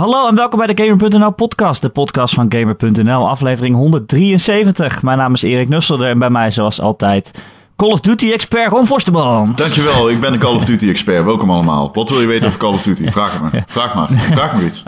Hallo 0.00 0.28
en 0.28 0.34
welkom 0.34 0.58
bij 0.58 0.74
de 0.74 0.84
Gamer.nl 0.84 1.30
podcast, 1.30 1.82
de 1.82 1.88
podcast 1.88 2.34
van 2.34 2.46
Gamer.nl, 2.48 3.28
aflevering 3.28 3.74
173. 3.74 5.02
Mijn 5.02 5.18
naam 5.18 5.34
is 5.34 5.42
Erik 5.42 5.68
Nusselder 5.68 6.08
en 6.08 6.18
bij 6.18 6.30
mij 6.30 6.50
zoals 6.50 6.80
altijd 6.80 7.42
Call 7.76 7.90
of 7.90 8.00
Duty 8.00 8.30
expert 8.30 8.70
Ron 8.70 8.86
Forsterband. 8.86 9.58
Dankjewel, 9.58 10.10
ik 10.10 10.20
ben 10.20 10.32
een 10.32 10.38
Call 10.38 10.54
of 10.54 10.64
Duty 10.64 10.88
expert. 10.88 11.24
Welkom 11.24 11.50
allemaal. 11.50 11.90
Wat 11.92 12.08
wil 12.08 12.20
je 12.20 12.26
weten 12.26 12.46
over 12.46 12.58
Call 12.58 12.72
of 12.72 12.82
Duty? 12.82 13.10
Vraag 13.10 13.40
het 13.40 13.52
me. 13.52 13.62
Vraag 13.66 13.94
maar. 13.94 14.08
Vraag 14.12 14.56
me 14.56 14.66
iets. 14.66 14.82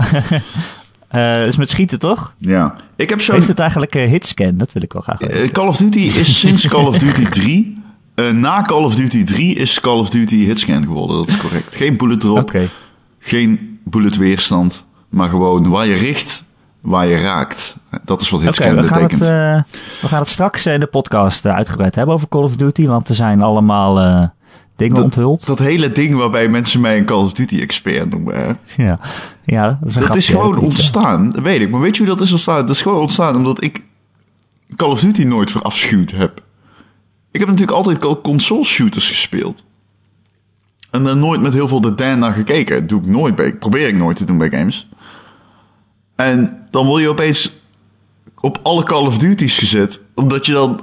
Uh, 1.15 1.47
is 1.51 1.57
met 1.57 1.71
schieten 1.71 1.99
toch? 1.99 2.35
Ja. 2.39 2.77
Ik 2.97 3.11
heb 3.11 3.21
zo. 3.21 3.33
Heeft 3.33 3.49
het 3.49 3.59
eigenlijk 3.59 3.95
uh, 3.95 4.09
hitscan? 4.09 4.57
Dat 4.57 4.73
wil 4.73 4.83
ik 4.83 4.93
wel 4.93 5.03
graag 5.03 5.19
weten. 5.19 5.45
Uh, 5.45 5.51
Call 5.51 5.67
of 5.67 5.77
Duty 5.77 5.99
is 5.99 6.41
sinds 6.41 6.69
Call 6.69 6.87
of 6.87 6.99
Duty 6.99 7.25
3. 7.25 7.75
na 8.33 8.63
Call 8.63 8.85
of 8.85 8.95
Duty 8.95 9.25
3 9.25 9.55
is 9.55 9.81
Call 9.81 9.99
of 9.99 10.11
Duty 10.11 10.45
hitscan 10.45 10.83
geworden. 10.83 11.17
Dat 11.17 11.29
is 11.29 11.37
correct. 11.37 11.77
Geen 11.77 11.97
bullet 11.97 12.21
drop. 12.21 12.39
Okay. 12.39 12.69
Geen 13.19 13.79
bullet 13.85 14.17
weerstand. 14.17 14.85
Maar 15.13 15.29
gewoon 15.29 15.69
waar 15.69 15.87
je 15.87 15.95
richt, 15.95 16.45
waar 16.81 17.07
je 17.07 17.17
raakt. 17.17 17.77
Dat 18.05 18.21
is 18.21 18.31
wat 18.31 18.41
hitscan 18.41 18.71
okay, 18.71 18.83
we 18.83 18.89
betekent. 18.89 19.23
Gaan 19.23 19.57
het, 19.57 19.67
we 20.01 20.09
gaan 20.09 20.21
het 20.21 20.29
straks 20.29 20.67
in 20.67 20.81
de 20.81 20.87
podcast 20.87 21.47
uitgebreid 21.47 21.95
hebben 21.95 22.15
over 22.15 22.29
Call 22.29 22.43
of 22.43 22.57
Duty. 22.57 22.87
Want 22.87 23.09
er 23.09 23.15
zijn 23.15 23.43
allemaal 23.43 23.95
dingen 24.77 24.95
dat, 24.95 25.05
onthuld. 25.05 25.47
Dat 25.47 25.59
hele 25.59 25.93
ding 25.93 26.15
waarbij 26.15 26.49
mensen 26.49 26.81
mij 26.81 26.99
een 26.99 27.05
Call 27.05 27.25
of 27.25 27.33
Duty 27.33 27.61
expert 27.61 28.11
noemen. 28.11 28.35
Hè? 28.37 28.53
Ja, 28.85 28.99
ja 29.45 29.79
dat 29.81 29.89
is, 29.89 29.95
een 29.95 30.07
dat 30.07 30.17
is 30.17 30.29
gewoon 30.29 30.59
ontstaan. 30.59 31.31
Dat 31.31 31.43
weet 31.43 31.61
ik. 31.61 31.71
Maar 31.71 31.81
weet 31.81 31.97
je 31.97 32.03
hoe 32.03 32.15
dat 32.15 32.21
is 32.21 32.33
ontstaan? 32.33 32.67
Dat 32.67 32.77
is 32.77 32.83
gewoon 32.83 33.01
ontstaan 33.01 33.37
omdat 33.37 33.63
ik 33.63 33.83
Call 34.77 34.91
of 34.91 35.01
Duty 35.01 35.23
nooit 35.23 35.51
verafschuwd 35.51 36.11
heb. 36.11 36.43
Ik 37.31 37.41
heb 37.41 37.49
natuurlijk 37.49 37.77
altijd 37.77 38.21
console 38.23 38.65
shooters 38.65 39.09
gespeeld. 39.09 39.65
En 40.91 41.07
er 41.07 41.17
nooit 41.17 41.41
met 41.41 41.53
heel 41.53 41.69
veel 41.69 41.81
de 41.81 41.95
Dan 41.95 42.19
naar 42.19 42.33
gekeken. 42.33 42.81
Dat 42.81 42.89
doe 42.89 43.01
ik 43.01 43.07
nooit 43.07 43.35
bij. 43.35 43.55
Probeer 43.55 43.89
ik 43.89 43.97
nooit 43.97 44.17
te 44.17 44.25
doen 44.25 44.39
bij 44.39 44.51
games. 44.51 44.89
En 46.25 46.59
dan 46.71 46.87
word 46.87 47.03
je 47.03 47.09
opeens 47.09 47.53
op 48.41 48.59
alle 48.63 48.83
Call 48.83 49.07
of 49.07 49.19
Duty's 49.19 49.59
gezet. 49.59 50.01
Omdat 50.15 50.47
je 50.47 50.53
dan... 50.53 50.81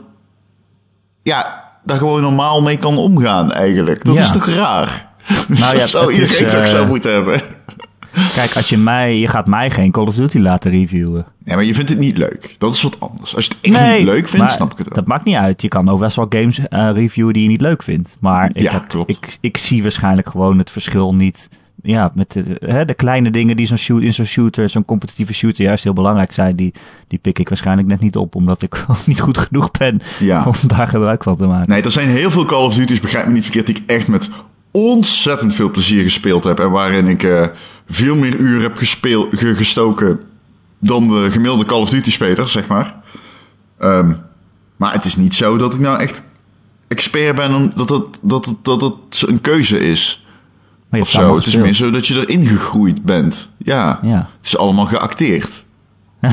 Ja, 1.24 1.64
daar 1.84 1.98
gewoon 1.98 2.22
normaal 2.22 2.62
mee 2.62 2.78
kan 2.78 2.98
omgaan 2.98 3.52
eigenlijk. 3.52 4.06
Dat 4.06 4.16
Ja. 4.16 4.22
is 4.22 4.32
toch 4.32 4.46
raar? 4.50 5.08
Nou 5.48 5.56
ja, 5.60 5.72
dat 5.80 5.90
zou 5.90 6.06
het 6.06 6.14
iedereen 6.22 6.46
is, 6.46 6.52
toch 6.52 6.62
eh, 6.62 6.68
zo 6.68 6.86
moeten 6.86 7.14
hebben. 7.14 7.42
Kijk, 8.34 8.56
als 8.56 8.70
je 8.70 8.78
mij, 8.78 9.18
je 9.20 9.28
gaat 9.28 9.48
mij 9.48 9.70
geen 9.70 9.92
Call 9.92 10.06
of 10.08 10.16
Duty 10.16 10.38
laten 10.40 10.72
reviewen. 10.72 11.26
Ja, 11.46 11.56
maar 11.56 11.64
je 11.64 11.74
vindt 11.74 11.90
het 11.90 12.00
niet 12.00 12.18
leuk. 12.18 12.56
Dat 12.58 12.74
is 12.74 12.82
wat 12.82 13.00
anders. 13.00 13.36
Als 13.36 13.46
je 13.46 13.52
het 13.62 13.76
echt 13.76 13.96
niet 13.98 14.04
leuk 14.06 14.28
vindt, 14.28 14.52
snap 14.52 14.72
ik 14.72 14.78
het 14.78 14.88
wel. 14.88 14.96
Dat 14.96 15.08
maakt 15.08 15.24
niet 15.26 15.36
uit. 15.36 15.62
Je 15.62 15.68
kan 15.68 15.90
ook 15.90 16.00
best 16.00 16.16
wel 16.16 16.26
games 16.30 16.60
eh, 16.60 16.90
reviewen 16.94 17.34
die 17.34 17.44
je 17.44 17.50
niet 17.50 17.62
leuk 17.62 17.84
vindt. 17.84 18.18
Maar 18.20 18.50
ik, 18.54 18.62
Ja, 18.62 18.72
heb- 18.72 18.88
klopt. 18.88 19.10
Ik, 19.10 19.38
ik 19.42 19.58
zie 19.58 19.82
waarschijnlijk 19.82 20.30
gewoon 20.30 20.58
het 20.58 20.72
verschil 20.72 21.16
niet. 21.16 21.50
Ja, 21.84 22.12
met 22.16 22.32
de, 22.32 22.44
hè, 22.60 22.86
de 22.86 22.94
kleine 22.94 23.32
dingen 23.32 23.56
die 23.58 23.66
zo'n 23.68 23.78
shoot, 23.78 24.02
in 24.02 24.14
zo'n 24.14 24.26
shooter, 24.26 24.70
zo'n 24.70 24.86
competitieve 24.86 25.34
shooter 25.34 25.64
juist 25.64 25.84
heel 25.84 25.94
belangrijk 25.94 26.32
zijn, 26.34 26.56
die, 26.56 26.74
die 27.08 27.20
pik 27.20 27.40
ik 27.40 27.50
waarschijnlijk 27.50 27.88
net 27.88 28.00
niet 28.00 28.16
op, 28.16 28.36
omdat 28.36 28.62
ik 28.62 28.86
niet 29.06 29.20
goed 29.20 29.38
genoeg 29.38 29.72
ben 29.72 30.02
Ja. 30.20 30.44
om 30.62 30.68
daar 30.68 30.88
gebruik 30.88 31.24
van 31.24 31.38
te 31.38 31.48
maken. 31.48 31.70
Nee, 31.70 31.82
er 31.82 31.92
zijn 31.92 32.10
heel 32.10 32.32
veel 32.32 32.46
Call 32.46 32.66
of 32.66 32.74
Duty's, 32.76 33.00
begrijp 33.00 33.26
me 33.28 33.34
niet 33.34 33.44
verkeerd, 33.44 33.66
die 33.66 33.76
ik 33.76 33.84
echt 33.90 34.08
met 34.08 34.30
ontzettend 34.72 35.56
veel 35.56 35.72
plezier 35.72 36.04
gespeeld 36.04 36.44
heb. 36.44 36.60
En 36.60 36.72
waarin 36.72 37.08
ik 37.08 37.24
eh, 37.24 37.48
veel 37.90 38.16
meer 38.16 38.36
uren 38.36 38.62
heb 38.62 38.78
gespeel, 38.78 39.28
ge- 39.32 39.56
gestoken 39.56 40.20
dan 40.80 41.08
de 41.08 41.28
gemiddelde 41.32 41.66
Call 41.66 41.80
of 41.82 41.90
Duty 41.90 42.12
speler, 42.12 42.48
zeg 42.50 42.68
maar. 42.68 42.96
Ehm, 43.80 44.12
maar 44.76 44.94
het 44.94 45.06
is 45.06 45.16
niet 45.16 45.34
zo 45.34 45.58
dat 45.58 45.74
ik 45.74 45.80
nou 45.80 46.00
echt 46.00 46.22
expert 46.88 47.36
ben, 47.36 47.52
het, 47.52 47.76
dat 48.24 48.46
het, 48.46 48.56
dat 48.62 48.82
het 48.82 49.24
een 49.28 49.42
keuze 49.42 49.80
is. 49.80 50.26
Maar 50.90 51.00
je 51.00 51.06
Of 51.06 51.12
zo. 51.12 51.36
Het 51.36 51.46
is 51.46 51.56
meer 51.56 51.74
zo 51.74 51.92
dat 51.92 52.08
je 52.08 52.28
erin 52.28 52.46
gegroeid 52.46 53.04
bent. 53.04 53.50
Ja. 53.58 54.00
Ja. 54.02 54.30
Het 54.38 54.46
is 54.46 54.58
allemaal 54.58 54.86
geacteerd. 54.86 55.66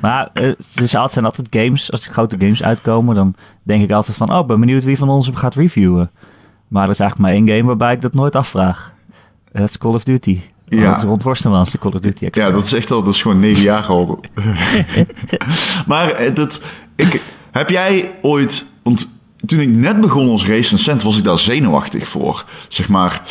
Maar 0.00 0.30
eh, 0.32 0.50
zijn 0.58 1.02
altijd- 1.02 1.12
zijn 1.12 1.24
altijd 1.24 1.46
games, 1.50 1.92
als 1.92 2.06
er 2.06 2.12
grote 2.12 2.36
games 2.38 2.62
uitkomen, 2.62 3.14
dan 3.14 3.34
denk 3.62 3.82
ik 3.82 3.90
altijd 3.90 4.16
van, 4.16 4.32
oh, 4.32 4.46
ben 4.46 4.60
benieuwd 4.60 4.84
wie 4.84 4.98
van 4.98 5.08
ons 5.08 5.26
hem 5.26 5.34
gaat 5.34 5.54
reviewen. 5.54 6.10
Maar 6.68 6.84
er 6.84 6.90
is 6.90 6.98
eigenlijk 7.00 7.30
maar 7.30 7.40
één 7.40 7.48
game 7.56 7.66
waarbij 7.66 7.92
ik 7.92 8.00
dat 8.00 8.14
nooit 8.14 8.36
afvraag. 8.36 8.92
Dat 9.52 9.68
is 9.68 9.78
Call 9.78 9.94
of 9.94 10.04
Duty. 10.04 10.40
Ja. 10.68 10.88
Dat 10.88 10.96
is 10.96 11.02
Ron 11.04 11.20
Forstemans, 11.20 11.70
de 11.70 11.78
Call 11.78 11.92
of 11.92 12.00
Duty 12.00 12.24
expert. 12.24 12.46
Ja, 12.46 12.52
dat 12.52 12.64
is 12.64 12.72
echt 12.72 12.90
al, 12.90 13.02
dat 13.02 13.14
is 13.14 13.22
gewoon 13.22 13.40
negen 13.40 13.62
jaar 13.62 13.84
al. 13.84 14.20
maar 15.86 16.08
eh, 16.10 16.34
dat, 16.34 16.60
ik, 16.96 17.22
heb 17.50 17.70
jij 17.70 18.14
ooit, 18.22 18.66
want 18.82 19.08
toen 19.46 19.60
ik 19.60 19.68
net 19.68 20.00
begon 20.00 20.28
als 20.28 20.46
recensent 20.46 21.02
was 21.02 21.16
ik 21.16 21.24
daar 21.24 21.38
zenuwachtig 21.38 22.08
voor. 22.08 22.44
Zeg 22.68 22.88
maar, 22.88 23.22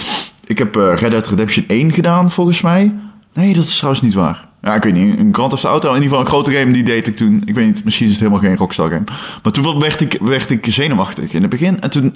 ik 0.45 0.57
heb 0.57 0.75
eh, 0.75 0.97
Red 0.97 1.11
Dead 1.11 1.27
Redemption 1.27 1.65
1 1.67 1.91
gedaan 1.91 2.31
volgens 2.31 2.61
mij. 2.61 2.93
Nee, 3.33 3.53
dat 3.53 3.63
is 3.63 3.75
trouwens 3.75 4.03
niet 4.03 4.13
waar. 4.13 4.47
Ja, 4.61 4.75
ik 4.75 4.83
weet 4.83 4.93
niet, 4.93 5.19
een 5.19 5.33
Grand 5.33 5.51
Theft 5.51 5.63
Auto, 5.63 5.87
in 5.87 5.93
ieder 5.93 6.09
geval 6.09 6.25
een 6.25 6.31
grote 6.31 6.51
game, 6.51 6.71
die 6.71 6.83
deed 6.83 7.07
ik 7.07 7.15
toen. 7.15 7.41
Ik 7.45 7.55
weet 7.55 7.65
niet, 7.65 7.83
misschien 7.83 8.05
is 8.07 8.11
het 8.13 8.21
helemaal 8.21 8.43
geen 8.43 8.57
Rockstar 8.57 8.89
game. 8.89 9.03
Maar 9.43 9.51
toen 9.51 9.79
werd 9.79 10.01
ik, 10.01 10.17
werd 10.21 10.49
ik 10.49 10.65
zenuwachtig 10.69 11.33
in 11.33 11.41
het 11.41 11.49
begin. 11.49 11.81
En 11.81 11.89
toen, 11.89 12.15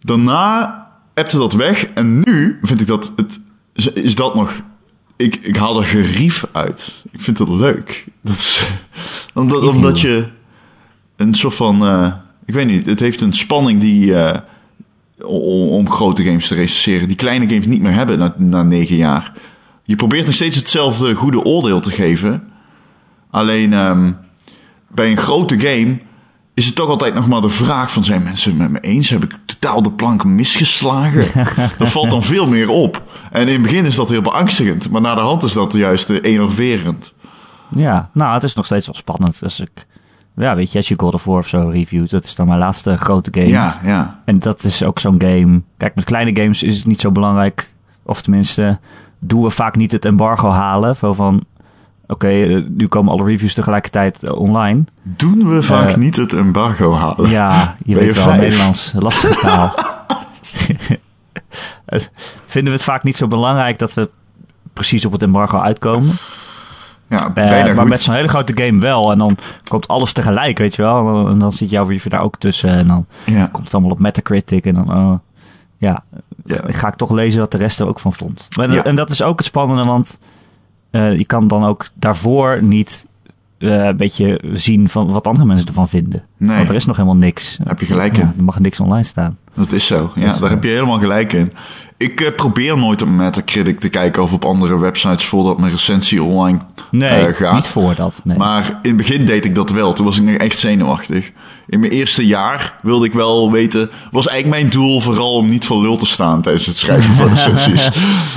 daarna 0.00 0.82
appte 1.14 1.36
dat 1.36 1.52
weg. 1.52 1.86
En 1.94 2.20
nu 2.20 2.58
vind 2.62 2.80
ik 2.80 2.86
dat 2.86 3.12
het 3.16 3.40
is 3.94 4.14
dat 4.14 4.34
nog. 4.34 4.62
Ik, 5.16 5.36
ik 5.42 5.56
haal 5.56 5.78
er 5.78 5.84
gerief 5.84 6.44
uit. 6.52 7.04
Ik 7.10 7.20
vind 7.20 7.38
het 7.38 7.48
leuk. 7.48 8.04
Dat 8.20 8.34
is, 8.34 8.68
omdat, 9.34 9.62
omdat 9.62 10.00
je 10.00 10.28
een 11.16 11.34
soort 11.34 11.54
van. 11.54 11.86
eh, 11.86 12.12
ik 12.46 12.54
weet 12.54 12.66
niet. 12.66 12.86
Het 12.86 13.00
heeft 13.00 13.20
een 13.20 13.32
spanning 13.32 13.80
die. 13.80 14.14
eh, 14.14 14.38
om, 15.22 15.68
om 15.68 15.90
grote 15.90 16.22
games 16.22 16.48
te 16.48 16.54
recenseren. 16.54 17.08
Die 17.08 17.16
kleine 17.16 17.48
games 17.48 17.66
niet 17.66 17.82
meer 17.82 17.92
hebben 17.92 18.18
na, 18.18 18.34
na 18.36 18.62
negen 18.62 18.96
jaar. 18.96 19.32
Je 19.84 19.96
probeert 19.96 20.26
nog 20.26 20.34
steeds 20.34 20.56
hetzelfde 20.56 21.14
goede 21.14 21.44
oordeel 21.44 21.80
te 21.80 21.90
geven. 21.90 22.42
Alleen 23.30 23.72
ehm, 23.72 24.12
bij 24.88 25.10
een 25.10 25.16
grote 25.16 25.60
game 25.60 25.98
is 26.54 26.66
het 26.66 26.74
toch 26.74 26.88
altijd 26.88 27.14
nog 27.14 27.26
maar 27.28 27.40
de 27.40 27.48
vraag 27.48 27.92
van 27.92 28.04
zijn 28.04 28.22
mensen 28.22 28.50
het 28.50 28.58
met 28.60 28.70
me 28.70 28.80
eens? 28.88 29.08
Heb 29.08 29.24
ik 29.24 29.36
totaal 29.44 29.82
de 29.82 29.92
plank 29.92 30.24
misgeslagen? 30.24 31.46
dat 31.78 31.90
valt 31.90 32.10
dan 32.10 32.22
veel 32.22 32.46
meer 32.48 32.68
op. 32.68 33.02
En 33.30 33.46
in 33.48 33.52
het 33.52 33.62
begin 33.62 33.84
is 33.84 33.94
dat 33.94 34.08
heel 34.08 34.22
beangstigend, 34.22 34.90
maar 34.90 35.00
na 35.00 35.14
de 35.14 35.20
hand 35.20 35.42
is 35.42 35.52
dat 35.52 35.72
juist 35.72 36.10
enerverend. 36.10 37.12
Ja, 37.76 38.10
nou, 38.12 38.34
het 38.34 38.42
is 38.42 38.54
nog 38.54 38.64
steeds 38.66 38.86
wel 38.86 38.94
spannend. 38.94 39.38
Als 39.42 39.60
ik, 39.60 39.86
ja, 40.36 40.54
weet 40.56 40.72
je, 40.72 40.78
als 40.78 40.88
je 40.88 40.94
God 40.98 41.14
of 41.14 41.24
War 41.24 41.38
of 41.38 41.48
zo 41.48 41.68
reviewt, 41.68 42.10
dat 42.10 42.24
is 42.24 42.34
dan 42.34 42.46
mijn 42.46 42.58
laatste 42.58 42.96
grote 42.96 43.30
game. 43.32 43.48
Ja, 43.48 43.78
ja. 43.84 44.20
En 44.24 44.38
dat 44.38 44.64
is 44.64 44.84
ook 44.84 44.98
zo'n 44.98 45.20
game. 45.20 45.62
Kijk, 45.76 45.94
met 45.94 46.04
kleine 46.04 46.40
games 46.40 46.62
is 46.62 46.76
het 46.76 46.86
niet 46.86 47.00
zo 47.00 47.10
belangrijk. 47.10 47.72
Of 48.02 48.22
tenminste, 48.22 48.78
doen 49.18 49.42
we 49.42 49.50
vaak 49.50 49.76
niet 49.76 49.92
het 49.92 50.04
embargo 50.04 50.50
halen. 50.50 50.96
Van, 50.96 51.44
oké, 52.06 52.28
eh, 52.28 52.62
nu 52.68 52.86
komen 52.86 53.12
alle 53.12 53.24
reviews 53.24 53.54
tegelijkertijd 53.54 54.22
eh, 54.22 54.32
online. 54.38 54.84
Doen 55.02 55.48
we 55.54 55.62
vaak 55.62 55.88
Eh, 55.88 55.96
niet 55.96 56.16
het 56.16 56.32
embargo 56.32 56.92
halen? 56.92 57.30
Ja, 57.30 57.76
je 57.84 57.94
weet 57.94 58.24
wel? 58.24 58.34
Nederlands, 58.34 58.92
lastige 58.98 59.40
taal. 59.40 59.74
Vinden 62.46 62.72
we 62.72 62.78
het 62.78 62.82
vaak 62.82 63.02
niet 63.02 63.16
zo 63.16 63.28
belangrijk 63.28 63.78
dat 63.78 63.94
we 63.94 64.10
precies 64.72 65.04
op 65.04 65.12
het 65.12 65.22
embargo 65.22 65.58
uitkomen. 65.58 66.14
Ja, 67.08 67.34
Eh, 67.34 67.64
maar 67.64 67.76
goed. 67.76 67.88
met 67.88 68.00
zo'n 68.02 68.14
hele 68.14 68.28
grote 68.28 68.52
game 68.62 68.80
wel. 68.80 69.12
En 69.12 69.18
dan 69.18 69.36
komt 69.68 69.88
alles 69.88 70.12
tegelijk, 70.12 70.58
weet 70.58 70.74
je 70.74 70.82
wel. 70.82 71.28
En 71.28 71.38
dan 71.38 71.52
zit 71.52 71.70
jouw 71.70 71.84
review 71.86 72.12
daar 72.12 72.22
ook 72.22 72.36
tussen. 72.38 72.68
En 72.70 72.86
dan 72.86 73.06
Ja. 73.26 73.46
komt 73.52 73.64
het 73.64 73.74
allemaal 73.74 73.92
op 73.92 73.98
Metacritic. 73.98 74.64
En 74.66 74.74
dan, 74.74 74.98
oh, 74.98 75.14
ja, 75.78 76.02
Ja. 76.44 76.60
ga 76.66 76.88
ik 76.88 76.94
toch 76.94 77.10
lezen 77.10 77.40
wat 77.40 77.50
de 77.52 77.58
rest 77.58 77.80
er 77.80 77.86
ook 77.88 78.00
van 78.00 78.12
vond. 78.12 78.48
Maar, 78.56 78.72
Ja. 78.72 78.84
En 78.84 78.96
dat 78.96 79.10
is 79.10 79.22
ook 79.22 79.36
het 79.38 79.46
spannende, 79.46 79.82
want 79.82 80.18
eh, 80.90 81.18
je 81.18 81.26
kan 81.26 81.48
dan 81.48 81.64
ook 81.64 81.88
daarvoor 81.94 82.62
niet 82.62 83.06
eh, 83.58 83.84
een 83.84 83.96
beetje 83.96 84.40
zien 84.52 84.88
van 84.88 85.12
wat 85.12 85.26
andere 85.26 85.46
mensen 85.46 85.66
ervan 85.66 85.88
vinden. 85.88 86.22
Nee. 86.46 86.56
Want 86.56 86.68
er 86.68 86.74
is 86.74 86.84
nog 86.86 86.96
helemaal 86.96 87.16
niks. 87.18 87.58
Heb 87.64 87.80
je 87.80 87.86
gelijk 87.86 88.16
Ja, 88.16 88.22
in. 88.22 88.32
er 88.36 88.44
mag 88.44 88.58
niks 88.58 88.80
online 88.80 89.04
staan. 89.04 89.36
Dat 89.54 89.72
is 89.72 89.86
zo. 89.86 90.12
Ja, 90.14 90.20
Dus, 90.30 90.32
daar 90.34 90.42
eh, 90.44 90.50
heb 90.50 90.62
je 90.64 90.68
helemaal 90.70 90.98
gelijk 90.98 91.32
in. 91.32 91.52
Ik 91.96 92.20
eh, 92.20 92.34
probeer 92.36 92.78
nooit 92.78 93.02
op 93.02 93.08
Metacritic 93.08 93.80
te 93.80 93.88
kijken 93.88 94.22
of 94.22 94.32
op 94.32 94.44
andere 94.44 94.78
websites 94.78 95.24
voordat 95.26 95.58
mijn 95.58 95.72
recensie 95.72 96.22
online 96.22 96.58
Nee, 96.90 97.08
eh, 97.26 97.34
gaat. 97.34 97.54
niet 97.54 97.66
voor 97.66 97.94
dat. 97.94 98.20
Nee. 98.24 98.36
Maar 98.38 98.68
in 98.82 98.88
het 98.88 98.96
begin 98.96 99.24
deed 99.26 99.44
ik 99.44 99.54
dat 99.54 99.70
wel. 99.70 99.92
Toen 99.92 100.04
was 100.04 100.18
ik 100.18 100.24
nog 100.24 100.34
echt 100.34 100.58
zenuwachtig. 100.58 101.30
In 101.66 101.80
mijn 101.80 101.92
eerste 101.92 102.26
jaar 102.26 102.74
wilde 102.82 103.06
ik 103.06 103.12
wel 103.12 103.52
weten... 103.52 103.90
was 104.10 104.26
eigenlijk 104.28 104.60
mijn 104.62 104.72
doel 104.72 105.00
vooral 105.00 105.34
om 105.34 105.48
niet 105.48 105.64
voor 105.64 105.82
lul 105.82 105.96
te 105.96 106.06
staan... 106.06 106.42
tijdens 106.42 106.66
het 106.66 106.76
schrijven 106.76 107.14
van 107.14 107.28
recensies. 107.34 107.90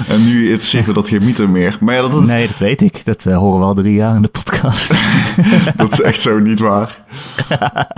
en 0.07 0.25
nu 0.25 0.57
me 0.85 0.93
dat 0.93 1.09
geen 1.09 1.23
meter 1.23 1.49
meer. 1.49 1.77
Maar 1.79 1.95
ja, 1.95 2.01
dat, 2.01 2.11
dat, 2.11 2.25
Nee, 2.25 2.47
dat 2.47 2.57
weet 2.57 2.81
ik. 2.81 3.01
Dat 3.05 3.23
horen 3.23 3.59
we 3.59 3.65
al 3.65 3.73
drie 3.73 3.93
jaar 3.93 4.15
in 4.15 4.21
de 4.21 4.27
podcast. 4.27 4.93
dat 5.77 5.91
is 5.91 6.01
echt 6.01 6.21
zo 6.21 6.39
niet 6.39 6.59
waar. 6.59 6.97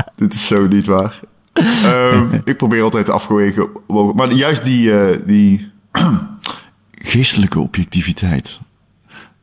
Dit 0.15 0.33
is 0.33 0.47
zo 0.47 0.67
niet 0.67 0.85
waar. 0.85 1.19
Ehm, 1.53 2.39
ik 2.43 2.57
probeer 2.57 2.83
altijd 2.83 3.09
afgewegen... 3.09 3.69
Maar 4.15 4.31
juist 4.31 4.63
die... 4.63 4.99
eh, 4.99 5.19
die 5.25 5.71
geestelijke 6.91 7.59
objectiviteit... 7.59 8.59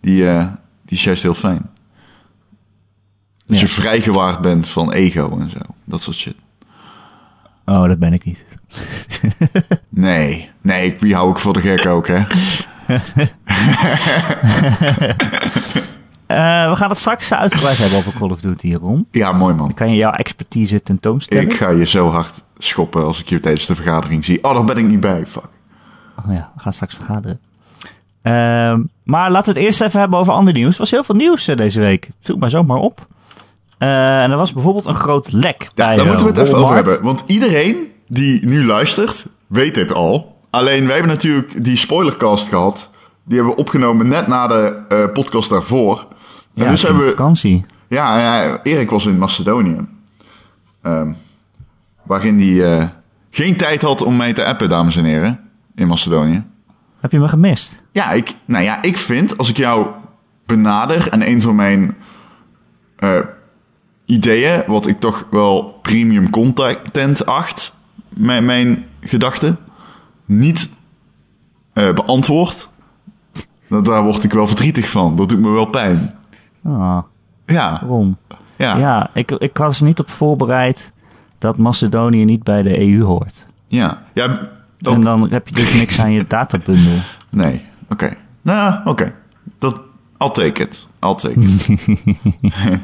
Die, 0.00 0.28
eh, 0.28 0.46
die 0.84 0.96
is 0.98 1.04
juist 1.04 1.22
heel 1.22 1.34
fijn. 1.34 1.70
Dat 3.46 3.56
Ja. 3.56 3.62
je 3.62 3.68
vrijgewaard 3.68 4.40
bent 4.40 4.68
van 4.68 4.92
ego 4.92 5.38
en 5.40 5.50
zo. 5.50 5.58
Dat 5.84 6.00
soort 6.00 6.16
shit. 6.16 6.36
Oh, 7.64 7.88
dat 7.88 7.98
ben 7.98 8.12
ik 8.12 8.24
niet. 8.24 8.44
Nee, 9.88 10.50
nee, 10.60 10.96
wie 11.00 11.14
hou 11.14 11.30
ik 11.30 11.38
voor 11.38 11.52
de 11.52 11.60
gek 11.60 11.86
ook, 11.86 12.06
hè? 12.06 12.22
Eh, 16.26 16.70
we 16.70 16.76
gaan 16.76 16.88
het 16.88 16.98
straks 16.98 17.34
uitgebreid 17.34 17.78
hebben 17.78 17.98
over 17.98 18.12
Call 18.18 18.30
of 18.30 18.40
Duty, 18.40 18.74
Ron. 18.74 19.06
Ja, 19.10 19.32
mooi 19.32 19.54
man. 19.54 19.74
Kan 19.74 19.90
je 19.90 19.96
jouw 19.96 20.12
expertise 20.12 20.82
tentoonstellen? 20.82 21.44
Ik 21.44 21.56
ga 21.56 21.70
je 21.70 21.86
zo 21.86 22.08
hard 22.08 22.42
schoppen 22.58 23.04
als 23.04 23.20
ik 23.20 23.28
je 23.28 23.38
tijdens 23.38 23.66
de 23.66 23.74
vergadering 23.74 24.24
zie. 24.24 24.44
Oh, 24.44 24.54
daar 24.54 24.64
ben 24.64 24.76
ik 24.76 24.86
niet 24.86 25.00
bij. 25.00 25.26
Fuck. 25.26 25.48
Oh 26.26 26.34
ja, 26.34 26.50
we 26.54 26.60
gaan 26.62 26.72
straks 26.72 26.94
vergaderen. 26.94 27.40
Ehm, 28.22 28.80
maar 29.02 29.30
laten 29.30 29.52
we 29.52 29.58
het 29.58 29.68
eerst 29.68 29.80
even 29.80 30.00
hebben 30.00 30.18
over 30.18 30.32
ander 30.32 30.52
nieuws. 30.52 30.72
Er 30.72 30.78
was 30.78 30.90
heel 30.90 31.04
veel 31.04 31.14
nieuws 31.14 31.48
eh, 31.48 31.56
deze 31.56 31.80
week. 31.80 32.10
Viel 32.20 32.36
mij 32.36 32.48
zomaar 32.48 32.78
op. 32.78 33.06
Eh, 33.78 34.22
en 34.22 34.30
er 34.30 34.36
was 34.36 34.52
bijvoorbeeld 34.52 34.86
een 34.86 34.94
groot 34.94 35.32
lek 35.32 35.68
Ja, 35.74 35.96
daar 35.96 36.06
moeten 36.06 36.26
we 36.26 36.32
het 36.32 36.48
even 36.48 36.58
over 36.58 36.74
hebben. 36.74 37.02
Want 37.02 37.22
iedereen 37.26 37.76
die 38.08 38.46
nu 38.46 38.64
luistert, 38.64 39.26
weet 39.46 39.74
dit 39.74 39.92
al. 39.92 40.36
Alleen 40.50 40.84
wij 40.84 40.96
hebben 40.96 41.12
natuurlijk 41.12 41.64
die 41.64 41.76
spoilercast 41.76 42.48
gehad. 42.48 42.90
Die 43.24 43.36
hebben 43.36 43.54
we 43.54 43.60
opgenomen 43.60 44.08
net 44.08 44.26
na 44.26 44.46
de 44.46 45.10
podcast 45.12 45.50
daarvoor. 45.50 46.06
Ja, 46.64 46.70
dus 46.70 46.82
hebben 46.82 47.02
we... 47.02 47.08
vakantie. 47.08 47.64
Ja, 47.88 48.18
ja, 48.18 48.62
Erik 48.62 48.90
was 48.90 49.06
in 49.06 49.18
Macedonië. 49.18 49.76
Ehm, 50.82 51.12
waarin 52.02 52.40
hij 52.40 52.78
eh, 52.78 52.88
geen 53.30 53.56
tijd 53.56 53.82
had 53.82 54.02
om 54.02 54.16
mij 54.16 54.32
te 54.32 54.44
appen, 54.44 54.68
dames 54.68 54.96
en 54.96 55.04
heren. 55.04 55.40
In 55.74 55.86
Macedonië. 55.86 56.44
Heb 57.00 57.12
je 57.12 57.18
me 57.18 57.28
gemist? 57.28 57.82
Ja, 57.92 58.12
ik, 58.12 58.34
nou 58.44 58.64
ja, 58.64 58.82
ik 58.82 58.96
vind 58.96 59.38
als 59.38 59.48
ik 59.48 59.56
jou 59.56 59.86
benader 60.46 61.08
en 61.08 61.28
een 61.28 61.42
van 61.42 61.54
mijn 61.54 61.96
eh, 62.96 63.18
ideeën, 64.04 64.62
wat 64.66 64.86
ik 64.86 65.00
toch 65.00 65.26
wel 65.30 65.78
premium 65.82 66.30
content 66.30 67.26
acht, 67.26 67.74
mijn, 68.08 68.44
mijn 68.44 68.84
gedachten, 69.00 69.58
niet 70.24 70.68
eh, 71.72 71.92
beantwoord, 71.94 72.68
dan, 73.68 73.82
daar 73.82 74.04
word 74.04 74.24
ik 74.24 74.32
wel 74.32 74.46
verdrietig 74.46 74.90
van. 74.90 75.16
Dat 75.16 75.28
doet 75.28 75.40
me 75.40 75.50
wel 75.50 75.66
pijn. 75.66 76.15
Ah, 76.66 76.98
Ja, 77.46 77.70
waarom? 77.80 78.16
ja, 78.28 78.38
ja. 78.56 78.76
Ja, 78.78 79.10
ik, 79.14 79.30
ik 79.30 79.56
was 79.56 79.78
er 79.78 79.84
niet 79.84 79.98
op 79.98 80.10
voorbereid 80.10 80.92
dat 81.38 81.56
Macedonië 81.56 82.24
niet 82.24 82.42
bij 82.42 82.62
de 82.62 82.80
EU 82.80 83.02
hoort. 83.02 83.46
ja. 83.68 84.02
ook- 84.82 84.94
En 84.94 85.00
dan 85.00 85.30
heb 85.30 85.48
je 85.48 85.54
dus 85.54 85.74
niks 85.74 86.00
aan 86.00 86.12
je 86.12 86.24
databundel. 86.28 86.98
Nee, 87.30 87.62
oké. 87.90 88.14
Nou, 88.42 88.74
oké. 88.84 89.12
Dat, 89.58 89.80
I'll 90.18 90.30
take 90.30 90.62
it. 90.62 90.86
I'll 91.00 91.14
take 91.14 91.40
it. 91.40 91.66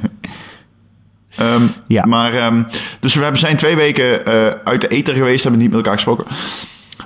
Ehm, 1.37 1.63
Ja. 1.87 2.05
Maar, 2.07 2.33
ehm, 2.33 2.63
dus 3.01 3.15
we 3.15 3.23
hebben- 3.23 3.41
zijn 3.41 3.57
twee 3.57 3.77
weken 3.77 4.27
eh, 4.27 4.47
uit 4.65 4.81
de 4.81 4.89
ether 4.89 5.15
geweest, 5.15 5.43
hebben 5.43 5.61
niet 5.61 5.69
met 5.71 5.79
elkaar 5.79 5.95
gesproken. 5.95 6.25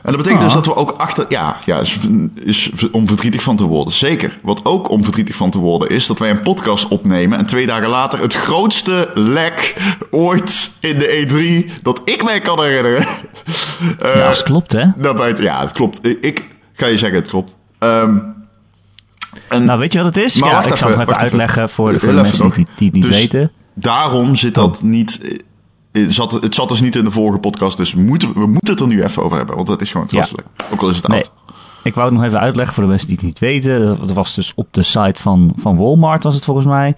En 0.06 0.12
dat 0.12 0.16
betekent 0.22 0.38
Ah. 0.42 0.44
dus 0.44 0.54
dat 0.64 0.66
we 0.66 0.74
ook 0.80 0.94
achter... 0.96 1.26
Ja, 1.28 1.58
ja 1.64 1.78
is, 1.78 1.98
is 2.34 2.70
om 2.92 3.06
verdrietig 3.06 3.42
van 3.42 3.56
te 3.56 3.64
worden. 3.64 3.92
Zeker. 3.92 4.38
Wat 4.42 4.64
ook 4.64 4.90
om 4.90 5.02
verdrietig 5.02 5.36
van 5.36 5.50
te 5.50 5.58
worden 5.58 5.88
is 5.88 6.06
dat 6.06 6.18
wij 6.18 6.30
een 6.30 6.40
podcast 6.42 6.88
opnemen... 6.88 7.38
en 7.38 7.46
twee 7.46 7.66
dagen 7.66 7.88
later 7.88 8.18
het 8.20 8.34
grootste 8.34 9.10
lek 9.14 9.76
ooit 10.10 10.70
in 10.80 10.98
de 10.98 11.26
E3... 11.68 11.82
dat 11.82 12.00
ik 12.04 12.24
mij 12.24 12.40
kan 12.40 12.60
herinneren. 12.62 13.06
Eh, 13.98 14.14
ja, 14.14 14.28
dat 14.28 14.42
klopt, 14.42 14.72
hè? 14.72 15.12
buiten. 15.14 15.44
Ja, 15.44 15.60
het 15.60 15.72
klopt. 15.72 16.00
Ik, 16.20 16.48
ga 16.72 16.86
je 16.86 16.98
zeggen, 16.98 17.18
het 17.18 17.28
klopt. 17.28 17.56
Ehm, 17.78 18.16
en 19.48 19.64
Nou, 19.64 19.78
weet 19.78 19.92
je 19.92 20.02
wat 20.02 20.14
het 20.14 20.24
is? 20.24 20.34
Maar 20.34 20.50
ja, 20.50 20.64
ik 20.64 20.76
zal 20.76 20.88
het 20.90 21.00
even 21.00 21.16
uitleggen 21.16 21.68
voor, 21.70 21.92
de- 21.92 21.98
voor 21.98 22.08
de 22.08 22.14
mensen 22.14 22.44
nog. 22.44 22.54
die 22.54 22.66
het 22.84 22.92
niet 22.92 23.02
Dus- 23.02 23.16
weten. 23.16 23.50
daarom 23.74 24.36
zit 24.36 24.54
dat 24.54 24.82
niet... 24.82 25.20
Het 26.02 26.12
zat, 26.14 26.32
het 26.32 26.54
zat 26.54 26.68
dus 26.68 26.80
niet 26.80 26.96
in 26.96 27.04
de 27.04 27.10
vorige 27.10 27.38
podcast, 27.38 27.76
dus 27.76 27.92
we 27.94 28.00
moeten, 28.00 28.32
we 28.32 28.46
moeten 28.46 28.72
het 28.72 28.80
er 28.80 28.86
nu 28.86 29.02
even 29.02 29.22
over 29.22 29.36
hebben. 29.36 29.54
Want 29.56 29.68
dat 29.68 29.80
is 29.80 29.90
gewoon 29.90 30.06
Ja. 30.10 30.18
vastelijk. 30.18 30.46
Ook 30.72 30.80
al 30.82 30.88
is 30.88 30.96
het 30.96 31.08
Nee, 31.08 31.16
oud. 31.18 31.32
ik 31.82 31.94
wou 31.94 32.06
het 32.08 32.16
nog 32.16 32.26
even 32.26 32.40
uitleggen 32.40 32.74
voor 32.74 32.82
de 32.82 32.88
mensen 32.88 33.06
die 33.08 33.16
het 33.16 33.24
niet 33.24 33.38
weten. 33.38 33.98
Dat 34.00 34.12
was 34.12 34.34
dus 34.34 34.52
op 34.54 34.66
de 34.70 34.82
site 34.82 35.22
van, 35.22 35.52
van 35.56 35.76
Walmart, 35.76 36.22
was 36.22 36.34
het 36.34 36.44
volgens 36.44 36.66
mij. 36.66 36.94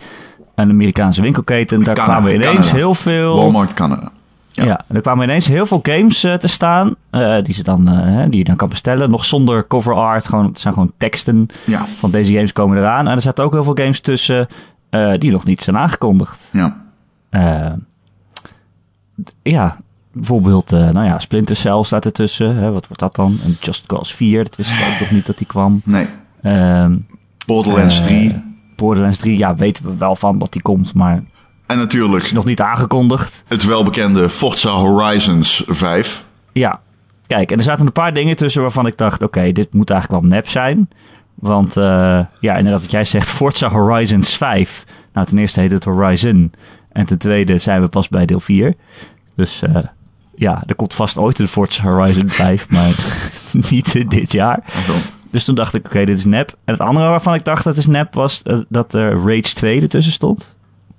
Een 0.55 0.71
Amerikaanse 0.71 1.21
winkelketen. 1.23 1.83
Daar 1.85 1.95
Canada, 1.95 2.15
kwamen 2.19 2.35
ineens 2.35 2.55
Canada. 2.57 2.75
heel 2.77 2.95
veel... 2.95 3.37
Walmart 3.37 3.75
Canada. 3.75 4.11
Ja. 4.51 4.65
Ja. 4.65 4.81
en 4.89 4.97
er 4.97 5.03
kwamen 5.03 5.25
ineens 5.25 5.47
heel 5.47 5.67
veel 5.67 5.81
games 5.83 6.25
eh, 6.25 6.35
te 6.35 6.49
staan. 6.49 6.95
eh, 7.11 7.37
die, 7.43 7.55
ze 7.55 7.63
dan, 7.63 7.89
eh, 7.89 8.25
die 8.29 8.39
je 8.39 8.45
dan 8.45 8.57
kan 8.57 8.69
bestellen. 8.69 9.11
Nog 9.11 9.25
zonder 9.25 9.67
cover 9.67 9.95
art. 9.95 10.27
Gewoon, 10.29 10.45
het 10.47 10.61
zijn 10.61 10.75
gewoon 10.75 10.93
teksten 10.97 11.47
Ja, 11.67 11.87
van 11.99 12.11
deze 12.11 12.33
games 12.33 12.53
komen 12.53 12.79
eraan. 12.79 13.09
En 13.09 13.15
er 13.17 13.23
zaten 13.23 13.45
ook 13.45 13.53
heel 13.53 13.65
veel 13.65 13.75
games 13.77 14.01
tussen 14.01 14.49
die 15.19 15.31
nog 15.31 15.45
niet 15.45 15.63
zijn 15.63 15.77
aangekondigd. 15.79 16.49
ja. 16.53 16.77
Eh, 19.43 19.53
ja, 19.53 19.77
bijvoorbeeld, 20.13 20.73
eh, 20.73 20.89
nou 20.91 21.07
ja, 21.07 21.19
Splinter 21.19 21.57
Cell 21.57 21.83
staat 21.85 22.05
ertussen. 22.05 22.57
Hè, 22.57 22.71
wat 22.71 22.87
wordt 22.87 23.03
dat 23.03 23.15
dan? 23.15 23.39
En 23.45 23.57
Just 23.61 23.87
Cause 23.87 24.15
4, 24.15 24.45
dat 24.45 24.57
wisten 24.57 24.77
we 24.77 24.93
ook 24.93 25.01
nog 25.01 25.11
niet 25.11 25.27
dat 25.27 25.39
die 25.39 25.47
kwam. 25.47 25.81
Nee. 25.85 26.07
Ehm, 26.43 26.97
Borderlands 27.47 28.01
eh, 28.01 28.07
3. 28.07 28.43
Borderlands 28.77 29.19
3, 29.19 29.39
ja, 29.39 29.55
weten 29.55 29.85
we 29.85 29.97
wel 29.97 30.17
van 30.17 30.39
dat 30.39 30.53
die 30.53 30.63
komt, 30.63 30.95
maar 30.95 31.23
En 31.67 31.79
natuurlijk 31.79 32.33
nog 32.33 32.45
niet 32.45 32.61
aangekondigd. 32.61 33.45
het 33.49 33.65
welbekende 33.65 34.31
Forza 34.31 34.71
Horizons 34.71 35.63
5. 35.67 36.25
Ja, 36.53 36.81
kijk, 37.27 37.51
en 37.51 37.59
er 37.59 37.65
zaten 37.65 37.87
een 37.87 37.93
paar 37.93 38.15
dingen 38.15 38.37
tussen 38.37 38.63
waarvan 38.63 38.87
ik 38.87 38.97
dacht, 38.97 39.23
oké, 39.23 39.53
dit 39.53 39.73
moet 39.73 39.91
eigenlijk 39.91 40.21
wel 40.21 40.31
nep 40.31 40.49
zijn. 40.49 40.89
Want, 41.35 41.77
eh, 41.77 42.21
ja, 42.41 42.57
inderdaad, 42.57 42.81
wat 42.81 42.91
jij 42.91 43.05
zegt, 43.05 43.29
Forza 43.39 43.69
Horizons 43.69 44.37
5. 44.37 44.85
Nou, 45.13 45.27
ten 45.27 45.39
eerste 45.39 45.61
heet 45.61 45.71
het 45.71 45.85
Horizon. 45.85 46.53
En 46.99 47.07
ten 47.07 47.19
tweede 47.19 47.59
zijn 47.59 47.81
we 47.81 47.89
pas 47.89 48.09
bij 48.09 48.27
deel 48.27 48.41
4. 48.41 48.75
Dus, 49.35 49.63
eh, 49.63 49.77
ja, 50.35 50.63
er 50.67 50.75
komt 50.75 50.95
vast 50.95 51.19
ooit 51.19 51.39
een 51.39 51.49
Forza 51.49 51.83
Horizon 51.83 52.29
5, 52.45 52.69
maar 52.69 52.95
niet 53.71 54.11
dit 54.11 54.33
jaar. 54.33 54.65
Dus 55.31 55.45
toen 55.45 55.55
dacht 55.55 55.75
ik, 55.75 55.87
oké, 55.87 56.05
dit 56.05 56.19
is 56.19 56.25
nep. 56.25 56.49
En 56.65 56.73
het 56.73 56.81
andere 56.83 57.09
waarvan 57.09 57.35
ik 57.35 57.45
dacht 57.45 57.65
dat 57.65 57.77
is 57.77 57.87
nep 57.87 58.15
was 58.15 58.43
eh, 58.43 58.59
dat 58.69 58.95
er 58.95 59.13
Rage 59.13 59.55
2 59.55 59.81
ertussen 59.81 60.13
stond. 60.13 60.57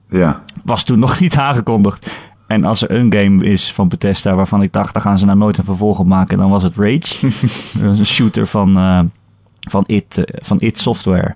Ja. 0.10 0.44
Was 0.64 0.84
toen 0.84 1.00
nog 1.00 1.20
niet 1.20 1.38
aangekondigd. 1.38 2.10
En 2.48 2.64
als 2.64 2.82
er 2.82 2.92
een 2.92 3.14
game 3.14 3.46
is 3.46 3.74
van 3.74 3.88
Bethesda 3.88 4.36
waarvan 4.36 4.62
ik 4.62 4.72
dacht, 4.72 4.94
daar 4.94 5.04
gaan 5.04 5.18
ze 5.18 5.26
nou 5.26 5.38
nooit 5.38 5.58
een 5.58 5.64
vervolg 5.64 6.00
op 6.00 6.08
maken, 6.08 6.38
dan 6.38 6.50
was 6.50 6.64
het 6.64 6.76
Rage. 6.76 7.28
dat 7.80 7.92
is 7.94 8.00
een 8.00 8.06
shooter 8.06 8.48
van, 8.48 8.78
eh, 8.78 9.00
van, 9.60 9.84
it, 9.86 10.24
van 10.26 10.60
It 10.60 10.80
Software. 10.80 11.36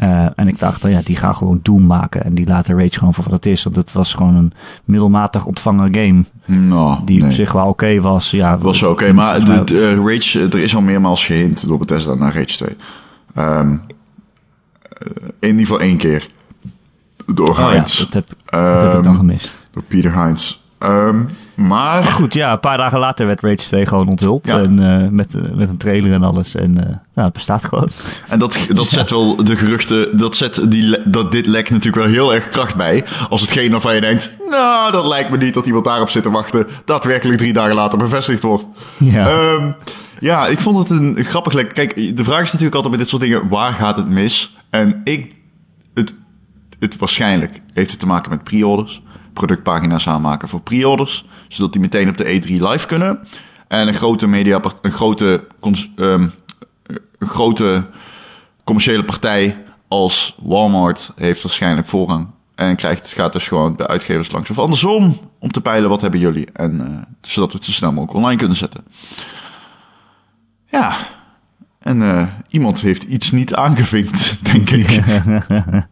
Eh, 0.00 0.26
en 0.34 0.48
ik 0.48 0.58
dacht, 0.58 0.82
nou 0.82 0.94
ja, 0.94 1.00
die 1.04 1.16
gaan 1.16 1.34
gewoon 1.36 1.60
Doom 1.62 1.86
maken. 1.86 2.24
En 2.24 2.34
die 2.34 2.46
laten 2.46 2.78
Rage 2.78 2.98
gewoon 2.98 3.14
voor 3.14 3.24
wat 3.24 3.32
het 3.32 3.46
is. 3.46 3.62
Want 3.64 3.76
het 3.76 3.92
was 3.92 4.14
gewoon 4.14 4.34
een 4.36 4.52
middelmatig 4.84 5.44
ontvangen 5.46 5.94
game. 5.94 6.24
Nou, 6.46 6.98
Die 7.04 7.18
nee. 7.20 7.28
op 7.28 7.34
zich 7.34 7.52
wel 7.52 7.66
oké 7.66 8.00
was. 8.00 8.30
Ja, 8.30 8.58
was 8.58 8.82
oké, 8.82 9.12
maar 9.12 9.44
de, 9.44 9.64
de, 9.64 9.88
eh, 9.88 10.14
Rage, 10.14 10.40
er 10.48 10.58
is 10.58 10.74
al 10.74 10.80
meermaals 10.80 11.24
gehint 11.24 11.66
door 11.68 11.78
Bethesda 11.78 12.14
naar 12.14 12.34
Rage 12.34 12.46
2. 12.46 12.76
Ehm, 13.34 13.72
eh, 13.72 15.06
in 15.38 15.48
ieder 15.48 15.60
geval 15.60 15.80
één 15.80 15.96
keer. 15.96 16.28
Door 17.26 17.48
oh 17.48 17.56
ja, 17.56 17.68
Heinz. 17.70 17.98
dat 17.98 18.12
heb, 18.12 18.28
dat 18.46 18.82
heb 18.82 18.86
ik 18.86 18.92
dan 18.92 19.04
Ehm, 19.04 19.14
gemist. 19.16 19.68
door 19.72 19.82
Peter 19.82 20.14
Heinz. 20.14 20.58
Ehm, 20.78 21.22
maar, 21.66 22.04
Goed, 22.04 22.34
ja, 22.34 22.52
een 22.52 22.60
paar 22.60 22.76
dagen 22.76 22.98
later 22.98 23.26
werd 23.26 23.42
Rage 23.42 23.56
2 23.56 23.86
gewoon 23.86 24.08
onthuld. 24.08 24.46
Ja. 24.46 24.58
En, 24.58 25.02
eh, 25.02 25.08
met, 25.08 25.34
eh, 25.34 25.42
met 25.54 25.68
een 25.68 25.76
trailer 25.76 26.12
en 26.12 26.22
alles. 26.22 26.54
En 26.54 26.72
nou, 26.74 26.98
het 27.14 27.32
bestaat 27.32 27.64
gewoon. 27.64 27.88
en 28.28 28.38
dat, 28.38 28.58
dat 28.68 28.88
zet 28.88 29.10
wel 29.10 29.44
de 29.44 29.56
geruchten, 29.56 30.16
dat 30.18 30.36
zet 30.36 30.70
die, 30.70 30.96
dat 31.04 31.32
dit 31.32 31.46
lek 31.46 31.70
natuurlijk 31.70 32.04
wel 32.04 32.12
heel 32.12 32.34
erg 32.34 32.48
kracht 32.48 32.76
bij. 32.76 33.04
Als 33.28 33.40
hetgeen 33.40 33.70
waarvan 33.70 33.94
je 33.94 34.00
denkt, 34.00 34.38
nou, 34.50 34.92
dat 34.92 35.06
lijkt 35.06 35.30
me 35.30 35.36
niet 35.36 35.54
dat 35.54 35.66
iemand 35.66 35.84
daarop 35.84 36.08
zit 36.08 36.22
te 36.22 36.30
wachten, 36.30 36.66
daadwerkelijk 36.84 37.38
drie 37.38 37.52
dagen 37.52 37.74
later 37.74 37.98
bevestigd 37.98 38.42
wordt. 38.42 38.64
Ja. 38.98 39.28
Ehm, 39.28 39.70
ja, 40.20 40.46
ik 40.46 40.60
vond 40.60 40.78
het 40.78 40.90
een 40.90 41.24
grappig 41.24 41.52
lek. 41.52 41.74
Kijk, 41.74 42.16
de 42.16 42.24
vraag 42.24 42.42
is 42.42 42.52
natuurlijk 42.52 42.74
altijd 42.74 42.92
bij 42.92 43.02
dit 43.02 43.08
soort 43.08 43.22
dingen, 43.22 43.48
waar 43.48 43.72
gaat 43.72 43.96
het 43.96 44.08
mis? 44.08 44.56
En 44.70 45.00
ik, 45.04 45.34
het, 45.94 46.14
het 46.78 46.96
waarschijnlijk 46.96 47.60
heeft 47.72 47.90
het 47.90 48.00
te 48.00 48.06
maken 48.06 48.30
met 48.30 48.44
pre-orders. 48.44 49.02
Productpagina's 49.32 50.08
aanmaken 50.08 50.48
voor 50.48 50.60
pre-orders, 50.60 51.24
zodat 51.48 51.72
die 51.72 51.80
meteen 51.80 52.08
op 52.08 52.16
de 52.16 52.24
E3 52.24 52.48
live 52.48 52.86
kunnen. 52.86 53.18
En 53.68 53.88
een 53.88 53.94
grote 53.94 54.26
media, 54.26 54.60
een 54.82 54.92
grote, 54.92 55.46
ehm, 55.96 56.28
een 57.18 57.28
grote 57.28 57.86
commerciële 58.64 59.04
partij 59.04 59.64
als 59.88 60.36
Walmart 60.42 61.12
heeft 61.16 61.42
waarschijnlijk 61.42 61.86
voorrang. 61.86 62.28
En 62.54 62.76
krijgt, 62.76 63.12
gaat 63.12 63.32
dus 63.32 63.48
gewoon 63.48 63.76
de 63.76 63.86
uitgevers 63.86 64.30
langs. 64.30 64.50
Of 64.50 64.58
andersom, 64.58 65.20
om 65.38 65.52
te 65.52 65.60
peilen 65.60 65.88
wat 65.88 66.00
hebben 66.00 66.20
jullie. 66.20 66.48
En 66.52 66.80
eh, 66.80 67.02
zodat 67.20 67.52
we 67.52 67.56
het 67.56 67.66
zo 67.66 67.72
snel 67.72 67.92
mogelijk 67.92 68.16
online 68.16 68.38
kunnen 68.38 68.56
zetten. 68.56 68.84
Ja, 70.66 70.96
en 71.78 72.02
eh, 72.02 72.26
iemand 72.48 72.80
heeft 72.80 73.02
iets 73.02 73.30
niet 73.30 73.54
aangevinkt, 73.54 74.38
denk 74.52 74.70
ik. 74.70 75.00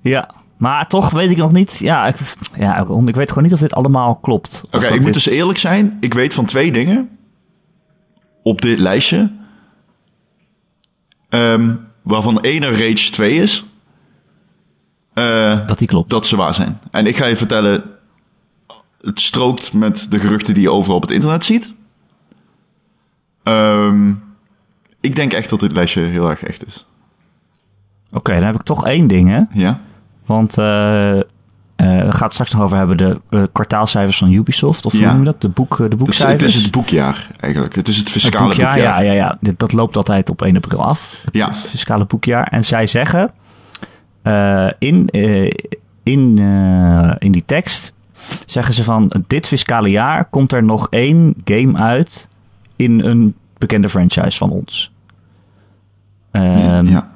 Ja, 0.00 0.30
maar 0.58 0.86
toch 0.86 1.10
weet 1.10 1.30
ik 1.30 1.36
nog 1.36 1.52
niet. 1.52 1.78
Ja, 1.78 2.06
ik, 2.06 2.16
ja, 2.58 2.86
ik 3.06 3.14
weet 3.14 3.28
gewoon 3.28 3.44
niet 3.44 3.52
of 3.52 3.60
dit 3.60 3.74
allemaal 3.74 4.14
klopt. 4.16 4.62
Oké, 4.70 4.86
ik 4.86 5.00
moet 5.00 5.12
dus 5.12 5.26
eerlijk 5.26 5.58
zijn. 5.58 5.96
Ik 6.00 6.14
weet 6.14 6.34
van 6.34 6.44
twee 6.44 6.72
dingen 6.72 7.18
op 8.42 8.60
dit 8.60 8.78
lijstje. 8.78 9.30
Ehm, 11.28 11.74
waarvan 12.02 12.40
één 12.40 12.62
er 12.62 12.72
Rage 12.72 13.10
2 13.10 13.34
is. 13.34 13.64
Eh, 15.14 15.66
dat 15.66 15.78
die 15.78 15.88
klopt. 15.88 16.10
dat 16.10 16.26
ze 16.26 16.36
waar 16.36 16.54
zijn. 16.54 16.80
En 16.90 17.06
ik 17.06 17.16
ga 17.16 17.26
je 17.26 17.36
vertellen, 17.36 17.84
het 19.00 19.20
strookt 19.20 19.72
met 19.72 20.10
de 20.10 20.18
geruchten 20.18 20.54
die 20.54 20.62
je 20.62 20.70
overal 20.70 20.96
op 20.96 21.02
het 21.02 21.10
internet 21.10 21.44
ziet. 21.44 21.74
Ehm, 23.42 24.12
ik 25.00 25.16
denk 25.16 25.32
echt 25.32 25.50
dat 25.50 25.60
dit 25.60 25.72
lijstje 25.72 26.00
heel 26.00 26.30
erg 26.30 26.42
echt 26.42 26.66
is. 26.66 26.86
Oké, 28.12 28.34
dan 28.34 28.44
heb 28.44 28.54
ik 28.54 28.62
toch 28.62 28.84
één 28.84 29.06
ding, 29.06 29.28
hè? 29.28 29.42
Ja? 29.60 29.80
Want 30.28 30.58
eh 30.58 31.18
eh 31.18 31.24
we 31.76 32.12
gaan 32.12 32.22
het 32.24 32.32
straks 32.32 32.52
nog 32.52 32.62
over 32.62 32.76
hebben, 32.78 32.96
de 32.96 33.20
eh, 33.30 33.42
kwartaalcijfers 33.52 34.18
van 34.18 34.32
Ubisoft. 34.32 34.86
Of 34.86 34.92
hoe 34.92 35.00
Ja. 35.00 35.10
noem 35.10 35.18
je 35.18 35.24
dat? 35.24 35.40
De, 35.40 35.48
boek, 35.48 35.76
de 35.76 35.82
Het 35.82 35.92
is, 35.92 35.98
boekcijfers. 35.98 36.42
het 36.42 36.54
is 36.54 36.62
het 36.62 36.70
boekjaar 36.72 37.26
eigenlijk. 37.40 37.74
Het 37.74 37.88
is 37.88 37.96
het 37.96 38.04
Het 38.12 38.22
fiscale 38.22 38.46
boekjaar, 38.46 38.72
boekjaar. 38.74 39.04
ja, 39.04 39.12
ja, 39.12 39.36
ja. 39.40 39.52
Dat 39.56 39.72
loopt 39.72 39.96
altijd 39.96 40.30
op 40.30 40.42
1 40.42 40.56
april 40.56 40.84
af. 40.84 41.20
Het 41.24 41.34
Ja. 41.36 41.54
fiscale 41.54 42.04
boekjaar. 42.04 42.46
En 42.46 42.64
zij 42.64 42.86
zeggen 42.86 43.30
in, 44.78 45.06
in, 46.02 46.38
in 47.18 47.32
die 47.32 47.42
tekst, 47.46 47.92
zeggen 48.46 48.74
ze 48.74 48.84
van 48.84 49.12
dit 49.26 49.46
fiscale 49.46 49.90
jaar 49.90 50.24
komt 50.24 50.52
er 50.52 50.62
nog 50.64 50.86
één 50.90 51.34
game 51.44 51.78
uit 51.78 52.28
in 52.76 53.00
een 53.00 53.34
bekende 53.58 53.88
franchise 53.88 54.38
van 54.38 54.50
ons. 54.50 54.92
Ehm, 56.30 56.86
ja. 56.86 57.08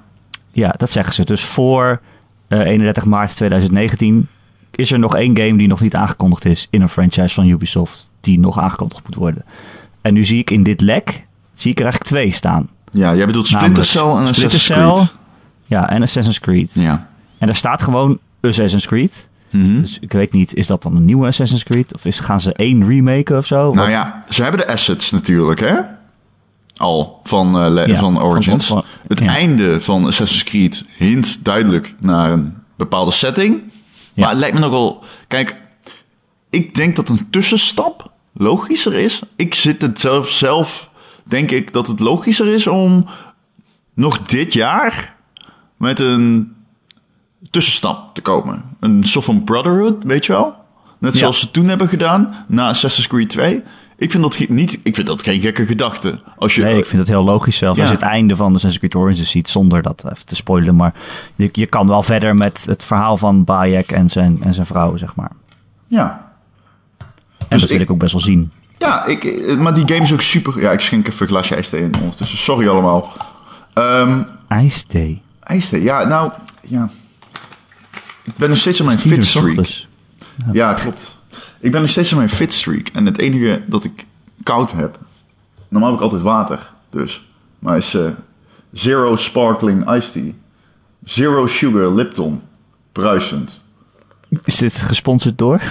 ja, 0.53 0.75
dat 0.77 0.91
zeggen 0.91 1.15
ze. 1.15 1.25
Dus 1.25 1.45
voor 1.45 2.01
31 2.61 3.05
maart 3.05 3.37
2019 3.37 4.29
is 4.71 4.93
er 4.93 4.99
nog 4.99 5.17
één 5.17 5.37
game 5.37 5.57
die 5.57 5.69
nog 5.69 5.81
niet 5.81 5.95
aangekondigd 5.95 6.45
is 6.45 6.67
in 6.71 6.83
een 6.83 6.89
franchise 6.89 7.35
van 7.35 7.49
Ubisoft 7.49 8.11
die 8.21 8.39
nog 8.39 8.59
aangekondigd 8.59 9.05
moet 9.05 9.15
worden. 9.15 9.45
En 10.01 10.15
nu 10.15 10.25
zie 10.25 10.39
ik 10.39 10.51
in 10.51 10.63
dit 10.63 10.81
lek, 10.81 11.27
zie 11.53 11.71
ik 11.71 11.77
er 11.79 11.85
eigenlijk 11.85 12.13
twee 12.13 12.31
staan. 12.33 12.69
ja, 12.91 13.15
jij 13.15 13.27
bedoelt 13.27 13.47
Splinter 13.47 13.85
Cell 13.85 14.03
en 14.03 14.27
Assassin's 14.27 14.67
Creed. 14.67 15.13
Ja, 15.65 15.89
en 15.89 16.03
Assassin's 16.03 16.41
Creed. 16.41 16.71
Ja. 16.75 17.09
En 17.39 17.47
daar 17.47 17.57
staat 17.57 17.83
gewoon 17.83 18.19
Assassin's 18.41 18.87
Creed. 18.87 19.29
Mhm. 19.51 19.81
Dus 19.81 19.99
ik 19.99 20.13
weet 20.13 20.33
niet, 20.33 20.55
is 20.55 20.67
dat 20.67 20.83
dan 20.83 20.97
een 20.97 21.05
nieuwe 21.05 21.27
Assassin's 21.27 21.65
Creed? 21.65 21.95
Of 21.95 22.05
is, 22.05 22.21
gaan 22.21 22.41
ze 22.41 22.53
één 22.53 22.87
remaken 22.87 23.37
of 23.37 23.47
zo? 23.47 23.73
Nou 23.73 23.91
ja, 23.91 24.25
ze 24.29 24.43
hebben 24.43 24.61
de 24.61 24.73
assets 24.73 25.11
natuurlijk, 25.11 25.61
hè? 25.61 25.75
Al 26.83 27.21
van, 27.25 27.75
Ja, 27.87 27.97
van 27.99 28.23
Origins. 28.23 28.67
van- 28.67 28.85
het 29.09 29.19
ja. 29.19 29.27
einde 29.27 29.81
van 29.81 30.07
Assassin's 30.07 30.45
Creed 30.45 30.85
hint 30.97 31.45
duidelijk 31.45 31.95
naar 32.01 32.33
een 32.33 32.55
bepaalde 32.77 33.11
setting. 33.13 33.63
Maar 34.15 34.29
het 34.29 34.39
lijkt 34.39 34.55
me 34.55 34.61
nogal... 34.61 35.05
Kijk, 35.29 35.57
ik 36.51 36.75
denk 36.75 36.97
dat 36.97 37.09
een 37.09 37.31
tussenstap 37.31 38.11
logischer 38.33 38.95
is. 38.95 39.21
Ik 39.37 39.55
zit 39.55 39.83
het 39.83 40.01
zelf, 40.01 40.29
zelf 40.31 40.91
denk 41.25 41.51
ik 41.51 41.73
dat 41.73 41.87
het 41.87 42.01
logischer 42.01 42.49
is 42.49 42.67
om 42.67 43.07
nog 43.95 44.19
dit 44.23 44.53
jaar 44.53 45.15
met 45.77 45.99
een 46.01 46.53
tussenstap 47.51 48.15
te 48.15 48.21
komen. 48.21 48.63
Een 48.81 49.05
soort 49.05 49.25
van 49.25 49.45
brotherhood, 49.45 50.05
weet 50.05 50.27
je 50.27 50.33
wel? 50.33 50.55
Net 50.99 51.13
Ja. 51.13 51.19
zoals 51.19 51.39
ze 51.41 51.51
toen 51.51 51.69
hebben 51.69 51.89
gedaan 51.89 52.45
na 52.49 52.69
Assassin's 52.69 53.07
Creed 53.09 53.29
2. 53.29 53.63
Ik 54.03 54.11
vind 54.11 54.23
dat, 54.23 54.49
niet, 54.49 54.81
ik 54.83 54.95
vind 54.95 55.07
dat 55.07 55.23
geen 55.23 55.41
gekke 55.41 55.67
gedachte. 55.67 56.21
Als 56.37 56.55
je, 56.55 56.63
Nee, 56.63 56.79
ik 56.79 56.87
vind 56.87 57.01
het 57.01 57.11
heel 57.11 57.25
logisch 57.25 57.57
zelf. 57.57 57.77
Ja. 57.77 57.83
Als 57.83 57.91
je 57.91 57.97
het 57.97 58.05
einde 58.07 58.37
van 58.37 58.47
Assassin's 58.55 58.79
Creed 58.79 58.95
Origins 58.95 59.31
ziet, 59.31 59.49
zonder 59.49 59.83
dat 59.83 60.05
even 60.05 60.27
te 60.27 60.37
spoilen. 60.37 60.77
Maar 60.77 60.95
je, 61.35 61.49
je 61.53 61.67
kan 61.67 61.87
wel 61.87 62.03
verder 62.03 62.35
met 62.35 62.65
het 62.67 62.85
verhaal 62.85 63.17
van 63.17 63.45
Bayek 63.45 63.91
en 63.93 64.09
zijn, 64.11 64.39
en 64.43 64.55
zijn 64.55 64.67
vrouw, 64.67 64.97
zeg 64.97 65.15
maar. 65.15 65.31
Ja, 65.87 66.31
En 66.99 67.07
Dus 67.49 67.61
dat 67.61 67.69
wil 67.69 67.79
ik- 67.79 67.85
ik 67.85 67.91
ook 67.91 67.99
best 67.99 68.13
wel 68.13 68.21
zien. 68.21 68.51
ja 68.79 69.05
ik, 69.07 69.25
eh, 69.25 69.57
maar 69.57 69.75
die 69.75 69.89
game 69.89 70.01
is 70.03 70.13
ook 70.13 70.21
super... 70.21 70.61
Ja, 70.61 70.71
ik 70.73 70.81
schenk 70.81 71.07
even 71.09 71.23
een 71.23 71.29
glasje 71.29 71.55
ijsthee 71.55 71.81
in 71.83 71.95
ondertussen. 71.95 72.39
Sorry 72.39 72.69
allemaal. 72.69 73.13
Ehm 73.75 74.23
IJsthee. 74.49 75.23
ijsthee, 75.43 75.83
ja, 75.83 76.05
nou... 76.05 76.33
Ja. 76.63 76.91
Ik 78.25 78.37
ben 78.37 78.49
nog 78.49 78.59
steeds 78.59 78.81
aan 78.81 78.87
mijn 78.87 78.99
fit 78.99 79.25
s 79.25 79.29
streak. 79.29 79.47
ochtends. 79.49 79.89
Ja, 80.53 80.73
klopt. 80.73 81.21
Ik 81.63 81.71
ben 81.71 81.81
nog 81.81 81.91
steeds 81.91 82.11
aan 82.11 82.17
mijn 82.17 82.31
fit 82.31 82.53
streak. 82.53 82.89
En 82.89 83.07
het 83.07 83.19
enige 83.19 83.63
dat 83.67 83.85
ik 83.85 84.07
koud 84.43 84.73
heb... 84.73 84.99
Normaal 85.69 85.91
heb 85.91 85.99
ik 85.99 86.05
altijd 86.05 86.23
water, 86.23 86.73
dus. 86.91 87.29
Maar 87.59 87.77
is 87.77 87.95
eh, 87.95 88.11
Zero 88.73 89.17
Sparkling 89.17 89.91
Iced 89.91 90.13
Tea. 90.13 90.33
Zero 91.05 91.47
Sugar 91.47 91.95
Lipton. 91.95 92.43
Bruisend. 92.93 93.61
Is 94.45 94.57
dit 94.57 94.77
gesponsord 94.77 95.39
door? 95.39 95.61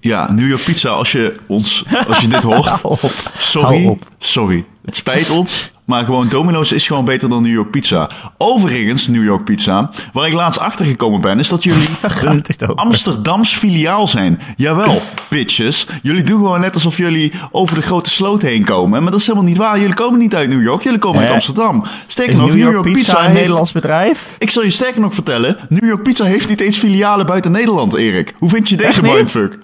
Ja, 0.00 0.32
New 0.32 0.48
York 0.48 0.64
Pizza, 0.64 0.88
als 0.88 1.12
je 1.12 1.34
ons... 1.46 1.84
Als 2.08 2.20
je 2.20 2.28
dit 2.28 2.42
hoort... 2.42 2.80
Sorry, 3.38 3.98
sorry. 4.18 4.64
Het 4.84 4.96
spijt 4.96 5.30
ons, 5.30 5.72
maar 5.86 6.04
gewoon 6.04 6.28
Domino's 6.28 6.72
is 6.72 6.86
gewoon 6.86 7.04
beter 7.04 7.28
dan 7.28 7.42
New 7.42 7.52
York 7.52 7.70
Pizza. 7.70 8.10
Overigens, 8.38 9.08
New 9.08 9.24
York 9.24 9.44
Pizza, 9.44 9.90
waar 10.12 10.26
ik 10.26 10.32
laatst 10.32 10.58
achter 10.60 10.86
gekomen 10.86 11.20
ben, 11.20 11.38
is 11.38 11.48
dat 11.48 11.62
jullie 11.62 11.88
een? 12.20 12.44
Amsterdams 12.74 13.56
filiaal 13.56 14.06
zijn. 14.06 14.40
Jawel, 14.56 15.02
bitches. 15.28 15.86
Jullie 16.02 16.22
doen 16.22 16.38
gewoon 16.38 16.60
net 16.60 16.74
alsof 16.74 16.96
jullie 16.96 17.32
over 17.50 17.74
de 17.74 17.82
grote 17.82 18.10
sloot 18.10 18.42
heen 18.42 18.64
komen. 18.64 19.02
Maar 19.02 19.10
dat 19.10 19.20
is 19.20 19.26
helemaal 19.26 19.48
niet 19.48 19.56
waar. 19.56 19.78
Jullie 19.78 19.94
komen 19.94 20.18
niet 20.18 20.34
uit 20.34 20.48
New 20.48 20.62
York, 20.62 20.82
jullie 20.82 20.98
komen 20.98 21.20
uit 21.20 21.30
Amsterdam. 21.30 21.84
Sterker 22.06 22.36
nog, 22.36 22.48
New 22.48 22.72
York 22.72 22.92
Pizza 22.92 23.18
een 23.18 23.24
heeft... 23.24 23.34
Nederlands 23.34 23.72
bedrijf? 23.72 24.36
Ik 24.38 24.50
zal 24.50 24.62
je 24.62 24.70
sterker 24.70 25.00
nog 25.00 25.14
vertellen, 25.14 25.56
New 25.68 25.88
York 25.88 26.02
Pizza 26.02 26.24
heeft 26.24 26.48
niet 26.48 26.60
eens 26.60 26.76
filialen 26.76 27.26
buiten 27.26 27.52
Nederland, 27.52 27.94
Erik. 27.94 28.34
Hoe 28.38 28.50
vind 28.50 28.68
je 28.68 28.76
deze 28.76 29.02
mindfuck? 29.02 29.58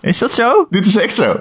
Is 0.00 0.18
dat 0.18 0.32
zo? 0.32 0.66
Dit 0.70 0.86
is 0.86 0.96
echt 0.96 1.14
zo. 1.14 1.40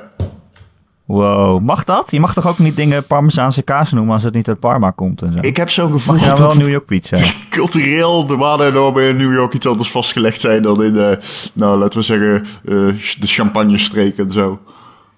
Wow, 1.05 1.62
mag 1.62 1.83
dat? 1.83 2.12
Je 2.12 2.19
mag 2.19 2.33
toch 2.33 2.47
ook 2.47 2.59
niet 2.59 2.75
dingen 2.75 3.03
Parmezaanse 3.03 3.62
kaas 3.62 3.91
noemen 3.91 4.13
als 4.13 4.24
het 4.24 4.33
niet 4.33 4.47
uit 4.47 4.59
Parma 4.59 4.91
komt 4.91 5.21
en 5.21 5.33
zo? 5.33 5.39
Ik 5.41 5.57
heb 5.57 5.69
zo'n 5.69 5.91
gevoel 5.91 6.15
mag 6.15 6.25
nou 6.25 6.38
dat 6.38 6.47
wel 6.47 6.57
New 6.57 6.69
York 6.69 6.85
Pizza? 6.85 7.17
cultureel 7.50 8.25
de 8.25 8.35
waarden 8.35 8.67
en 8.67 8.74
normen 8.74 9.03
in 9.03 9.17
New 9.17 9.33
York 9.33 9.53
iets 9.53 9.67
anders 9.67 9.91
vastgelegd 9.91 10.39
zijn 10.39 10.62
dan 10.62 10.83
in, 10.83 10.97
eh, 10.97 11.17
nou 11.53 11.77
laten 11.77 12.00
we 12.00 12.05
zeggen, 12.05 12.45
eh, 12.63 12.74
de 13.19 13.27
champagne-streek 13.27 14.17
en 14.17 14.31
zo. 14.31 14.59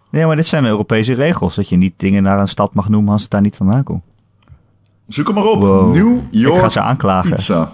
Nee, 0.09 0.25
maar 0.25 0.35
dit 0.35 0.47
zijn 0.47 0.65
Europese 0.65 1.13
regels. 1.13 1.55
Dat 1.55 1.69
je 1.69 1.75
niet 1.75 1.93
dingen 1.97 2.23
naar 2.23 2.39
een 2.39 2.47
stad 2.47 2.73
mag 2.73 2.89
noemen 2.89 3.11
als 3.11 3.21
het 3.21 3.31
daar 3.31 3.41
niet 3.41 3.55
vandaan 3.55 3.83
komt. 3.83 4.03
Zoek 5.07 5.27
hem 5.27 5.35
maar 5.35 5.45
op. 5.45 5.61
Wow. 5.61 5.93
New 5.93 6.15
Ik 6.15 6.21
ga 6.21 6.27
York 6.31 6.71
ze 6.71 6.81
aanklagen. 6.81 7.35
Pizza. 7.35 7.71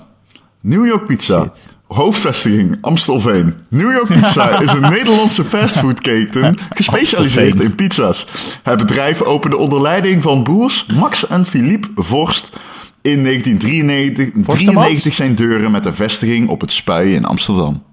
New 0.59 0.85
York 0.85 1.05
Pizza. 1.05 1.41
Shit. 1.41 1.75
Hoofdvestiging 1.93 2.77
Amstelveen. 2.81 3.53
New 3.69 3.91
York 3.91 4.21
Pizza 4.21 4.59
is 4.59 4.71
een 4.71 4.89
Nederlandse 4.97 5.45
fastfoodketen 5.45 6.57
gespecialiseerd 6.69 7.61
in 7.61 7.75
pizza's. 7.75 8.25
Het 8.63 8.77
bedrijf 8.77 9.21
opende 9.21 9.57
onder 9.57 9.81
leiding 9.81 10.21
van 10.21 10.43
broers 10.43 10.85
Max 10.85 11.27
en 11.27 11.45
Philippe 11.45 11.87
Vorst 11.95 12.49
in 13.01 13.23
1993 13.23 14.55
93 14.55 15.13
zijn 15.13 15.35
deuren 15.35 15.71
met 15.71 15.85
een 15.85 15.95
vestiging 15.95 16.49
op 16.49 16.61
het 16.61 16.71
Spui 16.71 17.13
in 17.13 17.25
Amsterdam. 17.25 17.83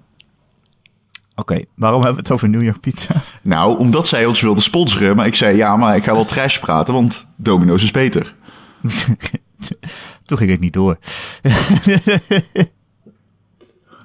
Oké, 1.35 1.63
waarom 1.75 2.03
hebben 2.03 2.23
we 2.23 2.23
het 2.23 2.31
over 2.31 2.49
New 2.49 2.63
York 2.63 2.79
Pizza? 2.79 3.23
Nou, 3.41 3.77
omdat 3.77 4.07
zij 4.07 4.25
ons 4.25 4.41
wilden 4.41 4.63
sponsoren, 4.63 5.15
maar 5.15 5.25
ik 5.25 5.35
zei 5.35 5.55
ja, 5.55 5.77
maar 5.77 5.95
ik 5.95 6.03
ga 6.03 6.13
wel 6.13 6.25
trash 6.25 6.59
praten, 6.59 6.93
want 6.93 7.27
Domino's 7.35 7.83
is 7.83 7.91
beter. 7.91 8.35
Toen 10.25 10.37
ging 10.37 10.51
ik 10.51 10.59
niet 10.59 10.73
door. 10.73 10.97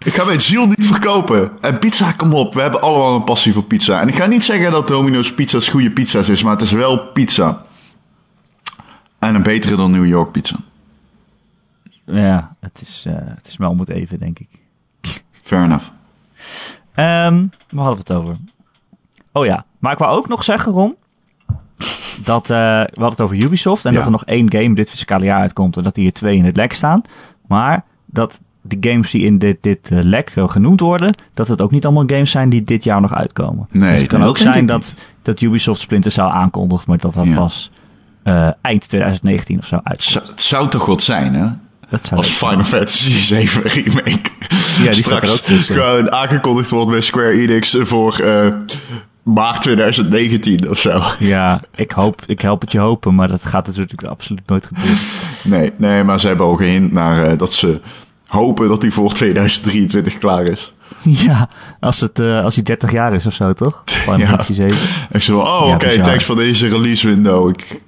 Ik 0.06 0.14
ga 0.14 0.24
mijn 0.24 0.40
ziel 0.40 0.66
niet 0.66 0.86
verkopen. 0.86 1.50
En 1.60 1.78
pizza, 1.78 2.12
kom 2.12 2.34
op, 2.34 2.54
we 2.54 2.60
hebben 2.60 2.80
allemaal 2.80 3.14
een 3.14 3.24
passie 3.24 3.52
voor 3.52 3.62
pizza. 3.62 4.00
En 4.00 4.08
ik 4.08 4.14
ga 4.14 4.26
niet 4.26 4.44
zeggen 4.44 4.70
dat 4.70 4.88
Domino's 4.88 5.34
pizza's 5.34 5.68
goede 5.68 5.90
pizza's 5.90 6.28
is, 6.28 6.42
maar 6.42 6.52
het 6.52 6.62
is 6.62 6.70
wel 6.72 6.98
pizza. 6.98 7.62
En 9.18 9.34
een 9.34 9.42
betere 9.42 9.76
dan 9.76 9.90
New 9.90 10.06
York 10.06 10.32
pizza. 10.32 10.56
Ja, 12.04 12.54
het 12.60 12.80
is, 12.80 13.04
eh, 13.06 13.14
het 13.18 13.46
is 13.46 13.56
wel 13.56 13.70
om 13.70 13.80
het 13.80 13.88
even, 13.88 14.18
denk 14.18 14.38
ik. 14.38 14.48
Fair 15.42 15.64
enough. 15.64 15.84
Ehm 16.94 17.46
waar 17.70 17.84
hadden 17.84 18.04
we 18.06 18.12
het 18.12 18.22
over? 18.22 18.36
Oh 19.32 19.44
ja, 19.44 19.64
maar 19.78 19.92
ik 19.92 19.98
wou 19.98 20.16
ook 20.16 20.28
nog 20.28 20.44
zeggen, 20.44 20.72
Ron. 20.72 20.96
Dat, 22.24 22.50
eh, 22.50 22.56
we 22.56 22.88
hadden 23.00 23.10
het 23.10 23.20
over 23.20 23.44
Ubisoft 23.44 23.84
en 23.84 23.90
Ja. 23.90 23.96
dat 23.96 24.06
er 24.06 24.12
nog 24.12 24.24
één 24.24 24.52
game 24.52 24.74
dit 24.74 24.90
fiscale 24.90 25.24
jaar 25.24 25.40
uitkomt. 25.40 25.76
En 25.76 25.82
dat 25.82 25.96
hier 25.96 26.12
twee 26.12 26.36
in 26.36 26.44
het 26.44 26.56
lek 26.56 26.72
staan. 26.72 27.02
Maar 27.48 27.84
dat 28.04 28.40
de 28.68 28.90
games 28.90 29.10
die 29.10 29.22
in 29.22 29.38
dit, 29.38 29.56
dit 29.60 29.90
eh, 29.90 29.98
lek 30.02 30.32
eh, 30.34 30.48
genoemd 30.48 30.80
worden, 30.80 31.14
dat 31.34 31.48
het 31.48 31.60
ook 31.60 31.70
niet 31.70 31.84
allemaal 31.84 32.04
games 32.06 32.30
zijn 32.30 32.48
die 32.48 32.64
dit 32.64 32.84
jaar 32.84 33.00
nog 33.00 33.14
uitkomen. 33.14 33.66
Nee, 33.70 33.90
dus 33.90 34.00
het 34.00 34.08
kan 34.08 34.22
ook 34.22 34.38
zijn 34.38 34.66
dat, 34.66 34.78
niet. 34.78 34.96
dat 35.22 35.40
Ubisoft 35.40 35.80
Splinter 35.80 36.10
Cell 36.10 36.24
aankondigt, 36.24 36.86
maar 36.86 36.98
dat 36.98 37.14
dat 37.14 37.24
Ja. 37.24 37.34
pas 37.34 37.70
eh, 38.22 38.48
eind 38.60 38.88
2019 38.88 39.58
of 39.58 39.66
zo 39.66 39.74
uitkomt. 39.74 40.02
zou, 40.02 40.26
het 40.26 40.42
zou 40.42 40.68
toch 40.68 40.86
wat 40.86 41.02
zijn, 41.02 41.34
hè? 41.34 41.48
Dat 41.90 42.04
zou 42.04 42.16
Als 42.20 42.30
Final 42.30 42.64
Fantasy 42.64 43.10
7 43.10 43.62
remake. 43.62 44.30
Ja, 44.78 44.90
die 44.90 45.04
staat 45.04 45.22
er 45.22 45.30
ook 45.30 45.36
tussen. 45.36 45.74
gewoon 45.74 46.12
aangekondigd 46.12 46.70
wordt 46.70 46.90
bij 46.90 47.00
Square 47.00 47.30
Enix 47.30 47.76
voor 47.80 48.20
maart 49.22 49.62
2019 49.62 50.70
of 50.70 50.78
zo. 50.78 51.02
Ja, 51.18 51.60
ik, 51.74 51.90
hoop, 51.90 52.22
ik 52.26 52.40
help 52.40 52.60
het 52.60 52.72
je 52.72 52.78
hopen, 52.78 53.14
maar 53.14 53.28
dat 53.28 53.44
gaat 53.44 53.66
natuurlijk 53.66 54.04
absoluut 54.04 54.46
nooit 54.46 54.66
gebeuren. 54.66 54.96
Nee, 55.44 55.72
nee, 55.76 56.04
maar 56.04 56.20
ze 56.20 56.26
hebben 56.26 56.46
ook 56.46 56.60
naar 56.90 57.36
dat 57.36 57.52
ze 57.52 57.80
hopen 58.26 58.68
dat 58.68 58.82
hij 58.82 58.90
voor 58.90 59.12
2023 59.12 60.18
klaar 60.18 60.46
is. 60.46 60.74
Ja, 61.26 61.48
als, 61.80 62.00
het, 62.00 62.18
eh, 62.18 62.44
als 62.44 62.54
hij 62.54 62.64
30 62.64 62.92
jaar 62.92 63.14
is 63.14 63.26
of 63.26 63.34
zo, 63.34 63.52
toch? 63.52 63.82
Ja. 64.06 64.26
Fantasy 64.26 64.52
7. 64.52 64.78
En 65.10 65.22
zo, 65.22 65.38
oh 65.38 65.70
oké, 65.74 66.00
thanks 66.00 66.24
voor 66.24 66.36
deze 66.36 66.68
release 66.68 67.06
window. 67.06 67.48
Ik, 67.48 67.82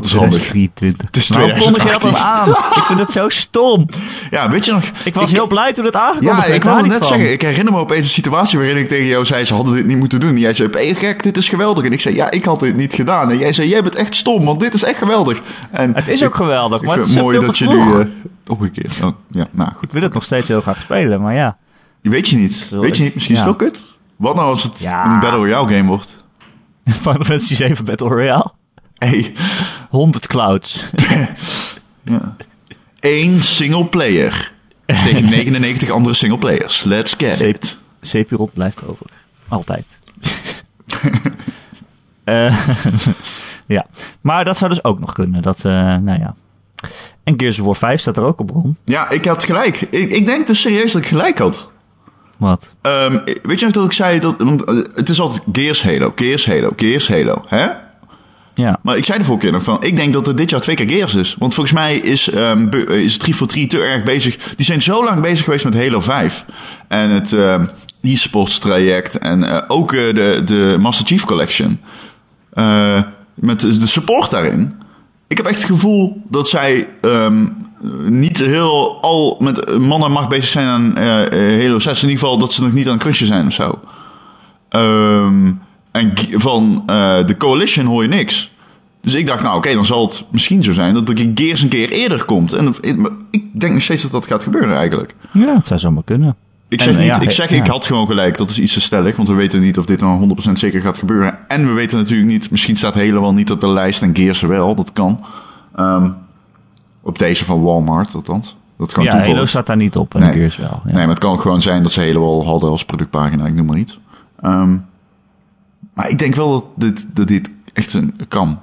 Dat 0.00 0.04
is 0.04 0.14
handig. 0.14 0.38
2023. 0.38 1.06
Het 1.06 1.16
is 1.16 1.28
Waarom 1.28 1.58
kondig 1.58 1.82
je 1.84 1.90
dat 1.90 2.02
dan 2.02 2.16
aan? 2.16 2.48
Ik 2.50 2.82
vind 2.86 2.98
het 2.98 3.12
zo 3.12 3.28
stom. 3.28 3.86
Ja, 4.30 4.50
weet 4.50 4.64
je 4.64 4.72
nog? 4.72 4.82
Ik 5.04 5.14
was 5.14 5.32
heel 5.32 5.46
blij 5.46 5.72
toen 5.72 5.84
het 5.84 5.96
aangekondigd 5.96 6.46
Ja, 6.46 6.54
ik 6.54 6.62
wilde 6.62 6.82
niet 6.82 6.90
net 6.90 6.98
van. 6.98 7.08
zeggen, 7.08 7.32
ik 7.32 7.42
herinner 7.42 7.72
me 7.72 7.78
opeens 7.78 8.04
een 8.04 8.10
situatie 8.12 8.58
waarin 8.58 8.76
ik 8.76 8.88
tegen 8.88 9.06
jou 9.06 9.24
zei, 9.24 9.44
ze 9.44 9.54
hadden 9.54 9.74
dit 9.74 9.86
niet 9.86 9.96
moeten 9.98 10.20
doen. 10.20 10.28
En 10.30 10.38
jij 10.38 10.54
zei, 10.54 10.68
hey, 10.72 10.94
gek, 10.94 11.22
dit 11.22 11.36
is 11.36 11.48
geweldig. 11.48 11.84
En 11.84 11.92
ik 11.92 12.00
zei, 12.00 12.14
ja, 12.14 12.30
ik 12.30 12.44
had 12.44 12.60
dit 12.60 12.76
niet 12.76 12.94
gedaan. 12.94 13.30
En 13.30 13.38
jij 13.38 13.52
zei, 13.52 13.68
jij 13.68 13.82
bent 13.82 13.94
echt 13.94 14.14
stom, 14.14 14.44
want 14.44 14.60
dit 14.60 14.74
is 14.74 14.82
echt 14.82 14.98
geweldig. 14.98 15.40
En 15.70 15.94
Het 15.94 16.08
is 16.08 16.20
ik- 16.20 16.26
ook 16.26 16.34
geweldig, 16.34 16.82
maar 16.82 16.96
het 16.96 17.06
het 17.06 17.16
is 17.16 17.22
mooi 17.22 17.40
dat 17.40 17.58
je 17.58 17.68
nu 17.68 18.12
omgekeerd... 18.46 19.00
Oh, 19.04 19.10
ja, 19.30 19.46
nou 19.50 19.70
goed. 19.74 19.82
Ik 19.84 19.90
wil 19.90 20.02
het 20.02 20.14
nog 20.14 20.24
steeds 20.24 20.48
heel 20.48 20.60
graag 20.60 20.80
spelen, 20.80 21.20
maar 21.22 21.34
ja. 21.34 21.56
Weet 22.02 22.28
je 22.28 22.36
niet. 22.36 22.68
Weet 22.70 22.82
je 22.82 22.90
is- 22.90 22.98
niet, 22.98 23.14
misschien 23.14 23.34
is 23.36 23.42
ja. 23.42 23.48
het 23.48 23.58
wel 23.58 23.68
kut. 23.68 23.82
Wat 24.16 24.34
nou 24.34 24.48
als 24.48 24.62
het 24.62 24.80
Ja. 24.80 25.12
een 25.12 25.20
Battle 25.20 25.38
Royale 25.38 25.68
game 25.68 25.88
wordt? 25.88 26.24
Final 26.84 27.24
Fantasy 27.24 27.54
7 27.54 27.84
Battle 27.84 28.08
Royale. 28.08 28.50
Hey, 28.98 29.32
100 29.90 30.26
clouds. 30.26 30.90
ja. 32.02 32.36
Eén 33.00 33.42
single 33.42 33.86
player 33.86 34.52
tegen 34.86 35.24
99 35.36 35.90
andere 35.90 36.14
single 36.14 36.38
players. 36.38 36.84
Let's 36.84 37.14
get 37.18 37.32
Zeep- 37.32 37.62
it. 38.32 38.52
Blijft 38.54 38.86
over. 38.86 39.06
Altijd. 39.48 39.84
Eh, 42.24 42.66
ja, 43.66 43.86
maar 44.20 44.44
dat 44.44 44.56
zou 44.56 44.70
dus 44.70 44.84
ook 44.84 45.00
nog 45.00 45.12
kunnen. 45.12 45.42
Dat, 45.42 45.56
eh, 45.56 45.72
nou 45.96 46.18
ja. 46.18 46.34
En 47.24 47.34
Gears 47.36 47.58
of 47.58 47.66
War 47.66 47.76
5 47.76 48.00
staat 48.00 48.16
er 48.16 48.22
ook 48.24 48.40
op 48.40 48.50
rond. 48.50 48.78
Ja, 48.84 49.10
ik 49.10 49.24
had 49.24 49.44
gelijk. 49.44 49.80
Ik, 49.80 50.10
ik 50.10 50.26
denk 50.26 50.46
dus 50.46 50.60
serieus 50.60 50.92
dat 50.92 51.02
ik 51.02 51.08
gelijk 51.08 51.38
had. 51.38 51.68
Wat? 52.36 52.74
Ehm, 52.80 53.18
weet 53.42 53.58
je 53.58 53.64
nog 53.64 53.74
dat 53.74 53.84
ik 53.84 53.92
zei 53.92 54.18
dat... 54.20 54.34
Want 54.38 54.64
eh, 54.64 54.74
het 54.94 55.08
is 55.08 55.20
altijd 55.20 55.42
Gears 55.52 55.82
Halo, 55.82 56.12
Gears 56.14 56.46
Halo, 56.46 56.72
Gears 56.76 57.08
Halo. 57.08 57.44
Hè? 57.46 57.68
Ja. 58.54 58.78
Maar 58.82 58.96
ik 58.96 59.04
zei 59.04 59.18
de 59.18 59.24
vorige 59.24 59.42
keer 59.44 59.52
nog 59.52 59.62
van... 59.62 59.82
Ik 59.82 59.96
denk 59.96 60.12
dat 60.12 60.26
er 60.26 60.36
dit 60.36 60.50
jaar 60.50 60.60
twee 60.60 60.76
keer 60.76 60.88
Gears 60.88 61.14
is. 61.14 61.36
Want 61.38 61.54
volgens 61.54 61.74
mij 61.76 61.96
is, 61.96 62.30
ehm 62.30 62.68
bu- 62.68 62.84
eh, 62.84 63.02
is 63.02 63.16
343 63.18 63.68
te 63.68 63.86
erg 63.94 64.02
bezig. 64.04 64.36
Die 64.56 64.66
zijn 64.66 64.82
zo 64.82 65.04
lang 65.04 65.20
bezig 65.20 65.44
geweest 65.44 65.64
met 65.64 65.74
Halo 65.74 66.00
5. 66.00 66.44
En 66.88 67.10
het 67.10 67.32
ehm, 67.32 67.64
e-sports 68.02 68.58
traject. 68.58 69.18
En 69.18 69.44
eh, 69.44 69.62
ook 69.68 69.92
eh, 69.92 70.14
de, 70.14 70.42
de 70.44 70.76
Master 70.80 71.06
Chief 71.06 71.24
Collection. 71.24 71.80
Met 73.34 73.60
de 73.60 73.86
support 73.86 74.30
daarin. 74.30 74.74
Ik 75.28 75.36
heb 75.36 75.46
echt 75.46 75.56
het 75.56 75.66
gevoel 75.70 76.22
dat 76.28 76.48
zij 76.48 76.88
ehm, 77.00 77.44
niet 78.08 78.38
heel 78.38 78.98
al 79.02 79.36
met 79.40 79.78
man 79.78 80.04
en 80.04 80.10
macht 80.12 80.28
bezig 80.28 80.44
zijn 80.50 80.66
aan 80.68 80.96
Halo 81.60 81.78
6. 81.78 82.02
In 82.02 82.08
ieder 82.08 82.22
geval 82.22 82.38
dat 82.38 82.52
ze 82.52 82.62
nog 82.62 82.72
niet 82.72 82.86
aan 82.86 82.92
het 82.92 83.02
crunchen 83.02 83.26
zijn 83.26 83.46
of 83.46 83.52
zo. 83.52 83.80
Ehm, 84.68 85.52
en 85.94 86.12
van 86.32 86.82
eh, 86.86 87.26
de 87.26 87.36
Coalition 87.36 87.86
hoor 87.86 88.02
je 88.02 88.08
niks. 88.08 88.52
Dus 89.00 89.14
ik 89.14 89.26
dacht, 89.26 89.42
nou 89.42 89.56
oké, 89.56 89.74
dan 89.74 89.84
zal 89.84 90.06
het 90.06 90.24
misschien 90.30 90.62
zo 90.62 90.72
zijn 90.72 90.94
dat 90.94 91.06
de 91.06 91.32
Gears 91.34 91.62
een 91.62 91.68
keer 91.68 91.90
eerder 91.90 92.24
komt. 92.24 92.52
En 92.52 92.74
ik, 93.30 93.60
denk 93.60 93.72
nog 93.72 93.82
steeds 93.82 94.02
dat 94.02 94.10
dat 94.10 94.26
gaat 94.26 94.42
gebeuren 94.42 94.76
eigenlijk. 94.76 95.14
Ja, 95.32 95.54
het 95.54 95.66
zou 95.66 95.80
zomaar 95.80 96.02
kunnen. 96.04 96.36
Ik 96.68 96.82
zeg, 96.82 96.98
niet, 96.98 97.06
ja, 97.06 97.20
ik, 97.20 97.30
zeg 97.30 97.50
ja. 97.50 97.56
ik 97.56 97.66
had 97.66 97.86
gewoon 97.86 98.06
gelijk, 98.06 98.36
dat 98.36 98.50
is 98.50 98.58
iets 98.58 98.72
te 98.72 98.80
stellig. 98.80 99.16
Want 99.16 99.28
we 99.28 99.34
weten 99.34 99.60
niet 99.60 99.78
of 99.78 99.86
dit 99.86 100.00
nou 100.00 100.34
100% 100.48 100.52
zeker 100.52 100.80
gaat 100.80 100.98
gebeuren. 100.98 101.38
En 101.48 101.66
we 101.66 101.72
weten 101.72 101.98
natuurlijk 101.98 102.28
niet, 102.28 102.50
misschien 102.50 102.76
staat 102.76 102.94
wel 102.94 103.34
niet 103.34 103.50
op 103.50 103.60
de 103.60 103.68
lijst 103.68 104.02
en 104.02 104.16
Gears 104.16 104.40
wel, 104.40 104.74
dat 104.74 104.92
kan. 104.92 105.24
Ehm, 105.76 106.10
op 107.02 107.18
deze 107.18 107.44
van 107.44 107.62
Walmart, 107.62 108.14
althans. 108.14 108.56
Dat 108.78 108.92
kan 108.92 109.04
Ja, 109.04 109.10
toevallig. 109.10 109.34
Halo 109.34 109.46
staat 109.46 109.66
daar 109.66 109.76
niet 109.76 109.96
op 109.96 110.14
en 110.14 110.20
Nee. 110.20 110.32
Gears 110.32 110.56
wel. 110.56 110.82
Ja. 110.84 110.92
Nee, 110.92 110.94
maar 110.94 111.08
het 111.08 111.18
kan 111.18 111.32
ook 111.32 111.40
gewoon 111.40 111.62
zijn 111.62 111.82
dat 111.82 111.92
ze 111.92 112.00
Halo 112.00 112.24
al 112.24 112.44
hadden 112.46 112.70
als 112.70 112.84
productpagina, 112.84 113.46
ik 113.46 113.54
noem 113.54 113.66
maar 113.66 113.78
iets. 113.78 113.98
Ehm, 114.40 114.76
maar 115.94 116.08
ik 116.08 116.18
denk 116.18 116.34
wel 116.34 116.50
dat 116.50 116.66
dit, 116.74 117.06
dat 117.12 117.28
dit 117.28 117.50
echt 117.72 117.94
een 117.94 118.20
kan. 118.28 118.58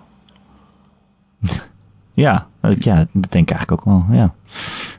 Ja, 2.14 2.48
dat, 2.62 2.84
ja, 2.84 2.96
dat 2.96 3.32
denk 3.32 3.50
ik 3.50 3.56
eigenlijk 3.56 3.72
ook 3.72 3.86
wel. 3.86 4.06
Ja, 4.18 4.34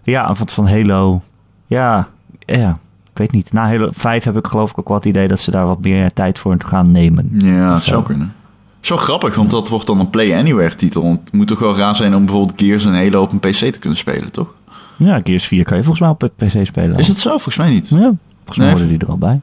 ja 0.03 0.35
van, 0.35 0.49
van 0.49 0.69
Halo. 0.69 1.23
Ja, 1.67 2.09
ja, 2.39 2.79
ik 3.11 3.19
weet 3.19 3.33
niet. 3.33 3.53
Na 3.53 3.67
Halo 3.67 3.89
5 3.91 4.25
heb 4.25 4.37
ik 4.37 4.47
geloof 4.47 4.71
ik 4.71 4.79
ook 4.79 4.89
wel 4.89 4.97
het 4.97 5.07
idee 5.07 5.29
dat 5.29 5.41
ze 5.41 5.51
daar 5.51 5.67
wat 5.67 5.81
meer 5.81 6.13
tijd 6.13 6.39
voor 6.39 6.57
gaan 6.59 6.91
nemen. 6.91 7.29
Ja, 7.33 7.81
zou 7.81 8.03
kunnen. 8.03 8.33
Zo 8.81 8.97
grappig, 8.97 9.35
want 9.35 9.51
dat 9.51 9.69
wordt 9.69 9.87
dan 9.87 10.01
een 10.01 10.11
Play 10.11 10.39
Anywhere 10.39 10.75
titel. 10.75 11.03
Want 11.03 11.21
het 11.25 11.33
moet 11.33 11.49
toch 11.49 11.59
wel 11.59 11.77
raar 11.77 11.97
zijn 11.97 12.15
om 12.15 12.25
bijvoorbeeld 12.25 12.61
Gears 12.61 12.85
en 12.85 12.95
Halo 12.95 13.23
op 13.23 13.33
een 13.33 13.41
PC 13.41 13.55
te 13.55 13.79
kunnen 13.79 13.99
spelen, 13.99 14.33
toch? 14.33 14.55
Ja, 14.97 15.21
Gears 15.25 15.47
4 15.47 15.65
kan 15.65 15.77
je 15.77 15.83
volgens 15.83 16.03
mij 16.03 16.11
op 16.11 16.21
het 16.21 16.37
PC 16.37 16.67
spelen. 16.67 16.97
Is 16.97 17.09
het 17.09 17.19
zo? 17.19 17.31
Volgens 17.31 17.57
mij 17.57 17.71
niet. 17.71 17.89
Ja, 17.89 18.13
volgens 18.45 18.57
mij 18.59 18.75
Nee, 18.75 18.87
die 18.87 18.99
er 18.99 19.09
al 19.09 19.19
bij. 19.19 19.41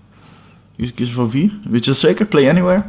Gears 0.79 1.11
van 1.11 1.29
4? 1.29 1.51
Weet 1.69 1.85
je 1.85 1.91
dat 1.91 1.99
zeker? 1.99 2.25
Play 2.25 2.49
Anywhere? 2.49 2.83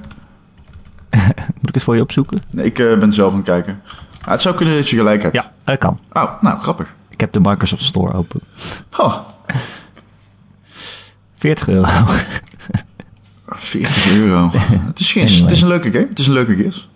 Moet 1.61 1.69
ik 1.69 1.75
het 1.75 1.83
voor 1.83 1.97
je 1.97 2.03
opzoeken? 2.03 2.43
Nee, 2.51 2.67
ik 2.67 2.79
eh, 2.79 2.99
ben 2.99 3.13
zelf 3.13 3.31
aan 3.31 3.37
het 3.37 3.47
kijken. 3.47 3.83
Ah, 4.21 4.31
het 4.31 4.41
zou 4.41 4.55
kunnen 4.55 4.75
dat 4.77 4.89
je 4.89 4.97
gelijk 4.97 5.23
hebt. 5.23 5.35
Ja, 5.35 5.53
dat 5.65 5.79
kan. 5.79 5.99
Oh, 6.13 6.43
nou, 6.43 6.59
grappig. 6.59 6.95
Ik 7.09 7.21
heb 7.21 7.33
de 7.33 7.41
Microsoft 7.41 7.83
Store 7.83 8.13
open. 8.13 8.41
Oh, 8.99 9.17
40 11.35 11.69
euro. 11.69 11.87
40 13.47 14.15
euro. 14.17 14.51
het, 14.53 15.01
is 15.01 15.13
geen, 15.13 15.23
Anyway. 15.23 15.43
het 15.43 15.51
is 15.51 15.63
een 15.63 15.69
leuke 15.69 15.91
game. 15.91 16.07
Het 16.09 16.19
is 16.19 16.27
een 16.27 16.33
leuke 16.33 16.57
Gears. 16.57 16.89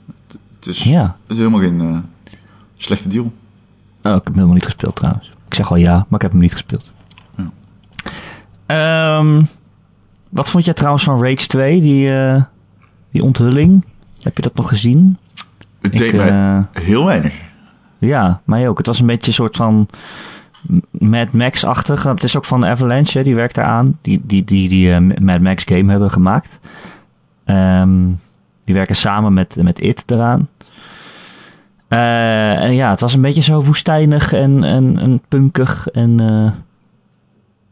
Het 0.59 0.67
is, 0.67 0.83
ja. 0.83 1.03
het 1.03 1.33
is 1.33 1.37
helemaal 1.37 1.61
geen 1.61 1.81
eh, 1.81 2.33
slechte 2.77 3.09
deal. 3.09 3.25
Oh, 3.25 3.33
ik 4.13 4.15
heb 4.15 4.25
hem 4.25 4.35
helemaal 4.35 4.55
niet 4.55 4.65
gespeeld 4.65 4.97
trouwens. 4.97 5.33
Ik 5.47 5.55
zeg 5.55 5.71
al 5.71 5.77
ja, 5.77 5.93
maar 5.93 6.05
ik 6.15 6.23
heb 6.23 6.31
hem 6.31 6.41
niet 6.41 6.53
gespeeld. 6.53 6.93
Ja. 7.37 7.51
Ehm, 8.67 9.43
wat 10.35 10.49
vond 10.49 10.65
jij 10.65 10.75
trouwens 10.75 11.05
van 11.05 11.23
Rage 11.23 11.47
2, 11.47 11.81
die, 11.81 12.17
eh, 12.17 12.43
die 13.11 13.23
onthulling? 13.23 13.85
Heb 14.23 14.37
je 14.37 14.43
dat 14.43 14.55
nog 14.55 14.69
gezien? 14.69 15.19
Het 15.81 15.93
Ik, 15.93 15.99
deed 15.99 16.13
mij 16.13 16.29
eh, 16.29 16.59
heel 16.73 17.05
weinig. 17.05 17.35
Ja, 17.99 18.41
mij 18.45 18.69
ook. 18.69 18.79
Het 18.79 18.87
was 18.87 19.01
een 19.01 19.07
beetje 19.07 19.27
een 19.27 19.33
soort 19.33 19.57
van 19.57 19.89
Mad 20.91 21.33
Max-achtig. 21.33 22.03
Het 22.03 22.25
is 22.25 22.37
ook 22.37 22.45
van 22.45 22.67
Avalanche, 22.67 23.19
hè, 23.19 23.25
die 23.25 23.35
werkt 23.35 23.55
daar 23.55 23.65
aan. 23.65 23.99
Die 24.03 24.21
die, 24.25 24.45
die, 24.45 24.69
die 24.69 24.93
eh, 24.93 25.19
Mad 25.21 25.41
Max 25.41 25.65
game 25.65 25.91
hebben 25.91 26.11
gemaakt. 26.11 26.61
Ehm, 27.45 28.07
die 28.65 28.75
werken 28.75 28.97
samen 28.97 29.33
met, 29.33 29.57
met 29.63 29.81
It 29.81 30.03
eraan. 30.07 30.49
En 31.89 32.75
ja, 32.75 32.91
het 32.91 33.01
was 33.01 33.15
een 33.15 33.21
beetje 33.21 33.43
zo 33.43 33.63
woestijnig 33.63 34.33
en, 34.33 34.65
en, 34.65 34.99
en 34.99 35.23
punkig. 35.29 35.89
En 35.89 36.21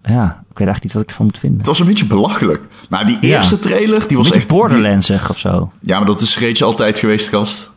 ja, 0.03 0.25
ik 0.51 0.59
weet 0.59 0.67
eigenlijk 0.69 0.83
niet 0.83 0.93
wat 0.93 1.03
ik 1.03 1.09
ervan 1.09 1.25
moet 1.27 1.38
vinden. 1.38 1.59
Het 1.59 1.67
was 1.67 1.81
een 1.81 1.87
beetje 1.87 2.07
belachelijk. 2.07 2.62
Maar 2.88 3.07
die 3.07 3.19
Ja. 3.21 3.37
eerste 3.37 3.59
trailer, 3.59 4.09
die 4.09 4.17
was 4.17 4.31
echt... 4.33 4.49
Borderlands-ig 4.49 5.31
of 5.31 5.38
zo. 5.38 5.73
ja, 5.81 5.97
maar 5.99 6.07
dat 6.07 6.21
is 6.21 6.38
Rage 6.38 6.65
altijd 6.65 6.99
geweest, 6.99 7.29
gast. 7.29 7.71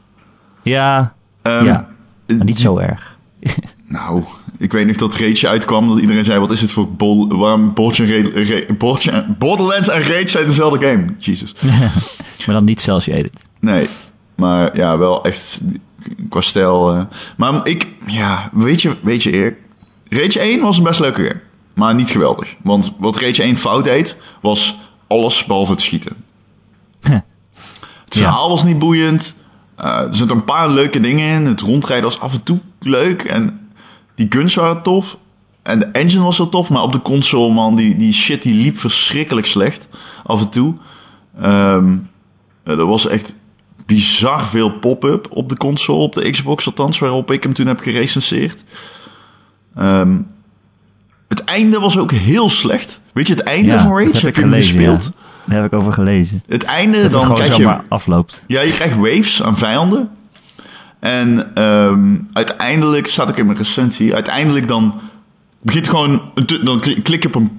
Ja, 0.61 1.13
Ehm, 1.41 1.65
ja 1.65 1.87
maar 2.27 2.45
niet 2.45 2.59
zo 2.59 2.77
erg. 2.77 3.13
Nou, 3.87 4.23
ik 4.57 4.71
weet 4.71 4.87
nog 4.87 4.95
dat 4.95 5.15
Rage 5.15 5.47
uitkwam. 5.47 5.87
Dat 5.89 5.99
iedereen 5.99 6.25
zei, 6.25 6.39
wat 6.39 6.51
is 6.51 6.59
dit 6.59 6.71
voor 6.71 6.91
bol... 6.91 7.27
Waarom 7.37 7.73
Borderlands 7.73 8.33
en, 8.33 8.45
Ra- 8.45 8.55
Ra- 8.67 8.73
Borderlands- 8.73 9.37
Borderlands 9.37 9.87
en 9.89 10.01
Rage 10.01 10.27
zijn 10.27 10.47
dezelfde 10.47 10.87
game? 10.87 11.05
Jesus. 11.17 11.55
Maar 12.45 12.55
dan 12.55 12.63
niet 12.63 12.81
cel-shaded. 12.81 13.47
Nee, 13.59 13.87
maar 14.35 14.77
ja, 14.77 14.97
wel 14.97 15.23
echt 15.25 15.61
qua 16.29 16.41
stijl. 16.41 16.93
eh. 16.93 17.01
Maar 17.37 17.67
ik, 17.67 17.87
ja, 18.05 18.49
weet 18.53 18.81
je, 18.81 18.95
weet 19.01 19.23
je 19.23 19.31
Erik, 19.31 19.55
Rage 20.09 20.39
1 20.39 20.61
was 20.61 20.77
een 20.77 20.83
best 20.83 20.99
leuke 20.99 21.21
game. 21.23 21.41
Maar 21.75 21.95
niet 21.95 22.09
geweldig. 22.09 22.55
Want 22.61 22.93
wat 22.97 23.17
Rage 23.17 23.41
1 23.41 23.57
fout 23.57 23.83
deed, 23.83 24.17
was 24.41 24.77
alles 25.07 25.45
behalve 25.45 25.71
het 25.71 25.81
schieten. 25.81 26.15
Het 28.05 28.23
verhaal 28.23 28.49
was 28.49 28.63
niet 28.63 28.79
boeiend. 28.79 29.35
Eh, 29.75 29.99
er 29.99 30.15
zitten 30.15 30.37
een 30.37 30.43
paar 30.43 30.69
leuke 30.69 30.99
dingen 30.99 31.33
in. 31.33 31.45
Het 31.45 31.61
rondrijden 31.61 32.03
was 32.03 32.19
af 32.19 32.33
en 32.33 32.43
toe 32.43 32.59
leuk. 32.79 33.23
En 33.23 33.69
die 34.15 34.25
guns 34.29 34.55
waren 34.55 34.81
tof. 34.81 35.17
En 35.63 35.79
de 35.79 35.85
engine 35.85 36.23
was 36.23 36.37
wel 36.37 36.49
tof. 36.49 36.69
Maar 36.69 36.81
op 36.81 36.91
de 36.91 37.01
console, 37.01 37.53
man, 37.53 37.75
die, 37.75 37.95
die 37.95 38.13
shit 38.13 38.41
die 38.41 38.55
liep 38.55 38.77
verschrikkelijk 38.77 39.47
slecht. 39.47 39.87
Af 40.23 40.41
en 40.41 40.49
toe. 40.49 40.73
Eh, 41.41 41.83
er 42.63 42.85
was 42.85 43.07
echt 43.07 43.33
bizar 43.85 44.41
veel 44.41 44.71
pop-up 44.71 45.27
op 45.29 45.49
de 45.49 45.57
console. 45.57 45.99
Op 45.99 46.13
de 46.13 46.31
Xbox 46.31 46.65
althans, 46.65 46.99
waarop 46.99 47.31
ik 47.31 47.43
hem 47.43 47.53
toen 47.53 47.67
heb 47.67 47.79
gerecenseerd. 47.79 48.63
Ehm, 49.75 50.17
het 51.27 51.43
einde 51.43 51.79
was 51.79 51.97
ook 51.97 52.11
heel 52.11 52.49
slecht. 52.49 53.01
Weet 53.13 53.27
je 53.27 53.33
het 53.33 53.43
einde 53.43 53.71
Ja, 53.71 53.79
van 53.79 53.89
dat 53.89 53.99
Rage? 53.99 54.25
heb 54.25 54.35
ik 54.35 54.37
gelezen, 54.43 54.73
gespeeld? 54.75 55.03
ja. 55.03 55.11
Daar 55.45 55.61
heb 55.61 55.73
ik 55.73 55.79
over 55.79 55.93
gelezen. 55.93 56.43
Het 56.47 56.63
einde, 56.63 56.93
Dat 56.95 57.03
het 57.03 57.11
dan 57.11 57.21
gewoon 57.21 57.37
krijg 57.37 57.57
je... 57.57 57.77
afloopt. 57.89 58.43
Ja, 58.47 58.61
je 58.61 58.71
krijgt 58.71 58.95
waves 58.95 59.43
aan 59.43 59.57
vijanden. 59.57 60.09
En 60.99 61.55
ehm, 61.55 62.15
uiteindelijk, 62.33 63.07
staat 63.07 63.29
ook 63.29 63.37
in 63.37 63.45
mijn 63.45 63.57
recensie, 63.57 64.13
uiteindelijk 64.13 64.67
dan 64.67 64.99
begint 65.61 65.89
gewoon, 65.89 66.21
dan 66.63 66.79
klik 66.79 67.03
klik 67.03 67.21
je 67.21 67.27
op 67.27 67.35
een, 67.35 67.57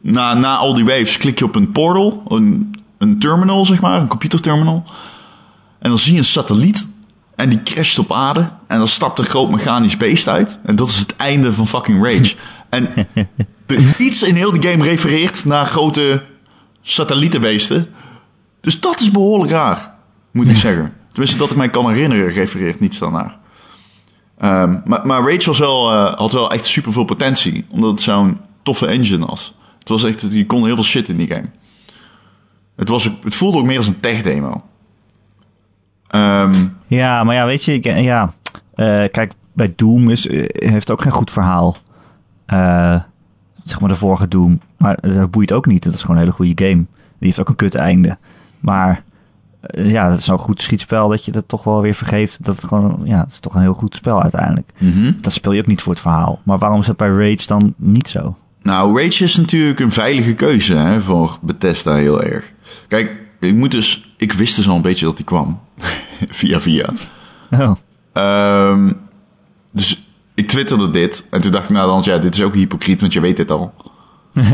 na, 0.00 0.34
na 0.34 0.56
al 0.56 0.74
die 0.74 0.84
waves, 0.84 1.16
klik 1.16 1.38
je 1.38 1.44
op 1.44 1.54
een 1.54 1.72
portal, 1.72 2.22
een, 2.28 2.74
een 2.98 3.18
terminal 3.18 3.66
zeg 3.66 3.80
maar, 3.80 4.00
een 4.00 4.06
computerterminal. 4.08 4.84
En 5.78 5.88
dan 5.88 5.98
zie 5.98 6.12
je 6.12 6.18
een 6.18 6.24
satelliet 6.24 6.86
en 7.36 7.48
die 7.48 7.62
crasht 7.62 7.98
op 7.98 8.12
aarde 8.12 8.48
en 8.66 8.78
dan 8.78 8.88
stapt 8.88 9.18
een 9.18 9.24
groot 9.24 9.50
mechanisch 9.50 9.96
beest 9.96 10.28
uit. 10.28 10.58
En 10.64 10.76
dat 10.76 10.88
is 10.88 10.96
het 10.98 11.16
einde 11.16 11.52
van 11.52 11.66
fucking 11.68 12.04
Rage. 12.04 12.34
en 12.70 12.88
de, 13.66 13.94
iets 13.98 14.22
in 14.22 14.34
heel 14.34 14.60
de 14.60 14.68
game 14.68 14.84
refereert 14.84 15.44
naar 15.44 15.66
grote 15.66 16.22
satellietenbeesten. 16.82 17.88
Dus 18.60 18.80
dat 18.80 19.00
is 19.00 19.10
behoorlijk 19.10 19.50
raar, 19.52 19.94
moet 20.30 20.48
ik 20.48 20.56
zeggen. 20.66 20.92
Tenminste, 21.08 21.38
dat 21.38 21.50
ik 21.50 21.56
mij 21.56 21.68
kan 21.70 21.88
herinneren, 21.92 22.28
refereert 22.32 22.80
niets 22.80 22.98
daarnaar. 22.98 23.38
Ehm 24.38 24.76
maar, 24.84 25.06
maar 25.06 25.22
Rage 25.32 25.46
was 25.46 25.58
wel, 25.58 25.92
eh, 25.92 26.14
had 26.14 26.32
wel 26.32 26.50
echt 26.50 26.66
super 26.66 26.92
veel 26.92 27.04
potentie, 27.04 27.66
omdat 27.68 27.90
het 27.90 28.00
zo'n 28.00 28.40
toffe 28.62 28.86
engine 28.86 29.26
was. 29.26 29.54
Het 29.78 29.88
was 29.88 30.04
echt, 30.04 30.32
je 30.32 30.46
kon 30.46 30.64
heel 30.64 30.74
veel 30.74 30.84
shit 30.84 31.08
in 31.08 31.16
die 31.16 31.26
game. 31.28 31.46
Het, 32.76 32.88
was, 32.88 33.04
het 33.22 33.34
voelde 33.34 33.58
ook 33.58 33.64
meer 33.66 33.76
als 33.76 33.86
een 33.86 34.00
tech-demo. 34.00 34.62
Ehm, 36.08 36.66
Ja, 36.86 37.24
maar 37.24 37.34
ja, 37.34 37.46
weet 37.46 37.64
je, 37.64 37.72
ik- 37.72 37.84
ja. 38.00 38.32
eh, 38.74 39.04
kijk, 39.10 39.32
bij 39.52 39.72
Doom 39.76 40.10
is, 40.10 40.26
eh, 40.26 40.44
heeft 40.70 40.90
ook 40.90 41.02
geen 41.02 41.12
goed 41.12 41.30
verhaal. 41.30 41.76
Eh, 42.48 43.00
zeg 43.64 43.80
maar 43.80 43.88
de 43.88 43.96
vorige 43.96 44.28
Doom. 44.28 44.60
Maar 44.76 44.98
dat 45.00 45.30
boeit 45.30 45.52
ook 45.52 45.66
niet. 45.66 45.82
Dat 45.84 45.94
is 45.94 46.00
gewoon 46.00 46.16
een 46.16 46.22
hele 46.22 46.34
goede 46.34 46.64
game. 46.64 46.84
Die 46.84 46.86
heeft 47.18 47.40
ook 47.40 47.48
een 47.48 47.56
kut 47.56 47.74
einde. 47.74 48.16
Maar 48.60 49.02
eh, 49.60 49.90
ja, 49.90 50.08
dat 50.08 50.18
is 50.18 50.24
zo'n 50.24 50.38
goed 50.38 50.62
schietspel 50.62 51.08
dat 51.08 51.24
je 51.24 51.32
dat 51.32 51.48
toch 51.48 51.64
wel 51.64 51.80
weer 51.80 51.94
vergeeft. 51.94 52.44
Dat 52.44 52.56
het 52.56 52.64
gewoon, 52.64 53.00
ja, 53.04 53.20
het 53.20 53.30
is 53.30 53.40
toch 53.40 53.54
een 53.54 53.60
heel 53.60 53.74
goed 53.74 53.94
spel 53.94 54.22
uiteindelijk. 54.22 54.70
mhm. 54.78 55.12
Dat 55.20 55.32
speel 55.32 55.52
je 55.52 55.60
ook 55.60 55.66
niet 55.66 55.82
voor 55.82 55.92
het 55.92 56.02
verhaal. 56.02 56.40
Maar 56.42 56.58
waarom 56.58 56.80
is 56.80 56.86
dat 56.86 56.96
bij 56.96 57.08
Rage 57.08 57.46
dan 57.46 57.74
niet 57.76 58.08
zo? 58.08 58.36
Nou, 58.62 59.02
Rage 59.02 59.24
is 59.24 59.36
natuurlijk 59.36 59.80
een 59.80 59.92
veilige 59.92 60.34
keuze 60.34 60.74
hè, 60.74 61.00
voor 61.00 61.38
Bethesda 61.40 61.94
heel 61.94 62.22
erg. 62.22 62.52
Kijk, 62.88 63.16
ik 63.40 63.54
moet 63.54 63.70
dus, 63.70 64.14
ik 64.16 64.32
wist 64.32 64.56
dus 64.56 64.68
al 64.68 64.76
een 64.76 64.82
beetje 64.82 65.04
dat 65.06 65.16
die 65.16 65.24
kwam. 65.24 65.60
via 66.40 66.60
via. 66.60 66.92
Oh. 67.50 67.76
Ehm, 68.12 68.92
dus 69.70 70.07
ik 70.38 70.48
twitterde 70.48 70.90
dit. 70.90 71.26
En 71.30 71.40
toen 71.40 71.52
dacht 71.52 71.64
ik, 71.68 71.74
nou 71.74 71.88
dan, 71.88 72.14
ja, 72.14 72.18
dit 72.20 72.34
is 72.34 72.42
ook 72.42 72.54
hypocriet, 72.54 73.00
want 73.00 73.12
je 73.12 73.20
weet 73.20 73.36
dit 73.36 73.50
al. 73.50 73.74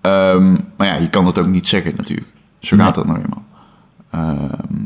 Ehm, 0.00 0.52
maar 0.76 0.86
ja, 0.86 0.94
je 0.94 1.08
kan 1.10 1.24
dat 1.24 1.38
ook 1.38 1.46
niet 1.46 1.66
zeggen 1.66 1.94
natuurlijk. 1.96 2.28
Zo 2.58 2.76
gaat 2.76 2.94
dat 2.94 3.06
nou 3.06 3.18
eenmaal. 3.18 3.44
Ehm, 4.10 4.82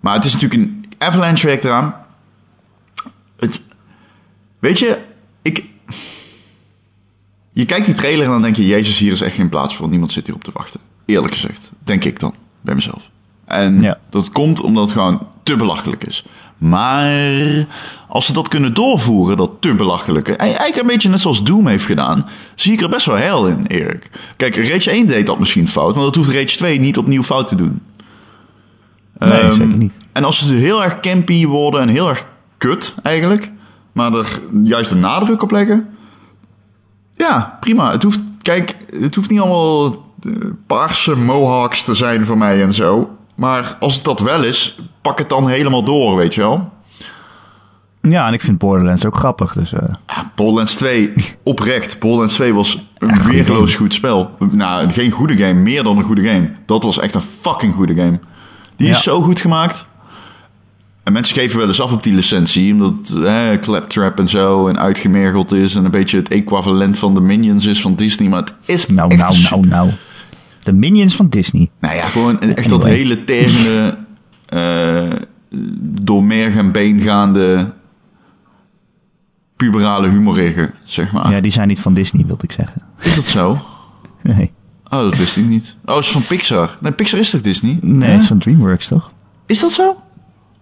maar 0.00 0.14
het 0.14 0.24
is 0.24 0.32
natuurlijk 0.32 0.62
een 0.62 0.84
Avalanche 0.98 1.46
werkt 1.46 1.64
eraan. 1.64 1.94
Het, 3.36 3.62
weet 4.58 4.78
je, 4.78 4.98
ik... 5.42 5.64
Je 7.52 7.64
kijkt 7.64 7.86
die 7.86 7.94
trailer 7.94 8.24
en 8.24 8.30
dan 8.30 8.42
denk 8.42 8.56
je, 8.56 8.66
jezus, 8.66 8.98
hier 8.98 9.12
is 9.12 9.20
echt 9.20 9.34
geen 9.34 9.48
plaats 9.48 9.76
voor. 9.76 9.88
Niemand 9.88 10.12
zit 10.12 10.26
hierop 10.26 10.44
te 10.44 10.50
wachten. 10.52 10.80
Eerlijk 11.04 11.32
gezegd, 11.32 11.70
denk 11.84 12.04
ik 12.04 12.20
dan, 12.20 12.34
bij 12.60 12.74
mezelf. 12.74 13.10
En 13.44 13.80
Ja. 13.80 13.98
dat 14.10 14.30
komt 14.30 14.60
omdat 14.60 14.82
het 14.84 14.92
gewoon 14.92 15.26
te 15.42 15.56
belachelijk 15.56 16.04
is. 16.04 16.24
Maar 16.62 17.66
als 18.08 18.26
ze 18.26 18.32
dat 18.32 18.48
kunnen 18.48 18.74
doorvoeren, 18.74 19.36
dat 19.36 19.50
te 19.60 19.74
belachelijke... 19.74 20.32
en 20.32 20.46
Eigenlijk 20.46 20.76
een 20.76 20.86
beetje 20.86 21.08
net 21.08 21.20
zoals 21.20 21.44
Doom 21.44 21.66
heeft 21.66 21.84
gedaan... 21.84 22.28
zie 22.54 22.72
ik 22.72 22.80
er 22.80 22.88
best 22.88 23.06
wel 23.06 23.16
heil 23.16 23.46
in, 23.46 23.66
Erik. 23.66 24.10
Kijk, 24.36 24.56
Rage 24.56 24.90
1 24.90 25.06
deed 25.06 25.26
dat 25.26 25.38
misschien 25.38 25.68
fout... 25.68 25.94
maar 25.94 26.04
dat 26.04 26.14
hoeft 26.14 26.28
Rage 26.28 26.56
2 26.56 26.80
niet 26.80 26.98
opnieuw 26.98 27.22
fout 27.22 27.48
te 27.48 27.54
doen. 27.54 27.82
Nee, 29.18 29.30
Ehm, 29.30 29.52
zeker 29.52 29.76
niet. 29.76 29.96
En 30.12 30.24
als 30.24 30.38
ze 30.38 30.54
heel 30.54 30.84
erg 30.84 31.00
campy 31.00 31.46
worden 31.46 31.80
en 31.80 31.88
heel 31.88 32.08
erg 32.08 32.26
kut 32.58 32.94
eigenlijk... 33.02 33.50
maar 33.92 34.12
er 34.12 34.40
juist 34.64 34.90
een 34.90 35.00
nadruk 35.00 35.42
op 35.42 35.50
leggen... 35.50 35.88
ja, 37.16 37.56
prima. 37.60 37.90
Het 37.90 38.02
hoeft, 38.02 38.20
kijk, 38.42 38.76
het 39.00 39.14
hoeft 39.14 39.30
niet 39.30 39.40
allemaal 39.40 39.90
eh, 39.90 40.32
paarse 40.66 41.16
mohawks 41.16 41.84
te 41.84 41.94
zijn 41.94 42.26
voor 42.26 42.38
mij 42.38 42.62
en 42.62 42.72
zo... 42.72 43.16
Maar 43.34 43.76
als 43.80 43.94
het 43.94 44.04
dat 44.04 44.20
wel 44.20 44.44
is, 44.44 44.78
pak 45.02 45.18
het 45.18 45.28
dan 45.28 45.48
helemaal 45.48 45.82
door, 45.84 46.16
weet 46.16 46.34
je 46.34 46.40
wel. 46.40 46.70
Ja, 48.02 48.26
en 48.26 48.32
ik 48.32 48.40
vind 48.42 48.58
Borderlands 48.58 49.04
ook 49.06 49.16
grappig. 49.16 49.52
Dus 49.52 49.72
eh, 49.72 49.80
Ja, 50.06 50.32
Borderlands 50.34 50.74
2, 50.74 51.12
oprecht. 51.42 51.98
Borderlands 51.98 52.34
2 52.34 52.54
was 52.54 52.78
een 52.98 53.22
weerloos 53.22 53.74
goed 53.74 53.94
spel. 53.94 54.30
Nou, 54.38 54.90
geen 54.90 55.10
goede 55.10 55.36
game, 55.36 55.52
meer 55.60 55.82
dan 55.82 55.96
een 55.98 56.04
goede 56.04 56.22
game. 56.28 56.50
Dat 56.66 56.82
was 56.82 56.98
echt 56.98 57.14
een 57.14 57.22
fucking 57.40 57.74
goede 57.74 57.94
game. 57.94 58.18
Die 58.76 58.86
Ja. 58.88 58.92
is 58.94 59.02
zo 59.02 59.22
goed 59.22 59.40
gemaakt. 59.40 59.86
En 61.02 61.12
mensen 61.12 61.34
geven 61.34 61.58
wel 61.58 61.66
eens 61.66 61.80
af 61.80 61.92
op 61.92 62.02
die 62.02 62.14
licentie, 62.14 62.72
omdat 62.72 63.10
eh, 63.24 63.48
Claptrap 63.60 64.18
en 64.18 64.28
zo 64.28 64.68
en 64.68 64.78
uitgemergeld 64.78 65.52
is 65.52 65.74
en 65.74 65.84
een 65.84 65.90
beetje 65.90 66.16
het 66.16 66.28
equivalent 66.28 66.98
van 66.98 67.14
de 67.14 67.20
Minions 67.20 67.66
is 67.66 67.80
van 67.80 67.94
Disney. 67.94 68.28
Maar 68.28 68.40
het 68.40 68.54
is 68.66 68.86
nou, 68.86 69.16
nou, 69.16 69.36
nou, 69.50 69.66
nou. 69.66 69.90
De 70.62 70.72
Minions 70.72 71.16
van 71.16 71.28
Disney. 71.28 71.70
Nou 71.80 71.94
ja, 71.96 72.02
gewoon 72.02 72.40
echt 72.40 72.68
dat 72.68 72.80
Anyway. 72.84 72.98
hele 72.98 73.24
tergende, 73.24 73.96
eh, 74.52 75.10
door 76.02 76.24
merg 76.24 76.56
en 76.56 76.72
been 76.72 77.00
gaande 77.00 77.72
puberale 79.56 80.08
humorige, 80.08 80.70
zeg 80.84 81.12
maar. 81.12 81.30
Ja, 81.30 81.40
die 81.40 81.50
zijn 81.50 81.68
niet 81.68 81.80
van 81.80 81.94
Disney, 81.94 82.26
wilde 82.26 82.42
ik 82.44 82.52
zeggen. 82.52 82.82
Is 83.00 83.14
dat 83.14 83.24
zo? 83.26 83.58
Nee, 84.22 84.52
Oh, 84.84 84.98
dat 85.02 85.16
wist 85.16 85.36
ik 85.36 85.44
niet. 85.44 85.76
Oh, 85.84 85.96
het 85.96 86.04
is 86.04 86.10
van 86.10 86.22
Pixar. 86.26 86.76
Nee, 86.80 86.92
Pixar 86.92 87.18
is 87.18 87.30
toch 87.30 87.40
Disney? 87.40 87.78
nee 87.82 88.10
het 88.10 88.20
is 88.22 88.26
van 88.28 88.38
DreamWorks, 88.38 88.88
toch? 88.88 89.12
Is 89.46 89.60
dat 89.60 89.72
zo? 89.72 90.02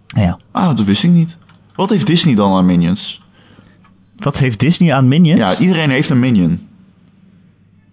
Ja. 0.07 0.39
Ah, 0.51 0.77
dat 0.77 0.85
wist 0.87 1.05
ik 1.05 1.11
niet. 1.11 1.37
Wat 1.75 1.91
heeft 1.91 2.07
Disney 2.07 2.35
dan 2.35 2.53
aan 2.53 2.67
Minions? 2.67 3.23
Wat 4.17 4.39
heeft 4.39 4.59
Disney 4.61 4.95
aan 4.95 5.09
Minions? 5.09 5.39
Ja, 5.41 5.59
iedereen 5.59 5.91
heeft 5.91 6.11
een 6.11 6.19
Minion. 6.19 6.69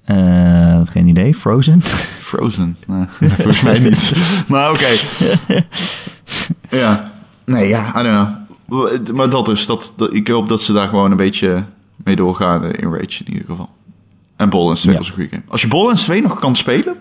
Eh, 0.07 0.81
geen 0.85 1.07
idee. 1.07 1.33
Frozen? 1.35 1.81
Frozen. 2.31 2.77
Nee, 2.87 3.05
volgens 3.29 3.61
mij 3.61 3.79
niet. 3.79 4.11
Maar 4.47 4.71
oké. 4.71 4.87
ja. 6.69 7.11
Nee, 7.45 7.67
ja, 7.67 7.99
I 7.99 8.03
don't 8.03 8.27
know. 8.67 9.15
Maar 9.15 9.29
dat 9.29 9.45
dus. 9.45 9.65
Dat, 9.65 9.93
dat, 9.95 10.13
ik 10.13 10.27
hoop 10.27 10.49
dat 10.49 10.61
ze 10.61 10.73
daar 10.73 10.87
gewoon 10.87 11.11
een 11.11 11.17
beetje 11.17 11.63
mee 11.95 12.15
doorgaan 12.15 12.63
eh, 12.63 12.83
in 12.83 12.91
Rage 12.93 13.23
in 13.25 13.31
ieder 13.31 13.45
geval. 13.45 13.69
En 14.35 14.49
Borderlands 14.49 14.81
2 14.81 14.93
Ja. 14.93 14.99
was 14.99 15.07
een 15.09 15.13
goede 15.15 15.29
game. 15.29 15.41
Als 15.47 15.61
je 15.61 15.67
Borderlands 15.67 16.03
2 16.03 16.21
nog 16.21 16.39
kan 16.39 16.55
spelen, 16.55 16.95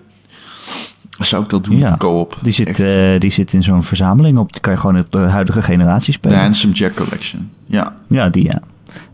zou 1.10 1.42
ik 1.42 1.48
dat 1.48 1.64
doen. 1.64 1.78
Ja. 1.78 1.94
Co-op. 1.96 2.38
Die 2.42 2.52
zit, 2.52 2.80
eh, 2.80 3.20
die 3.20 3.30
zit 3.30 3.52
in 3.52 3.62
zo'n 3.62 3.82
verzameling 3.82 4.38
op. 4.38 4.52
Die 4.52 4.60
kan 4.60 4.72
je 4.72 4.78
gewoon 4.78 5.04
de 5.10 5.18
huidige 5.18 5.62
generatie 5.62 6.06
De 6.12 6.18
spelen. 6.18 6.38
Handsome 6.38 6.72
Jack 6.72 6.94
Collection. 6.94 7.50
Ja. 7.66 7.94
Ja, 8.08 8.28
die 8.28 8.44
ja. 8.44 8.60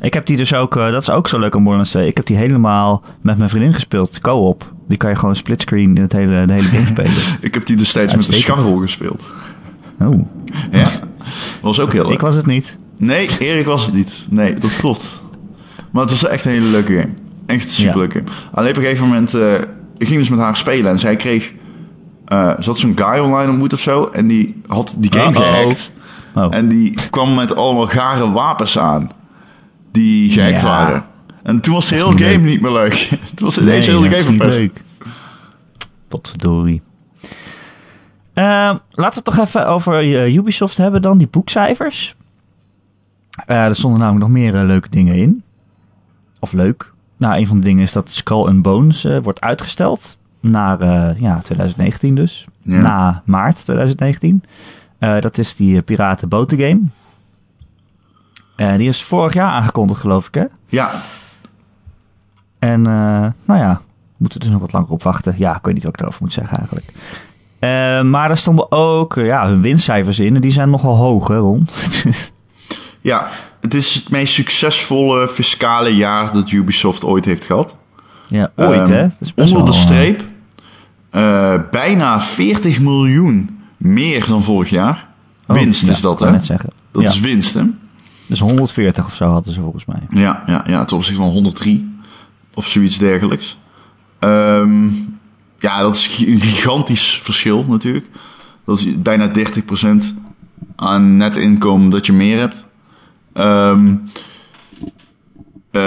Ik 0.01 0.15
heb 0.15 0.27
die 0.27 0.37
dus 0.37 0.55
ook, 0.55 0.77
eh, 0.77 0.91
dat 0.93 1.03
is 1.03 1.11
ook 1.11 1.29
zo 1.29 1.39
leuk 1.39 1.53
aan 1.55 1.61
Borderlands 1.63 1.91
2. 1.91 2.07
Ik 2.07 2.17
heb 2.17 2.27
die 2.27 2.37
helemaal 2.37 3.03
met 3.21 3.39
mijn 3.39 3.51
vriendin 3.51 3.75
gespeeld, 3.75 4.21
co-op. 4.21 4.73
Die 4.89 4.97
kan 4.99 5.11
je 5.11 5.17
gewoon 5.17 5.37
splitscreen 5.37 5.99
het 5.99 6.13
hele, 6.13 6.47
de 6.47 6.53
hele 6.53 6.67
game 6.69 6.87
spelen. 6.97 7.13
Ik 7.41 7.55
heb 7.55 7.67
die 7.67 7.77
destijds 7.77 8.15
met 8.17 8.27
de 8.27 8.33
scharrel 8.33 8.77
gespeeld. 8.79 9.23
Oh, 10.01 10.27
Ja. 10.71 10.85
was 11.63 11.81
ook 11.81 11.93
heel 11.93 12.05
leuk. 12.05 12.13
ik 12.13 12.21
was 12.21 12.35
het 12.35 12.47
niet. 12.47 12.79
Nee, 12.97 13.29
Erik 13.39 13.67
was 13.67 13.85
het 13.85 13.95
niet. 13.95 14.27
Nee, 14.31 14.55
dat 14.55 14.77
klopt. 14.77 15.23
Maar 15.91 16.03
het 16.03 16.11
was 16.11 16.25
echt 16.27 16.45
een 16.45 16.51
hele 16.51 16.67
leuke 16.67 16.93
game. 16.93 17.13
Echt 17.47 17.65
een 17.65 17.71
super 17.71 17.99
leuke 17.99 18.19
game. 18.19 18.31
Alleen 18.53 18.71
op 18.71 18.77
een 18.77 18.83
gegeven 18.83 19.07
moment... 19.07 19.35
eh, 19.35 19.55
ik 19.99 20.07
ging 20.07 20.19
dus 20.19 20.29
met 20.29 20.39
haar 20.39 20.57
spelen 20.57 20.91
en 20.91 20.99
zij 20.99 21.17
kreeg... 21.17 21.53
eh 22.27 22.51
ze 22.61 22.69
had 22.71 22.79
zo'n 22.79 22.93
guy 22.99 23.19
online 23.19 23.51
ontmoet 23.51 23.73
of 23.73 23.81
zo. 23.81 24.05
En 24.05 24.27
die 24.27 24.61
had 24.67 24.95
die 24.99 25.13
game 25.13 25.31
Uh-oh. 25.31 25.43
gehackt. 25.47 25.91
Oh, 26.35 26.47
En 26.55 26.69
die 26.69 26.95
kwam 27.11 27.35
met 27.35 27.57
allemaal 27.57 27.87
gare 27.87 28.33
wapens 28.33 28.79
aan. 28.79 29.09
Die 29.93 30.31
gehackt 30.31 30.61
Ja. 30.61 30.67
waren. 30.67 31.05
En 31.43 31.61
toen 31.61 31.75
was 31.75 31.89
de 31.89 31.95
hele 31.95 32.07
game 32.11 32.19
leuk. 32.19 32.43
niet 32.43 32.61
meer 32.61 32.73
leuk. 32.73 33.09
toen 33.35 33.47
was 33.47 33.57
nee, 33.57 33.67
deze 33.67 33.91
hele 33.91 34.11
game 34.11 34.37
verpest. 34.37 34.59
leuk. 34.59 34.83
Potverdorie. 36.09 36.83
Eh, 38.33 38.45
laten 38.45 38.83
we 38.95 39.03
het 39.03 39.25
toch 39.25 39.39
even 39.39 39.67
over 39.67 39.99
eh, 39.99 40.35
Ubisoft 40.35 40.77
hebben 40.77 41.03
dan, 41.03 41.19
die 41.19 41.29
boekcijfers. 41.31 42.15
Eh, 43.47 43.57
er 43.57 43.75
stonden 43.75 44.01
namelijk 44.01 44.25
nog 44.25 44.33
meer 44.33 44.53
leuke 44.53 44.89
dingen 44.89 45.15
in. 45.15 45.43
Of 46.41 46.53
leuk. 46.53 46.93
Nou, 47.17 47.37
een 47.37 47.47
van 47.47 47.57
de 47.59 47.65
dingen 47.65 47.83
is 47.83 47.93
dat 47.93 48.11
Skull 48.11 48.47
and 48.47 48.63
Bones 48.63 49.07
wordt 49.23 49.41
uitgesteld. 49.41 50.19
Naar 50.41 50.79
ja, 51.21 51.39
2019 51.39 52.15
dus. 52.15 52.47
Ja. 52.63 52.81
Na 52.81 53.23
maart 53.25 53.65
2019. 53.65 54.43
Eh, 54.99 55.21
dat 55.21 55.39
is 55.39 55.57
die 55.57 55.77
uh, 55.77 55.83
piratenbotengame. 55.85 56.81
Eh 58.63 58.77
die 58.77 58.89
is 58.89 59.03
vorig 59.03 59.33
jaar 59.35 59.51
aangekondigd, 59.51 60.01
geloof 60.01 60.27
ik, 60.27 60.35
hè? 60.35 60.45
Ja, 60.69 60.91
En 62.59 62.87
eh, 62.87 63.27
nou 63.45 63.61
ja, 63.61 63.75
we 64.07 64.15
moeten 64.17 64.41
dus 64.41 64.49
nog 64.49 64.61
wat 64.61 64.73
langer 64.73 64.91
op 64.91 65.03
wachten. 65.03 65.35
Ja, 65.39 65.57
ik 65.57 65.65
weet 65.65 65.75
niet 65.75 65.85
wat 65.85 65.93
ik 65.95 66.01
erover 66.01 66.23
moet 66.23 66.33
zeggen 66.33 66.59
eigenlijk. 66.59 66.93
Eh, 67.59 68.03
maar 68.11 68.31
er 68.31 68.37
stonden 68.37 68.73
ook 68.73 69.15
ja, 69.15 69.47
hun 69.47 69.61
winstcijfers 69.61 70.19
in. 70.19 70.35
En 70.35 70.41
die 70.41 70.51
zijn 70.51 70.71
nogal 70.71 70.97
hoog, 70.97 71.29
hè, 71.29 71.37
Ron? 71.37 71.69
ja, 73.01 73.29
het 73.61 73.75
is 73.75 73.95
het 73.95 74.11
meest 74.11 74.35
succesvolle 74.35 75.29
fiscale 75.29 75.97
jaar 75.97 76.33
dat 76.33 76.51
Ubisoft 76.51 77.05
ooit 77.05 77.25
heeft 77.25 77.45
gehad. 77.45 77.77
ja, 78.29 78.51
ooit, 78.57 78.79
Ehm, 78.81 78.91
hè? 78.91 79.03
Dat 79.03 79.21
is 79.21 79.35
best 79.35 79.51
onder 79.55 79.67
de 79.67 79.73
wel, 79.73 79.81
streep 79.81 80.25
bijna 81.71 82.21
40 82.21 82.81
miljoen 82.81 83.63
meer 83.77 84.27
dan 84.27 84.43
vorig 84.43 84.71
jaar. 84.71 85.09
oh, 85.47 85.57
winst 85.57 85.87
ja, 85.87 85.91
is 85.91 86.01
dat, 86.01 86.21
hè? 86.21 86.31
Dat 86.31 87.03
ja, 87.03 87.09
is 87.09 87.21
winst, 87.21 87.55
hè? 87.55 87.63
Dus 88.33 88.41
140 88.41 89.05
of 89.07 89.15
zo 89.15 89.25
hadden 89.25 89.53
ze 89.53 89.61
volgens 89.61 89.85
mij. 89.85 90.01
Ja, 90.09 90.43
ja, 90.47 90.65
ja, 90.67 90.85
ten 90.85 90.97
opzichte 90.97 91.21
van 91.21 91.31
103 91.31 91.99
of 92.55 92.67
zoiets 92.67 92.99
dergelijks. 92.99 93.59
Ehm, 94.19 94.87
ja, 95.59 95.81
dat 95.81 95.95
is 95.95 96.25
een 96.27 96.41
gigantisch 96.41 97.21
verschil 97.23 97.65
natuurlijk. 97.69 98.07
Dat 98.65 98.79
is 98.79 99.03
bijna 99.03 99.29
30% 99.29 100.15
aan 100.77 101.17
net 101.17 101.37
inkomen 101.37 101.91
dat 101.91 102.07
je 102.07 102.13
meer 102.13 102.39
hebt. 102.39 102.65
Ehm, 103.33 103.95
eh, 105.71 105.83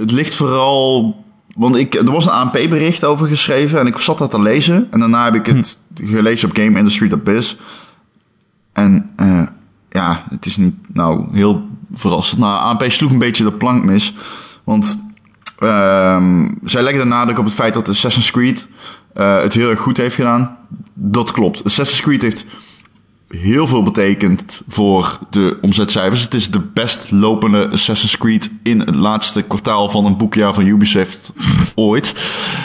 het 0.00 0.10
ligt 0.10 0.34
vooral 0.34 1.24
want 1.54 1.76
ik, 1.76 1.94
er 1.94 2.10
was 2.10 2.26
een 2.26 2.32
ANP-bericht 2.32 3.04
over 3.04 3.26
geschreven 3.26 3.78
en 3.78 3.86
ik 3.86 3.98
zat 3.98 4.18
dat 4.18 4.30
te 4.30 4.40
lezen. 4.40 4.86
En 4.90 5.00
daarna 5.00 5.24
heb 5.24 5.34
ik 5.34 5.46
het 5.46 5.78
gelezen 5.94 6.48
op 6.48 6.56
Game 6.56 6.78
Industry 6.78 7.18
Biz. 7.24 7.56
En 8.76 9.10
eh, 9.16 9.42
ja, 9.90 10.24
het 10.30 10.46
is 10.46 10.56
niet 10.56 10.74
nou 10.92 11.26
heel 11.32 11.68
verrassend. 11.94 12.40
Nou, 12.40 12.60
ANP 12.60 12.84
sloeg 12.90 13.10
een 13.10 13.18
beetje 13.18 13.44
de 13.44 13.52
plank 13.52 13.84
mis. 13.84 14.14
Want 14.64 14.98
ehm 15.58 16.48
zij 16.64 16.82
leggen 16.82 17.00
de 17.02 17.08
nadruk 17.08 17.38
op 17.38 17.44
het 17.44 17.54
feit 17.54 17.74
dat 17.74 17.88
Assassin's 17.88 18.30
Creed 18.30 18.68
eh, 19.14 19.40
het 19.40 19.54
heel 19.54 19.70
erg 19.70 19.80
goed 19.80 19.96
heeft 19.96 20.14
gedaan. 20.14 20.56
Dat 20.94 21.30
klopt. 21.30 21.64
Assassin's 21.64 22.00
Creed 22.02 22.22
heeft 22.22 22.44
heel 23.28 23.66
veel 23.66 23.82
betekend 23.82 24.62
voor 24.68 25.18
de 25.30 25.58
omzetcijfers. 25.60 26.22
Het 26.22 26.34
is 26.34 26.50
de 26.50 26.60
best 26.60 27.10
lopende 27.10 27.70
Assassin's 27.70 28.16
Creed 28.18 28.50
in 28.62 28.80
het 28.80 28.94
laatste 28.94 29.42
kwartaal 29.42 29.88
van 29.88 30.04
een 30.04 30.16
boekjaar 30.16 30.54
van 30.54 30.66
Ubisoft 30.66 31.32
ooit. 31.74 32.14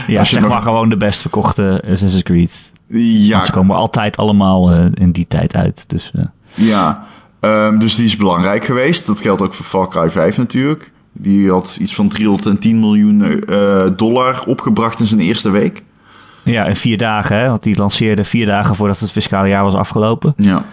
Ja, 0.08 0.24
zeg 0.24 0.42
nog- 0.42 0.50
maar 0.50 0.62
gewoon 0.62 0.90
de 0.90 0.98
best 0.98 1.22
verkochte 1.22 1.84
Assassin's 1.92 2.24
Creed. 2.24 2.72
Ja, 3.00 3.46
Ze 3.46 3.52
komen 3.52 3.76
altijd 3.76 4.18
allemaal 4.18 4.72
eh, 4.72 4.86
in 4.94 5.12
die 5.12 5.26
tijd 5.28 5.56
uit. 5.56 5.84
Dus 5.88 6.12
eh, 6.16 6.24
ja. 6.54 7.06
Ehm, 7.40 7.78
dus 7.78 7.96
die 7.96 8.06
is 8.06 8.16
belangrijk 8.16 8.66
geweest. 8.66 9.06
Dat 9.06 9.20
geldt 9.20 9.42
ook 9.42 9.54
voor 9.54 9.66
Far 9.66 9.88
Cry 9.88 10.10
5 10.10 10.38
natuurlijk. 10.38 10.92
Die 11.12 11.52
had 11.52 11.78
iets 11.82 11.96
van 11.96 12.08
310 12.08 12.80
miljoen 12.80 13.46
eh, 13.46 13.84
dollar 13.96 14.44
opgebracht 14.46 15.00
in 15.00 15.06
zijn 15.06 15.20
eerste 15.20 15.52
week. 15.52 15.84
ja, 16.44 16.66
in 16.66 16.76
vier 16.76 16.98
dagen, 16.98 17.38
hè, 17.38 17.48
want 17.48 17.64
die 17.64 17.78
lanceerde 17.78 18.24
vier 18.24 18.46
dagen 18.46 18.76
voordat 18.76 19.00
het 19.00 19.12
fiscale 19.12 19.48
jaar 19.48 19.64
was 19.64 19.76
afgelopen. 19.76 20.34
Ja. 20.38 20.66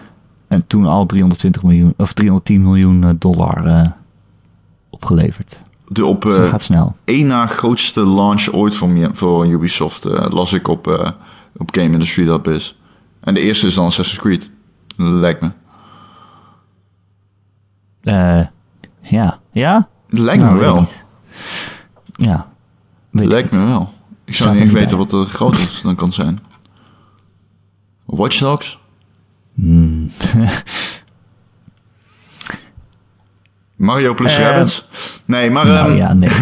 En 0.47 0.67
toen 0.67 0.85
al 0.85 1.05
320 1.05 1.63
miljoen, 1.63 1.93
of 1.97 2.13
310 2.13 2.61
miljoen 2.61 3.15
dollar 3.19 3.91
opgeleverd. 4.89 5.63
De 5.87 6.05
op 6.05 6.21
Dus 6.21 6.37
dat 6.37 6.47
gaat 6.47 6.63
snel. 6.63 6.95
één 7.03 7.27
na 7.27 7.45
grootste 7.45 8.03
launch 8.03 8.51
ooit 8.51 8.75
voor, 9.13 9.47
Ubisoft 9.47 10.03
las 10.29 10.53
ik 10.53 10.67
op, 10.67 11.13
op 11.59 11.69
Game 11.73 11.91
Industry 11.93 12.25
dat 12.25 12.47
is. 12.47 12.79
En 13.19 13.33
de 13.33 13.39
eerste 13.39 13.67
is 13.67 13.73
dan 13.75 13.85
Assassin's 13.85 14.19
Creed. 14.21 14.49
Lijkt 14.95 15.41
me. 15.41 15.51
Eh, 18.03 18.45
ja. 19.01 19.39
Ja? 19.51 19.87
Lijkt 20.09 20.43
Nou, 20.43 20.53
me 20.55 20.59
weet 20.59 20.67
ik 20.69 20.73
wel. 20.73 20.81
niet. 20.81 21.05
Ja. 22.27 22.47
Weet 23.09 23.23
ik 23.25 23.31
Lijkt 23.31 23.51
me 23.51 23.65
wel. 23.65 23.93
Ik 24.25 24.35
Staat 24.35 24.45
zou 24.45 24.49
er 24.49 24.55
niet 24.55 24.63
niet 24.63 24.73
weten 24.81 24.97
bij. 24.97 25.05
wat 25.05 25.13
er 25.13 25.25
groter 25.35 25.79
dan 25.83 25.95
kan 25.95 26.11
zijn. 26.11 26.39
Watch 28.05 28.39
Dogs? 28.39 28.79
Hmm. 29.53 30.09
Mario 33.75 34.13
plus 34.13 34.35
Eh, 34.37 34.41
Rabbids? 34.41 34.87
Nee, 35.25 35.49
maar... 35.51 35.65
nou 35.65 35.89
ehm, 35.89 35.97
ja, 35.97 36.13
nee. 36.13 36.29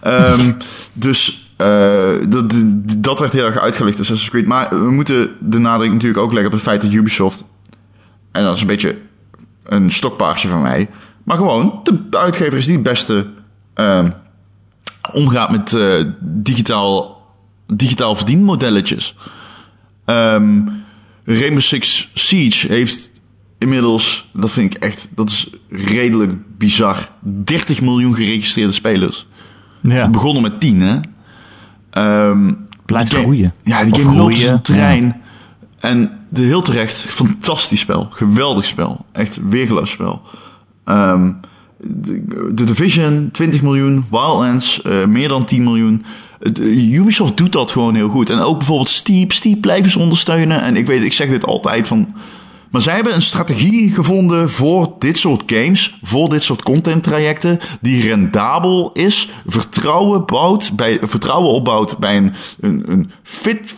Ehm, 0.00 0.52
dus 0.92 1.45
eh, 1.56 2.14
dat, 2.28 2.54
dat 2.96 3.18
werd 3.18 3.32
heel 3.32 3.46
erg 3.46 3.58
uitgelicht, 3.58 4.00
Assassin's 4.00 4.30
Creed. 4.30 4.46
Maar 4.46 4.68
we 4.84 4.90
moeten 4.90 5.30
de 5.40 5.58
nadruk 5.58 5.92
natuurlijk 5.92 6.20
ook 6.20 6.32
leggen 6.32 6.46
op 6.46 6.52
het 6.52 6.62
feit 6.62 6.82
dat 6.82 6.92
Ubisoft... 6.92 7.44
En 8.32 8.42
dat 8.42 8.54
is 8.54 8.60
een 8.60 8.66
beetje 8.66 8.96
een 9.64 9.92
stokpaardje 9.92 10.48
van 10.48 10.62
mij. 10.62 10.88
Maar 11.24 11.36
gewoon 11.36 11.80
de 11.84 12.18
uitgever 12.18 12.58
is 12.58 12.64
die 12.64 12.74
het 12.74 12.82
beste 12.82 13.26
ehm, 13.74 14.10
omgaat 15.12 15.50
met 15.50 15.72
eh, 15.72 16.04
digitaal, 16.20 17.22
digitaal 17.66 18.14
verdienmodelletjes. 18.14 19.16
Ehm 20.04 20.60
Rainbow 21.26 21.60
Six 21.60 22.10
Siege 22.14 22.66
heeft 22.68 23.10
inmiddels, 23.58 24.28
dat 24.32 24.50
vind 24.50 24.74
ik 24.74 24.82
echt, 24.82 25.08
dat 25.14 25.30
is 25.30 25.50
redelijk 25.70 26.58
bizar, 26.58 27.10
30 27.20 27.80
miljoen 27.80 28.14
geregistreerde 28.14 28.72
spelers. 28.72 29.26
Ja. 29.82 30.08
Begonnen 30.08 30.42
met 30.42 30.60
10, 30.60 30.80
hè? 30.80 30.98
Ehm, 31.96 32.52
Blijft 32.84 33.14
groeien. 33.14 33.52
Ja, 33.64 33.84
die 33.84 33.94
game 33.94 34.16
loopt 34.16 34.42
een 34.42 34.62
trein. 34.62 35.20
En 35.80 36.10
de, 36.28 36.42
heel 36.42 36.62
terecht, 36.62 36.96
fantastisch 36.96 37.80
spel. 37.80 38.08
Geweldig 38.10 38.64
spel. 38.64 39.04
Echt 39.12 39.38
weergeloos 39.48 39.90
spel. 39.90 40.22
Ehm, 40.84 41.32
de, 41.78 42.52
de 42.54 42.64
Division, 42.64 43.28
20 43.32 43.62
miljoen. 43.62 44.04
Wildlands, 44.10 44.82
eh, 44.82 45.04
meer 45.04 45.28
dan 45.28 45.44
10 45.44 45.62
miljoen. 45.62 46.04
Eh, 46.40 46.92
Ubisoft 46.92 47.36
doet 47.36 47.52
dat 47.52 47.70
gewoon 47.70 47.94
heel 47.94 48.08
goed. 48.08 48.30
En 48.30 48.38
ook 48.38 48.56
bijvoorbeeld 48.56 48.88
Steep. 48.88 49.32
Steep 49.32 49.60
blijven 49.60 49.90
ze 49.90 49.98
ondersteunen. 49.98 50.62
En 50.62 50.76
ik 50.76 50.86
weet, 50.86 51.02
ik 51.02 51.12
zeg 51.12 51.28
dit 51.28 51.46
altijd 51.46 51.86
van... 51.86 52.14
Maar 52.70 52.82
zij 52.82 52.94
hebben 52.94 53.14
een 53.14 53.22
strategie 53.22 53.90
gevonden 53.90 54.50
voor 54.50 54.94
dit 54.98 55.18
soort 55.18 55.42
games, 55.46 55.98
voor 56.02 56.28
dit 56.28 56.42
soort 56.42 56.62
content 56.62 57.02
trajecten, 57.02 57.58
die 57.80 58.02
rendabel 58.02 58.90
is, 58.92 59.28
vertrouwen, 59.46 60.26
bouwt 60.26 60.76
bij, 60.76 60.98
vertrouwen 61.02 61.50
opbouwt 61.50 61.98
bij 61.98 62.16
een, 62.16 62.32
een, 62.60 62.82
een 62.86 63.10
fit, 63.22 63.76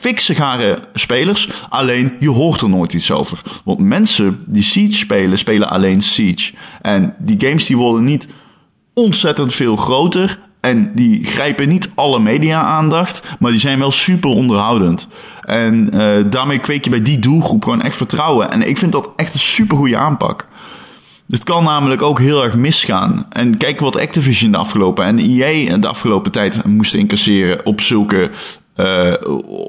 spelers. 0.94 1.48
Alleen 1.68 2.16
je 2.20 2.28
hoort 2.28 2.60
er 2.60 2.68
nooit 2.68 2.92
iets 2.92 3.10
over. 3.10 3.42
Want 3.64 3.78
mensen 3.78 4.42
die 4.46 4.62
Siege 4.62 4.96
spelen, 4.96 5.38
spelen 5.38 5.70
alleen 5.70 6.02
Siege. 6.02 6.52
En 6.82 7.14
die 7.18 7.40
games 7.40 7.66
die 7.66 7.76
worden 7.76 8.04
niet 8.04 8.28
ontzettend 8.94 9.54
veel 9.54 9.76
groter. 9.76 10.38
En 10.60 10.92
die 10.94 11.24
grijpen 11.24 11.68
niet 11.68 11.90
alle 11.94 12.20
media-aandacht, 12.20 13.22
maar 13.38 13.50
die 13.50 13.60
zijn 13.60 13.78
wel 13.78 13.90
super 13.90 14.30
onderhoudend. 14.30 15.08
En 15.40 15.90
eh, 15.90 16.24
daarmee 16.30 16.58
kweek 16.58 16.84
je 16.84 16.90
bij 16.90 17.02
die 17.02 17.18
doelgroep 17.18 17.62
gewoon 17.62 17.82
echt 17.82 17.96
vertrouwen. 17.96 18.50
En 18.50 18.68
ik 18.68 18.78
vind 18.78 18.92
dat 18.92 19.10
echt 19.16 19.34
een 19.34 19.40
super 19.40 19.76
goede 19.76 19.96
aanpak. 19.96 20.48
Het 21.28 21.42
kan 21.42 21.64
namelijk 21.64 22.02
ook 22.02 22.18
heel 22.18 22.44
erg 22.44 22.54
misgaan. 22.54 23.26
En 23.30 23.56
kijk 23.56 23.80
wat 23.80 23.98
Activision 23.98 24.52
de 24.52 24.58
afgelopen 24.58 25.04
en 25.04 25.18
EA 25.18 25.78
de 25.78 25.88
afgelopen 25.88 26.32
tijd 26.32 26.64
moesten 26.64 26.98
incasseren 26.98 27.66
op 27.66 27.80
zulke, 27.80 28.30
eh, 28.74 29.14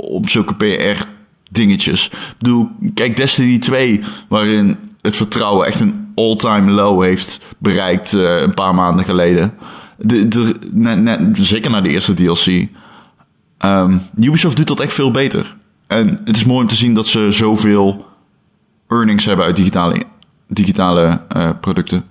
op 0.09 0.29
zulke 0.29 0.55
PR-dingetjes. 0.55 2.05
Ik 2.07 2.35
bedoel, 2.37 2.69
kijk 2.93 3.17
Destiny 3.17 3.59
2, 3.59 4.01
waarin 4.27 4.77
het 5.01 5.15
vertrouwen 5.15 5.67
echt 5.67 5.79
een 5.79 6.11
all-time 6.15 6.71
low 6.71 7.03
heeft 7.03 7.39
bereikt 7.57 8.13
eh, 8.13 8.41
een 8.41 8.53
paar 8.53 8.75
maanden 8.75 9.05
geleden. 9.05 9.53
De, 10.01 11.33
zeker 11.33 11.71
na 11.71 11.81
de 11.81 11.89
eerste 11.89 12.13
DLC. 12.13 12.67
Ehm, 13.57 13.97
Ubisoft 14.19 14.57
doet 14.57 14.67
dat 14.67 14.79
echt 14.79 14.93
veel 14.93 15.11
beter. 15.11 15.55
En 15.87 16.21
het 16.25 16.35
is 16.35 16.45
mooi 16.45 16.61
om 16.61 16.67
te 16.67 16.75
zien 16.75 16.93
dat 16.93 17.07
ze 17.07 17.31
zoveel 17.31 18.05
earnings 18.87 19.25
hebben 19.25 19.45
uit 19.45 19.55
digitale, 19.55 20.03
digitale 20.47 21.21
eh, 21.29 21.49
producten. 21.61 22.03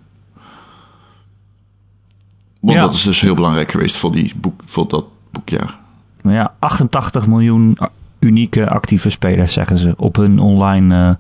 Want 2.61 2.77
Ja. 2.77 2.81
dat 2.81 2.95
is 2.95 3.03
dus 3.03 3.21
heel 3.21 3.35
belangrijk 3.35 3.71
geweest 3.71 3.97
voor, 3.97 4.13
die 4.13 4.33
boek, 4.37 4.63
voor 4.65 4.89
dat 4.89 5.05
boekjaar. 5.31 5.79
Maar 6.23 6.35
ja, 6.35 6.55
88 6.59 7.27
miljoen 7.27 7.79
unieke 8.19 8.69
actieve 8.69 9.11
spelers, 9.11 9.53
zeggen 9.53 9.77
ze, 9.79 9.95
op 9.97 10.17
hun 10.17 10.39
online 10.39 11.09
eh, 11.09 11.15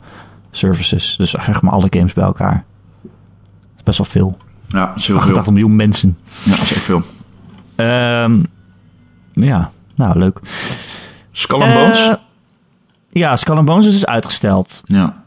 services. 0.50 1.14
Dus 1.18 1.30
zeg 1.30 1.62
maar 1.62 1.72
alle 1.72 1.86
games 1.90 2.12
bij 2.12 2.24
elkaar. 2.24 2.64
Dat 3.02 3.10
is 3.76 3.82
best 3.82 3.98
wel 3.98 4.06
veel. 4.06 4.38
Ja, 4.68 4.86
dat 4.86 4.96
is 4.96 5.06
heel 5.06 5.16
88 5.16 5.44
veel. 5.44 5.52
miljoen 5.52 5.76
mensen. 5.76 6.18
Ja, 6.44 6.50
dat 6.50 6.60
is 6.60 6.72
echt 6.74 6.84
veel. 6.84 7.02
Ehm, 7.76 8.42
ja, 9.32 9.70
nou 9.94 10.18
leuk. 10.18 10.40
Skull 11.32 11.62
and 11.62 11.74
Bones? 11.74 12.08
Eh, 12.08 12.14
ja, 13.10 13.36
Skull 13.36 13.56
and 13.56 13.66
Bones 13.66 13.86
is 13.86 13.92
dus 13.92 14.06
uitgesteld. 14.06 14.82
ja, 14.84 15.22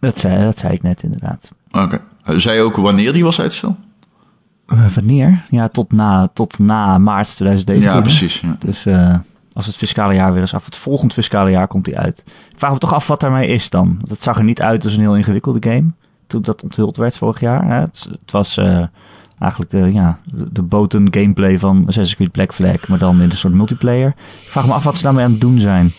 Dat 0.00 0.18
zei, 0.18 0.44
dat 0.44 0.58
zei 0.58 0.72
ik 0.72 0.82
net 0.82 1.02
inderdaad. 1.02 1.52
oké. 1.70 2.00
Hij 2.22 2.38
Zei 2.38 2.60
ook 2.60 2.76
wanneer 2.76 3.12
die 3.12 3.24
was 3.24 3.40
uitgesteld? 3.40 3.76
Eh, 4.66 4.86
wanneer? 4.86 5.42
Ja, 5.50 5.68
tot 5.68 5.92
na, 5.92 6.28
tot 6.34 6.58
na 6.58 6.98
maart 6.98 7.34
2019. 7.36 7.94
Ja, 7.94 8.00
precies. 8.00 8.40
Ja. 8.40 8.56
Dus 8.58 8.86
eh, 8.86 9.14
als 9.52 9.66
het 9.66 9.76
fiscale 9.76 10.14
jaar 10.14 10.32
weer 10.32 10.42
is 10.42 10.54
af, 10.54 10.64
het 10.64 10.76
volgend 10.76 11.12
fiscale 11.12 11.50
jaar 11.50 11.66
komt 11.66 11.86
hij 11.86 11.96
uit. 11.96 12.22
Ik 12.26 12.58
vraag 12.58 12.72
me 12.72 12.78
toch 12.78 12.94
af 12.94 13.06
wat 13.06 13.20
daarmee 13.20 13.48
is 13.48 13.70
dan. 13.70 13.94
Want 13.98 14.08
het 14.10 14.22
zag 14.22 14.36
er 14.36 14.44
niet 14.44 14.60
uit 14.62 14.84
als 14.84 14.94
een 14.94 15.00
heel 15.00 15.16
ingewikkelde 15.16 15.70
game. 15.70 15.90
Toen 16.32 16.42
dat 16.42 16.62
onthuld 16.62 16.96
werd 16.96 17.18
vorig 17.18 17.40
jaar. 17.40 17.66
Hè. 17.66 17.74
Het, 17.74 18.06
het 18.10 18.30
was 18.30 18.56
eh, 18.56 18.82
eigenlijk 19.38 19.70
de, 19.70 19.92
ja, 19.92 20.18
de, 20.52 20.62
boten 20.62 21.08
gameplay 21.10 21.58
van 21.58 21.78
Assassin's 21.78 22.14
Creed 22.14 22.30
Black 22.30 22.54
Flag. 22.54 22.88
Maar 22.88 22.98
dan 22.98 23.20
in 23.20 23.30
een 23.30 23.36
soort 23.36 23.54
multiplayer. 23.54 24.08
Ik 24.42 24.48
vraag 24.48 24.66
me 24.66 24.72
af 24.72 24.84
wat 24.84 24.96
ze 24.96 25.02
daarmee 25.02 25.24
aan 25.24 25.30
het 25.30 25.40
doen 25.40 25.60
zijn. 25.60 25.92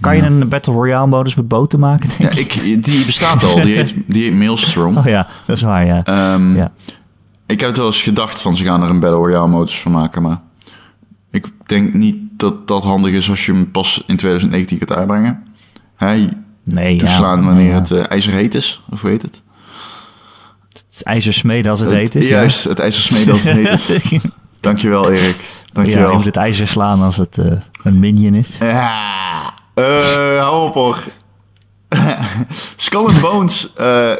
Kan 0.00 0.16
je 0.16 0.22
een 0.22 0.48
Battle 0.48 0.72
Royale 0.72 1.06
modus 1.06 1.34
met 1.34 1.48
boten 1.48 1.78
maken? 1.78 2.10
denk 2.18 2.32
Ja, 2.32 2.40
ik? 2.40 2.84
die 2.84 3.04
bestaat 3.04 3.44
al. 3.44 3.60
Die 3.60 3.74
heet, 3.74 3.94
die 4.06 4.22
heet 4.22 4.34
Maelstrom. 4.34 4.96
Oh 4.96 5.04
ja, 5.04 5.26
dat 5.46 5.56
is 5.56 5.62
waar, 5.62 5.86
ja. 5.86 6.04
Ehm, 6.04 6.56
ja. 6.56 6.72
Ik 7.46 7.60
heb 7.60 7.68
het 7.68 7.78
wel 7.78 7.86
eens 7.86 8.02
gedacht 8.02 8.40
van 8.40 8.56
ze 8.56 8.64
gaan 8.64 8.82
er 8.82 8.90
een 8.90 9.00
Battle 9.00 9.18
Royale 9.18 9.48
modus 9.48 9.80
van 9.80 9.92
maken, 9.92 10.22
maar 10.22 10.40
ik 11.30 11.46
denk 11.66 11.94
niet 11.94 12.16
dat 12.36 12.68
dat 12.68 12.84
handig 12.84 13.12
is 13.12 13.30
als 13.30 13.46
je 13.46 13.52
hem 13.52 13.70
pas 13.70 14.02
in 14.06 14.16
2019 14.16 14.78
gaat 14.78 14.92
uitbrengen. 14.92 15.42
Hè, 15.96 16.28
Nee, 16.62 16.98
toeslaan 16.98 17.40
ja, 17.40 17.46
wanneer 17.46 17.70
ja. 17.70 17.78
het 17.78 17.90
eh, 17.90 18.10
ijzer 18.10 18.32
heet 18.32 18.54
is, 18.54 18.82
of 18.90 19.00
hoe 19.00 19.10
heet 19.10 19.22
het? 19.22 19.42
Het 21.00 21.08
is 21.08 21.14
ijzersmeden 21.14 21.70
als 21.70 21.80
het 21.80 21.90
heet 21.90 22.14
is. 22.14 22.24
ja. 22.24 22.30
Juist, 22.30 22.64
het 22.64 22.78
ijzer 22.78 23.02
smeden 23.02 23.32
als 23.32 23.42
het 23.42 23.56
heet 23.56 24.12
is. 24.12 24.22
Dankjewel 24.60 25.10
Erik, 25.10 25.36
ja, 25.40 25.68
dankjewel. 25.72 26.08
je 26.10 26.16
moet 26.16 26.24
het 26.24 26.36
ijzer 26.36 26.68
slaan 26.68 27.02
als 27.02 27.16
het 27.16 27.38
eh, 27.38 27.52
een 27.82 27.98
minion 27.98 28.34
is. 28.34 28.56
Ja, 28.60 29.54
eh, 29.74 30.38
hou 30.38 30.68
op 30.68 30.74
hoor. 30.74 30.98
Skull 32.76 33.04
and 33.04 33.20
Bones, 33.20 33.72
eh, 33.74 34.12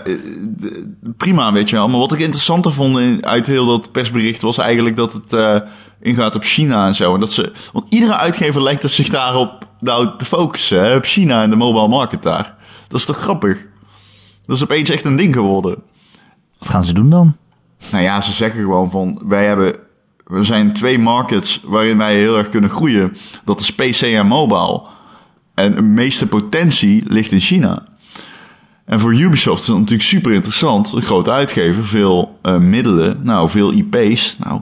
prima, 1.16 1.52
weet 1.52 1.70
je 1.70 1.76
wel. 1.76 1.88
Maar 1.88 1.98
wat 1.98 2.12
ik 2.12 2.20
interessanter 2.20 2.72
vond 2.72 2.98
in, 2.98 3.26
uit 3.26 3.46
heel 3.46 3.66
dat 3.66 3.92
persbericht 3.92 4.40
was 4.40 4.58
eigenlijk 4.58 4.96
dat 4.96 5.12
het 5.12 5.62
ingaat 6.00 6.34
op 6.34 6.44
China 6.44 6.86
en 6.86 6.94
zo. 6.94 7.14
En 7.14 7.20
dat 7.20 7.32
ze, 7.32 7.52
want 7.72 7.86
iedere 7.88 8.16
uitgever 8.16 8.62
lijkt 8.62 8.82
er 8.82 8.88
zich 8.88 9.08
daarop 9.08 9.64
nou, 9.80 10.08
te 10.18 10.24
focussen, 10.24 10.84
hè, 10.84 10.96
op 10.96 11.04
China 11.04 11.42
en 11.42 11.50
de 11.50 11.56
mobile 11.56 11.88
market 11.88 12.22
daar. 12.22 12.54
Dat 12.88 13.00
is 13.00 13.06
toch 13.06 13.18
grappig? 13.18 13.58
Dat 14.42 14.56
is 14.56 14.62
opeens 14.62 14.90
echt 14.90 15.04
een 15.04 15.16
ding 15.16 15.34
geworden. 15.34 15.82
Wat 16.60 16.68
gaan 16.68 16.84
ze 16.84 16.92
doen 16.92 17.10
dan? 17.10 17.36
Nou 17.90 18.02
ja, 18.02 18.20
ze 18.20 18.32
zeggen 18.32 18.60
gewoon 18.60 18.90
van, 18.90 19.22
wij 19.24 19.46
hebben, 19.46 19.74
we 20.24 20.44
zijn 20.44 20.72
twee 20.72 20.98
markets 20.98 21.60
waarin 21.64 21.98
wij 21.98 22.16
heel 22.16 22.38
erg 22.38 22.48
kunnen 22.48 22.70
groeien. 22.70 23.16
Dat 23.44 23.60
is 23.60 23.74
PC 23.74 24.00
en 24.00 24.26
mobile. 24.26 24.82
En 25.54 25.74
de 25.74 25.82
meeste 25.82 26.26
potentie 26.26 27.02
ligt 27.06 27.32
in 27.32 27.40
China. 27.40 27.82
En 28.84 29.00
voor 29.00 29.14
Ubisoft 29.14 29.60
is 29.60 29.66
dat 29.66 29.76
natuurlijk 29.76 30.08
super 30.08 30.32
interessant. 30.32 30.92
Een 30.92 31.02
grote 31.02 31.30
uitgever, 31.30 31.86
veel 31.86 32.38
eh, 32.42 32.58
middelen, 32.58 33.20
nou, 33.22 33.48
veel 33.48 33.72
IP's. 33.72 34.36
Nou, 34.38 34.60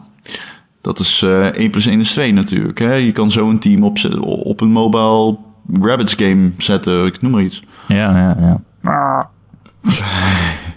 dat 0.81 0.99
is 0.99 1.23
eh 1.23 1.47
1 1.47 1.71
plus 1.71 1.87
1 1.87 2.01
is 2.01 2.13
2 2.13 2.33
natuurlijk. 2.33 2.79
Hè? 2.79 2.95
Je 2.95 3.13
kan 3.13 3.31
zo 3.31 3.49
een 3.49 3.59
team 3.59 3.85
op, 3.85 3.99
op 4.23 4.61
een 4.61 4.71
mobile 4.71 5.37
Rabbids 5.81 6.15
game 6.15 6.51
zetten, 6.59 7.07
ik 7.07 7.21
noem 7.23 7.31
maar 7.31 7.43
iets. 7.43 7.63
Ja, 7.87 8.19
ja, 8.19 8.61
ja. 8.83 9.31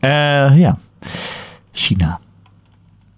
Eh, 0.00 0.58
ja. 0.58 0.78
China. 1.72 2.20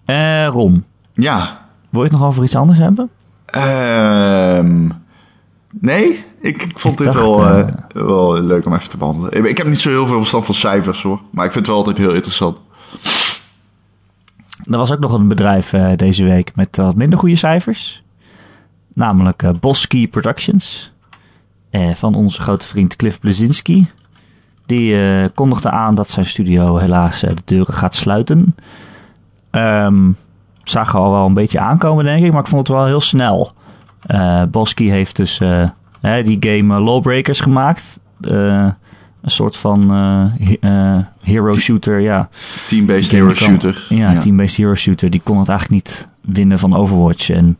Eh, 0.05 0.47
Ron, 0.47 0.85
Ja, 1.13 1.65
wil 1.89 2.03
je 2.03 2.09
het 2.09 2.17
nog 2.17 2.27
over 2.27 2.43
iets 2.43 2.55
anders 2.55 2.79
hebben? 2.79 3.09
Ehm 3.45 4.87
nee, 5.79 6.25
ik, 6.41 6.61
ik 6.61 6.79
vond 6.79 6.99
Ik 6.99 7.05
dit 7.05 7.13
dacht, 7.13 7.25
wel, 7.25 7.45
eh, 7.45 7.59
eh, 7.59 7.67
wel 7.93 8.41
leuk 8.41 8.65
om 8.65 8.73
even 8.73 8.89
te 8.89 8.97
behandelen. 8.97 9.31
Ik, 9.31 9.45
ik 9.45 9.57
heb 9.57 9.67
niet 9.67 9.79
zo 9.79 9.89
heel 9.89 10.07
veel 10.07 10.17
verstand 10.17 10.45
van 10.45 10.55
cijfers 10.55 11.01
hoor, 11.01 11.21
maar 11.31 11.45
ik 11.45 11.51
vind 11.51 11.65
het 11.65 11.75
wel 11.75 11.85
altijd 11.85 11.97
heel 11.97 12.13
interessant. 12.13 12.57
Er 14.63 14.77
was 14.77 14.91
ook 14.91 14.99
nog 14.99 15.13
een 15.13 15.27
bedrijf 15.27 15.69
deze 15.95 16.23
week 16.23 16.55
met 16.55 16.75
wat 16.75 16.95
minder 16.95 17.19
goede 17.19 17.35
cijfers. 17.35 18.03
Namelijk 18.93 19.43
eh 19.43 19.51
Boski 19.59 20.09
Productions. 20.09 20.91
Van 21.93 22.15
onze 22.15 22.41
grote 22.41 22.67
vriend 22.67 22.95
Cliff 22.95 23.19
Blazinski. 23.19 23.87
Die 24.73 25.01
eh, 25.01 25.25
kondigde 25.33 25.69
aan 25.69 25.95
dat 25.95 26.09
zijn 26.09 26.25
studio 26.25 26.77
helaas 26.77 27.23
eh, 27.23 27.35
de 27.35 27.41
deuren 27.45 27.73
gaat 27.73 27.95
sluiten. 27.95 28.55
Ehm 29.51 30.11
zagen 30.63 30.93
we 30.99 31.05
al 31.05 31.11
wel 31.11 31.25
een 31.25 31.33
beetje 31.33 31.59
aankomen, 31.59 32.05
denk 32.05 32.25
ik. 32.25 32.31
Maar 32.31 32.41
ik 32.41 32.47
vond 32.47 32.67
het 32.67 32.77
wel 32.77 32.85
heel 32.85 33.01
snel. 33.01 33.51
Eh 34.05 34.43
Boski 34.43 34.89
heeft 34.89 35.15
dus 35.15 35.41
hè, 36.01 36.23
die 36.23 36.37
game 36.39 36.79
Lawbreakers 36.79 37.39
gemaakt. 37.39 37.99
Een 38.21 38.73
soort 39.25 39.57
van 39.57 39.89
he- 40.39 41.05
hero 41.21 41.53
shooter, 41.53 41.99
ja. 41.99 42.29
Team-based 42.67 43.11
hero 43.11 43.33
shooter. 43.33 43.85
Ja, 43.89 44.19
team-based 44.19 44.55
hero 44.57 44.75
shooter. 44.75 45.09
Die 45.09 45.21
kon 45.23 45.39
het 45.39 45.49
eigenlijk 45.49 45.83
niet 45.85 46.07
winnen 46.21 46.59
van 46.59 46.75
Overwatch. 46.75 47.29
En 47.29 47.57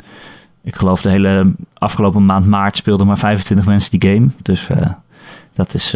ik 0.64 0.76
geloof 0.76 1.02
de 1.02 1.10
hele 1.10 1.52
afgelopen 1.78 2.26
maand 2.26 2.48
maart 2.48 2.78
speelden 2.78 3.08
maar 3.08 3.18
25 3.18 3.66
mensen 3.66 4.00
die 4.00 4.10
game. 4.12 4.28
Dus 4.42 4.68
dat 5.54 5.74
is 5.74 5.96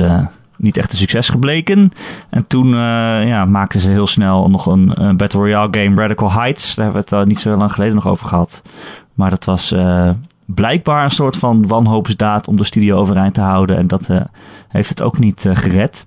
niet 0.58 0.78
echt 0.78 0.92
een 0.92 0.98
succes 0.98 1.30
gebleken. 1.30 1.92
En 2.30 2.48
toen 2.48 2.66
eh, 2.74 2.80
ja, 3.28 3.46
maakten 3.46 3.80
ze 3.80 3.90
heel 3.90 4.08
snel 4.08 4.50
nog 4.50 4.66
een, 4.66 4.92
een 5.08 5.18
Battle 5.18 5.40
Royale 5.40 5.68
game, 5.84 6.02
Radical 6.02 6.32
Heights. 6.32 6.76
Daar 6.76 6.86
hebben 6.86 7.04
we 7.04 7.16
het 7.16 7.22
uh, 7.24 7.28
niet 7.30 7.40
zo 7.40 7.50
heel 7.50 7.58
lang 7.58 7.72
geleden 7.74 7.96
nog 7.96 8.08
over 8.08 8.28
gehad. 8.28 8.62
Maar 9.14 9.30
dat 9.30 9.46
was 9.46 9.72
eh, 9.72 10.10
blijkbaar 10.46 11.04
een 11.04 11.10
soort 11.10 11.38
van 11.38 11.68
wanhoopsdaad 11.68 12.48
om 12.48 12.56
de 12.56 12.64
studio 12.64 12.98
overeind 12.98 13.34
te 13.34 13.42
houden. 13.42 13.78
En 13.78 13.88
dat 13.88 14.10
eh, 14.10 14.22
heeft 14.68 14.90
het 14.90 15.02
ook 15.02 15.20
niet 15.20 15.46
eh, 15.46 15.56
gered. 15.56 16.06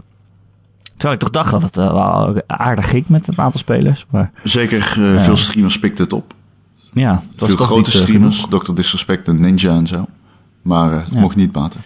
Terwijl 0.96 1.12
ik 1.14 1.20
toch 1.20 1.30
dacht 1.30 1.50
dat 1.50 1.62
het 1.62 1.76
eh, 1.76 1.92
wel 1.92 2.42
aardig 2.46 2.88
ging 2.88 3.08
met 3.08 3.28
een 3.28 3.38
aantal 3.38 3.60
spelers. 3.60 4.06
Maar 4.10 4.30
Zeker 4.42 4.78
eh, 4.78 5.22
veel 5.22 5.36
streamers 5.36 5.78
pikten 5.78 6.04
het 6.04 6.12
op. 6.12 6.34
ja, 6.92 7.12
het 7.30 7.40
was 7.40 7.48
veel 7.48 7.58
toch 7.58 7.66
grote 7.66 7.90
eh, 7.92 7.96
streamers. 7.98 8.46
Dr. 8.50 8.74
Disrespect 8.74 9.28
en 9.28 9.40
Ninja 9.40 9.70
en 9.74 9.86
zo. 9.86 10.06
Maar 10.62 10.92
eh, 10.92 11.00
het 11.02 11.12
Ja. 11.12 11.20
mocht 11.20 11.36
niet 11.36 11.52
baten. 11.52 11.80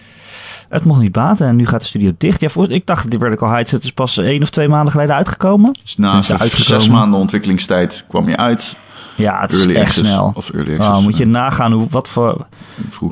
Het 0.74 0.84
mocht 0.84 1.00
niet 1.00 1.12
baten 1.12 1.46
en 1.46 1.56
nu 1.56 1.66
gaat 1.66 1.80
de 1.80 1.86
studio 1.86 2.12
dicht. 2.18 2.40
Ja, 2.40 2.48
volgens, 2.48 2.74
ik 2.74 2.86
dacht 2.86 3.10
die 3.10 3.18
Vertical 3.18 3.48
Heights 3.48 3.70
het 3.70 3.84
is 3.84 3.92
pas 3.92 4.18
één 4.18 4.42
of 4.42 4.50
twee 4.50 4.68
maanden 4.68 4.92
geleden 4.92 5.14
uitgekomen. 5.14 5.76
Dus 5.82 5.96
na 5.96 6.22
zes 6.22 6.88
maanden 6.88 7.20
ontwikkelingstijd 7.20 8.04
kwam 8.08 8.28
je 8.28 8.36
uit. 8.36 8.76
Ja, 9.16 9.40
het 9.40 9.52
is 9.52 9.66
echt 9.66 9.78
access. 9.78 9.98
snel. 10.08 10.32
Of 10.34 10.50
early 10.50 10.74
Oh, 10.74 10.80
access. 10.80 11.04
moet 11.04 11.16
je 11.16 11.24
eh, 11.24 11.30
nagaan 11.30 11.72
hoe, 11.72 11.86
wat, 11.90 12.08
voor, 12.08 12.46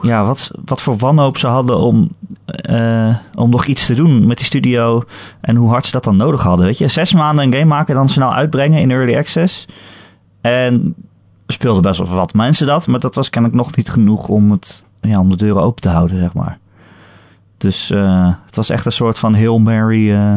ja, 0.03 0.25
wat, 0.25 0.51
wat 0.65 0.83
voor 0.83 0.97
wanhoop 0.97 1.39
ze 1.39 1.47
hadden 1.47 1.79
om, 1.79 2.11
eh, 2.47 3.17
om 3.35 3.51
nog 3.51 3.67
iets 3.67 3.87
te 3.87 3.95
doen 3.95 4.27
met 4.27 4.37
die 4.37 4.47
studio. 4.47 5.05
En 5.41 5.57
hoe 5.57 5.69
hard 5.69 5.85
ze 5.85 5.93
dat 5.93 6.05
dan 6.05 6.17
nodig 6.17 6.43
hadden. 6.43 6.67
Weet 6.67 6.79
je, 6.79 6.89
zes 6.89 7.13
maanden 7.13 7.45
een 7.45 7.53
game 7.53 7.65
maken, 7.65 7.95
dan 7.95 8.09
snel 8.09 8.35
uitbrengen 8.35 8.81
in 8.81 8.91
early 8.91 9.17
access. 9.17 9.67
En 10.41 10.95
speelden 11.47 11.83
best 11.83 11.99
wel 11.99 12.09
wat 12.09 12.35
mensen 12.35 12.67
dat. 12.67 12.87
Maar 12.87 13.01
dat 13.01 13.15
was 13.15 13.31
kennelijk 13.31 13.61
nog 13.61 13.77
niet 13.77 13.91
genoeg 13.91 14.29
om, 14.29 14.51
het, 14.51 14.85
ja, 15.01 15.21
om 15.21 15.29
de 15.29 15.37
deuren 15.37 15.63
open 15.63 15.83
te 15.83 15.89
houden, 15.89 16.19
zeg 16.19 16.33
maar. 16.33 16.59
Dus 17.63 17.91
eh, 17.91 18.35
het 18.47 18.57
was 18.57 18.69
echt 18.69 18.87
een 18.87 18.93
soort 18.93 19.19
van 19.19 19.35
Hail 19.35 19.59
Mary 19.59 20.13
eh, 20.13 20.35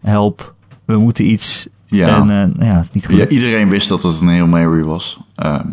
help. 0.00 0.54
We 0.84 0.96
moeten 0.96 1.30
iets. 1.30 1.66
Ja. 1.86 2.16
En 2.16 2.30
eh, 2.30 2.68
ja, 2.68 2.74
het 2.74 2.84
is 2.84 2.90
niet 2.90 3.06
goed. 3.06 3.16
Ja, 3.16 3.28
iedereen 3.28 3.68
wist 3.68 3.88
dat 3.88 4.02
het 4.02 4.20
een 4.20 4.26
Hail 4.26 4.46
Mary 4.46 4.82
was. 4.82 5.20
Ehm, 5.34 5.66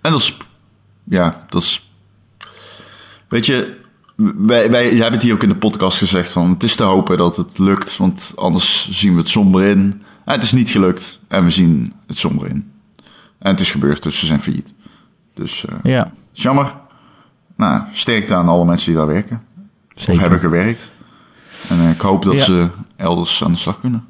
en 0.00 0.10
dat 0.10 0.20
is... 0.20 0.36
Ja, 1.04 1.44
dat 1.48 1.62
is... 1.62 1.90
Weet 3.28 3.46
je, 3.46 3.80
wij, 4.36 4.70
wij 4.70 4.92
jij 4.92 5.02
hebt 5.02 5.14
het 5.14 5.22
hier 5.22 5.34
ook 5.34 5.42
in 5.42 5.48
de 5.48 5.56
podcast 5.56 5.98
gezegd 5.98 6.30
van... 6.30 6.50
Het 6.50 6.62
is 6.62 6.76
te 6.76 6.84
hopen 6.84 7.18
dat 7.18 7.36
het 7.36 7.58
lukt, 7.58 7.96
want 7.96 8.32
anders 8.36 8.90
zien 8.90 9.12
we 9.12 9.18
het 9.18 9.28
somber 9.28 9.64
in. 9.64 10.02
En 10.24 10.34
het 10.34 10.42
is 10.42 10.52
niet 10.52 10.70
gelukt 10.70 11.20
en 11.28 11.44
we 11.44 11.50
zien 11.50 11.92
het 12.06 12.18
somber 12.18 12.48
in. 12.48 12.72
En 13.38 13.50
het 13.50 13.60
is 13.60 13.70
gebeurd, 13.70 14.02
dus 14.02 14.18
ze 14.18 14.26
zijn 14.26 14.40
failliet. 14.40 14.72
Dus 15.34 15.64
Ja, 15.82 16.12
jammer. 16.32 16.74
Nou, 17.56 17.82
sterkte 17.92 18.34
aan 18.34 18.48
alle 18.48 18.64
mensen 18.64 18.86
die 18.86 18.96
daar 18.96 19.06
werken. 19.06 19.42
Zeker. 19.94 20.12
Of 20.14 20.20
hebben 20.20 20.38
gewerkt. 20.38 20.90
En 21.68 21.78
eh, 21.78 21.90
ik 21.90 22.00
hoop 22.00 22.24
dat 22.24 22.34
Ja. 22.34 22.42
ze 22.44 22.68
elders 22.96 23.44
aan 23.44 23.52
de 23.52 23.58
slag 23.58 23.80
kunnen. 23.80 24.04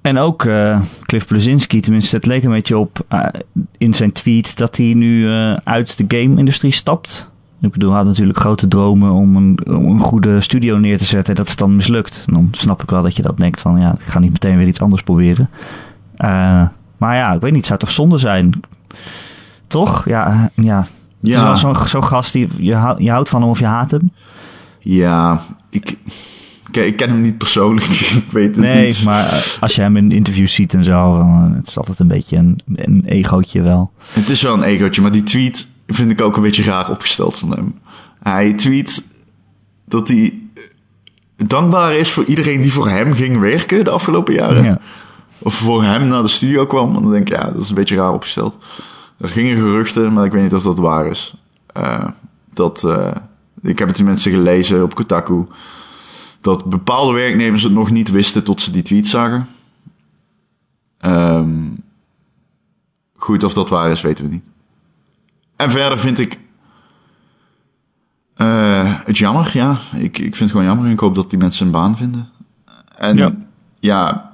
En 0.00 0.18
ook 0.18 0.44
eh, 0.44 0.80
Cliff 1.02 1.26
Blazinski, 1.26 1.80
tenminste, 1.80 2.16
het 2.16 2.26
leek 2.26 2.44
een 2.44 2.50
beetje 2.50 2.78
op 2.78 3.04
eh, 3.08 3.26
in 3.78 3.94
zijn 3.94 4.12
tweet 4.12 4.56
dat 4.56 4.76
hij 4.76 4.94
nu 4.94 5.28
uit 5.64 5.96
de 5.96 6.04
game-industrie 6.18 6.72
stapt. 6.72 7.30
Ik 7.60 7.70
bedoel, 7.72 7.88
hij 7.88 7.98
had 7.98 8.06
natuurlijk 8.06 8.38
grote 8.38 8.68
dromen 8.68 9.10
om 9.10 9.36
een, 9.36 9.58
om 9.66 9.90
een 9.90 9.98
goede 10.00 10.40
studio 10.40 10.76
neer 10.76 10.98
te 10.98 11.04
zetten. 11.04 11.34
Dat 11.34 11.48
is 11.48 11.56
dan 11.56 11.76
mislukt. 11.76 12.24
En 12.26 12.32
dan 12.34 12.48
snap 12.52 12.82
ik 12.82 12.90
wel 12.90 13.02
dat 13.02 13.16
je 13.16 13.22
dat 13.22 13.36
denkt 13.36 13.60
van, 13.60 13.80
ja, 13.80 13.92
ik 13.98 14.04
ga 14.04 14.18
niet 14.18 14.32
meteen 14.32 14.56
weer 14.56 14.66
iets 14.66 14.80
anders 14.80 15.02
proberen. 15.02 15.50
Maar 16.96 17.16
ja, 17.16 17.32
ik 17.32 17.40
weet 17.40 17.50
niet, 17.52 17.56
het 17.56 17.66
zou 17.66 17.78
toch 17.78 17.90
zonde 17.90 18.18
zijn? 18.18 18.60
Toch? 19.66 20.04
Ja, 20.04 20.50
ja. 20.54 20.78
Het 20.80 20.88
is 21.22 21.30
Ja. 21.30 21.44
wel 21.44 21.56
zo'n 21.56 21.76
zo'n 21.86 22.04
gast 22.04 22.32
die, 22.32 22.48
je, 22.56 22.94
je 22.98 23.10
houdt 23.10 23.28
van 23.28 23.40
hem 23.40 23.50
of 23.50 23.58
je 23.58 23.64
haat 23.66 23.90
hem. 23.90 24.10
Ja, 24.84 25.44
ik, 25.70 25.96
Kijk, 26.70 26.86
ik 26.86 26.96
ken 26.96 27.10
hem 27.10 27.20
niet 27.20 27.38
persoonlijk. 27.38 27.86
ik 28.26 28.30
weet 28.30 28.46
het 28.46 28.56
Nee, 28.56 28.86
niet. 28.86 29.04
maar 29.04 29.24
eh, 29.24 29.42
als 29.60 29.74
je 29.74 29.80
hem 29.80 29.96
in 29.96 30.12
interviews 30.12 30.54
ziet 30.54 30.74
en 30.74 30.84
zo, 30.84 31.16
dan, 31.16 31.48
eh, 31.50 31.56
het 31.56 31.68
is 31.68 31.76
altijd 31.78 31.98
een 31.98 32.08
beetje 32.08 32.36
een, 32.36 32.60
een 32.74 33.02
egootje 33.06 33.62
wel. 33.62 33.92
Het 34.12 34.28
is 34.28 34.42
wel 34.42 34.54
een 34.54 34.62
egootje, 34.62 35.02
maar 35.02 35.12
die 35.12 35.22
tweet 35.22 35.66
vind 35.86 36.10
ik 36.10 36.20
ook 36.20 36.36
een 36.36 36.42
beetje 36.42 36.62
raar 36.62 36.90
opgesteld 36.90 37.36
van 37.38 37.50
hem. 37.50 37.74
Hij 38.22 38.52
tweet 38.52 39.04
dat 39.84 40.08
hij 40.08 40.38
dankbaar 41.36 41.94
is 41.94 42.10
voor 42.10 42.24
iedereen 42.24 42.62
die 42.62 42.72
voor 42.72 42.88
hem 42.88 43.12
ging 43.12 43.38
werken 43.40 43.84
de 43.84 43.90
afgelopen 43.90 44.34
jaren. 44.34 44.64
Ja. 44.64 44.78
Of 45.38 45.54
voor 45.54 45.84
hem 45.84 46.08
naar 46.08 46.22
de 46.22 46.28
studio 46.28 46.66
kwam. 46.66 46.96
En 46.96 47.02
dan 47.02 47.10
denk 47.10 47.28
ik, 47.28 47.36
ja, 47.36 47.50
dat 47.50 47.62
is 47.62 47.68
een 47.68 47.74
beetje 47.74 47.96
raar 47.96 48.12
opgesteld. 48.12 48.58
Er 49.18 49.28
gingen 49.28 49.56
geruchten, 49.56 50.12
maar 50.12 50.24
ik 50.24 50.32
weet 50.32 50.42
niet 50.42 50.54
of 50.54 50.62
dat 50.62 50.78
waar 50.78 51.06
is. 51.06 51.34
Eh, 51.72 52.08
dat, 52.54 52.84
eh, 52.84 53.10
ik 53.64 53.78
heb 53.78 53.88
het 53.88 53.98
in 53.98 54.04
mensen 54.04 54.32
gelezen 54.32 54.82
op 54.82 54.94
Kotaku. 54.94 55.46
Dat 56.40 56.64
bepaalde 56.64 57.12
werknemers 57.12 57.62
het 57.62 57.72
nog 57.72 57.90
niet 57.90 58.10
wisten 58.10 58.44
tot 58.44 58.60
ze 58.60 58.70
die 58.70 58.82
tweet 58.82 59.06
zagen. 59.06 59.48
Ehm, 60.98 61.70
goed, 63.16 63.44
of 63.44 63.52
dat 63.52 63.68
waar 63.68 63.90
is, 63.90 64.00
weten 64.00 64.24
we 64.24 64.30
niet. 64.30 64.44
En 65.56 65.70
verder 65.70 65.98
vind 65.98 66.18
ik 66.18 66.38
eh, 68.34 69.00
het 69.04 69.18
jammer, 69.18 69.50
ja. 69.52 69.78
Ik, 69.92 70.18
ik 70.18 70.36
vind 70.36 70.38
het 70.38 70.50
gewoon 70.50 70.66
jammer 70.66 70.86
en 70.86 70.92
ik 70.92 70.98
hoop 70.98 71.14
dat 71.14 71.30
die 71.30 71.38
mensen 71.38 71.66
een 71.66 71.72
baan 71.72 71.96
vinden. 71.96 72.28
En 72.96 73.16
Ja. 73.16 73.34
ja, 73.80 74.32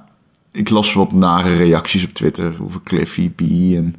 ik 0.51 0.69
las 0.69 0.93
wat 0.93 1.11
nare 1.11 1.55
reacties 1.55 2.05
op 2.05 2.13
Twitter 2.13 2.55
over 2.63 2.81
Cliffy 2.83 3.29
B. 3.29 3.41
En 3.75 3.95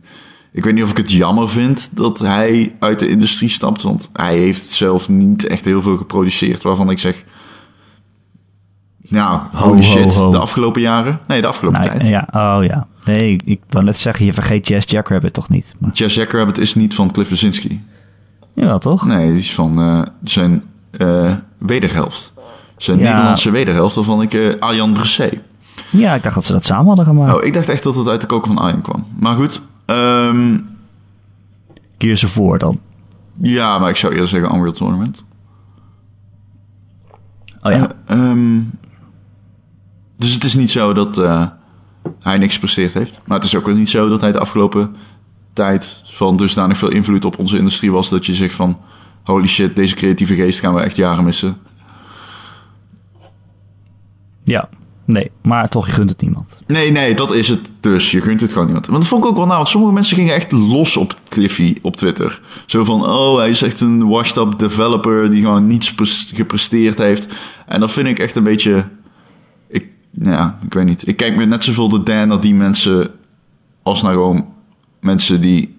ik 0.53 0.65
weet 0.65 0.75
niet 0.75 0.83
of 0.83 0.91
ik 0.91 0.97
het 0.97 1.11
jammer 1.13 1.49
vind 1.49 1.91
dat 1.97 2.19
hij 2.19 2.77
uit 2.79 2.99
de 2.99 3.09
industrie 3.09 3.49
stapt. 3.49 3.83
Want 3.83 4.11
hij 4.13 4.39
heeft 4.39 4.71
zelf 4.71 5.09
niet 5.09 5.47
echt 5.47 5.65
heel 5.65 5.83
veel 5.83 5.97
geproduceerd 5.97 6.63
waarvan 6.63 6.91
ik 6.91 6.99
zeg... 6.99 7.25
Nou, 9.09 9.41
Ho, 9.53 9.67
holy 9.69 9.77
ho, 9.77 9.83
shit, 9.83 10.15
ho. 10.15 10.31
de 10.31 10.39
afgelopen 10.39 10.81
jaren? 10.81 11.21
Nee, 11.27 11.41
de 11.41 11.47
afgelopen 11.47 11.81
Nee, 11.81 11.89
tijd. 11.91 12.07
ja, 12.07 12.29
oh 12.31 12.65
ja. 12.65 12.87
Nee, 13.05 13.33
ik, 13.33 13.43
ik 13.45 13.61
wou 13.69 13.85
net 13.85 13.99
zeggen, 13.99 14.25
je 14.27 14.33
vergeet 14.33 14.69
Jazz 14.69 14.91
Jackrabbit 14.91 15.33
toch 15.33 15.49
niet? 15.49 15.75
Maar, 15.79 15.91
Jazz 15.93 16.15
Jackrabbit 16.17 16.59
is 16.59 16.75
niet 16.75 16.95
van 16.95 17.11
Cliff 17.11 17.29
Blazinski. 17.29 17.85
jawel, 18.55 18.79
toch? 18.79 19.05
Nee, 19.07 19.29
die 19.31 19.39
is 19.39 19.55
van 19.55 19.79
eh, 19.81 20.03
zijn 20.25 20.63
eh, 20.91 21.33
wederhelft. 21.59 22.33
Zijn 22.77 22.99
Ja. 22.99 23.09
Nederlandse 23.11 23.51
wederhelft, 23.51 23.95
waarvan 23.95 24.23
ik 24.23 24.35
eh 24.35 24.61
Arjan 24.61 24.93
Bresset. 24.93 25.39
Ja, 25.91 26.15
ik 26.15 26.23
dacht 26.23 26.35
dat 26.35 26.45
ze 26.45 26.53
dat 26.53 26.65
samen 26.65 26.87
hadden 26.87 27.05
gemaakt. 27.05 27.35
Oh, 27.35 27.45
ik 27.45 27.53
dacht 27.55 27.69
echt 27.69 27.83
dat 27.83 27.95
het 27.95 28.09
uit 28.09 28.21
de 28.21 28.27
koker 28.27 28.49
van 28.55 28.59
Arjan 28.59 28.83
kwam. 28.83 29.07
Maar 29.19 29.35
goed, 29.35 29.61
ehm, 29.85 30.59
Keer 31.97 32.17
ze 32.17 32.29
voor 32.29 32.59
dan. 32.59 32.81
ja, 33.39 33.79
maar 33.79 33.91
ik 33.91 33.97
zou 33.97 34.13
eerder 34.13 34.29
zeggen 34.29 34.55
Unreal 34.55 34.73
Tournament. 34.73 35.25
Oh 37.63 37.73
ja. 37.73 37.93
Ehm, 38.07 38.61
dus 40.17 40.35
het 40.35 40.45
is 40.45 40.55
niet 40.55 40.71
zo 40.71 40.93
dat 40.93 41.19
eh, 41.19 41.47
hij 42.21 42.39
niks 42.39 42.55
gepresteerd 42.55 42.95
heeft. 42.95 43.21
Maar 43.25 43.37
het 43.37 43.47
is 43.47 43.55
ook 43.55 43.75
niet 43.75 43.91
zo 43.91 44.09
dat 44.09 44.21
hij 44.21 44.33
de 44.33 44.39
afgelopen 44.39 44.97
tijd 45.53 46.03
van 46.05 46.37
dusdanig 46.37 46.79
veel 46.79 46.91
invloed 46.91 47.25
op 47.25 47.39
onze 47.39 47.59
industrie 47.59 47.93
was... 47.93 48.09
dat 48.09 48.27
je 48.27 48.35
zegt 48.35 48.55
van, 48.55 48.81
holy 49.23 49.47
shit, 49.47 49.77
deze 49.77 49.95
creatieve 49.95 50.35
geest 50.35 50.61
gaan 50.61 50.75
we 50.75 50.81
echt 50.81 50.97
jaren 50.97 51.25
missen. 51.25 51.57
ja. 54.45 54.69
Nee, 55.13 55.31
maar 55.43 55.69
toch, 55.69 55.87
je 55.87 55.93
gunt 55.93 56.11
het 56.11 56.21
niemand. 56.21 56.59
Nee, 56.67 56.91
nee, 56.91 57.15
dat 57.15 57.35
is 57.35 57.49
het 57.49 57.71
dus. 57.81 58.11
Je 58.11 58.21
gunt 58.21 58.41
het 58.41 58.51
gewoon 58.51 58.65
niemand. 58.65 58.87
Want 58.87 58.99
dat 58.99 59.09
vond 59.09 59.25
ik 59.25 59.31
ook 59.31 59.37
wel 59.37 59.45
nou, 59.45 59.57
want 59.57 59.69
sommige 59.69 59.93
mensen 59.93 60.17
gingen 60.17 60.35
echt 60.35 60.53
los 60.53 60.97
op 60.97 61.15
Cliffy 61.29 61.77
op 61.83 61.97
Twitter. 61.97 62.41
Zo 62.67 62.85
van, 62.85 63.05
oh, 63.05 63.37
hij 63.37 63.51
is 63.51 63.63
echt 63.63 63.81
een 63.81 64.09
washed-up 64.09 64.59
developer 64.59 65.31
die 65.31 65.41
gewoon 65.41 65.67
niets 65.67 65.95
pres- 65.95 66.31
gepresteerd 66.35 66.99
heeft. 66.99 67.35
En 67.67 67.81
dat 67.81 67.91
vind 67.91 68.09
ik 68.09 68.19
echt 68.19 68.37
een 68.37 68.43
beetje... 68.43 68.89
Ik, 69.69 69.87
nou 70.11 70.37
ja, 70.37 70.59
ik 70.65 70.75
weet 70.75 70.85
niet. 70.85 71.07
Ik 71.07 71.17
kijk 71.17 71.37
met 71.37 71.49
net 71.49 71.65
zoveel 71.65 71.89
de 71.89 72.03
Dan 72.03 72.29
naar 72.29 72.41
die 72.41 72.55
mensen 72.55 73.11
als 73.83 74.03
naar 74.03 74.13
gewoon 74.13 74.47
mensen 75.01 75.41
die 75.41 75.77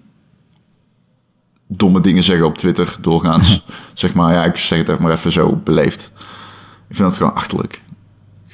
domme 1.68 2.00
dingen 2.00 2.22
zeggen 2.22 2.46
op 2.46 2.58
Twitter 2.58 2.96
doorgaans. 3.00 3.64
zeg 3.94 4.14
maar, 4.14 4.34
ja, 4.34 4.44
ik 4.44 4.56
zeg 4.56 4.78
het 4.78 4.88
echt 4.88 4.98
maar 4.98 5.12
even 5.12 5.32
zo 5.32 5.60
beleefd. 5.64 6.12
Ik 6.88 6.96
vind 6.96 7.08
dat 7.08 7.16
gewoon 7.16 7.34
achterlijk. 7.34 7.82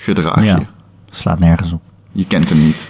Gedraag 0.03 0.45
Ja. 0.45 0.57
je. 0.59 0.67
Slaat 1.11 1.39
nergens 1.39 1.73
op. 1.73 1.83
Je 2.13 2.27
kent 2.27 2.49
hem 2.49 2.59
niet. 2.59 2.89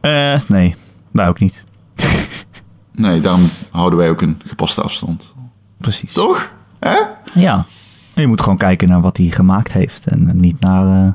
Eh, 0.00 0.40
nee. 0.48 0.74
Wij 1.10 1.28
ook 1.28 1.40
niet. 1.40 1.64
Nee, 2.92 3.20
daarom 3.20 3.48
houden 3.70 3.98
wij 3.98 4.10
ook 4.10 4.20
een 4.22 4.40
gepaste 4.46 4.82
afstand. 4.82 5.32
Precies. 5.76 6.12
Toch? 6.12 6.52
Hè? 6.78 6.96
Ja. 7.34 7.66
Je 8.14 8.26
moet 8.26 8.40
gewoon 8.40 8.56
kijken 8.58 8.88
naar 8.88 9.00
wat 9.00 9.16
hij 9.16 9.26
gemaakt 9.26 9.72
heeft. 9.72 10.06
En 10.06 10.40
niet 10.40 10.60
naar 10.60 11.04
eh, 11.04 11.12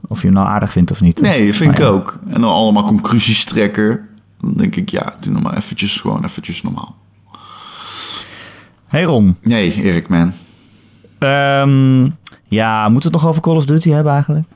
of 0.00 0.20
je 0.20 0.26
hem 0.26 0.34
nou 0.36 0.46
aardig 0.48 0.72
vindt 0.72 0.90
of 0.90 1.00
niet. 1.00 1.20
Nee, 1.20 1.46
dat 1.46 1.56
vind 1.56 1.70
ik 1.72 1.78
ja. 1.78 1.84
ook. 1.84 2.18
En 2.28 2.40
dan 2.40 2.50
allemaal 2.52 2.84
conclusies 2.84 3.44
trekken. 3.44 4.08
Dan 4.40 4.52
denk 4.52 4.76
ik, 4.76 4.88
ja, 4.88 5.14
doe 5.20 5.32
nog 5.32 5.42
maar 5.42 5.56
eventjes, 5.56 5.96
gewoon 6.00 6.24
eventjes 6.24 6.62
normaal. 6.62 6.96
Hey 8.86 9.02
Ron. 9.02 9.36
Nee, 9.42 9.74
Erik, 9.82 10.08
man. 10.08 10.32
Ehm, 11.18 12.08
ja, 12.50 12.88
moeten 12.88 13.10
we 13.10 13.16
het 13.16 13.24
nog 13.24 13.30
over 13.30 13.42
Call 13.42 13.56
of 13.56 13.64
Duty 13.64 13.90
hebben 13.90 14.12
eigenlijk? 14.12 14.46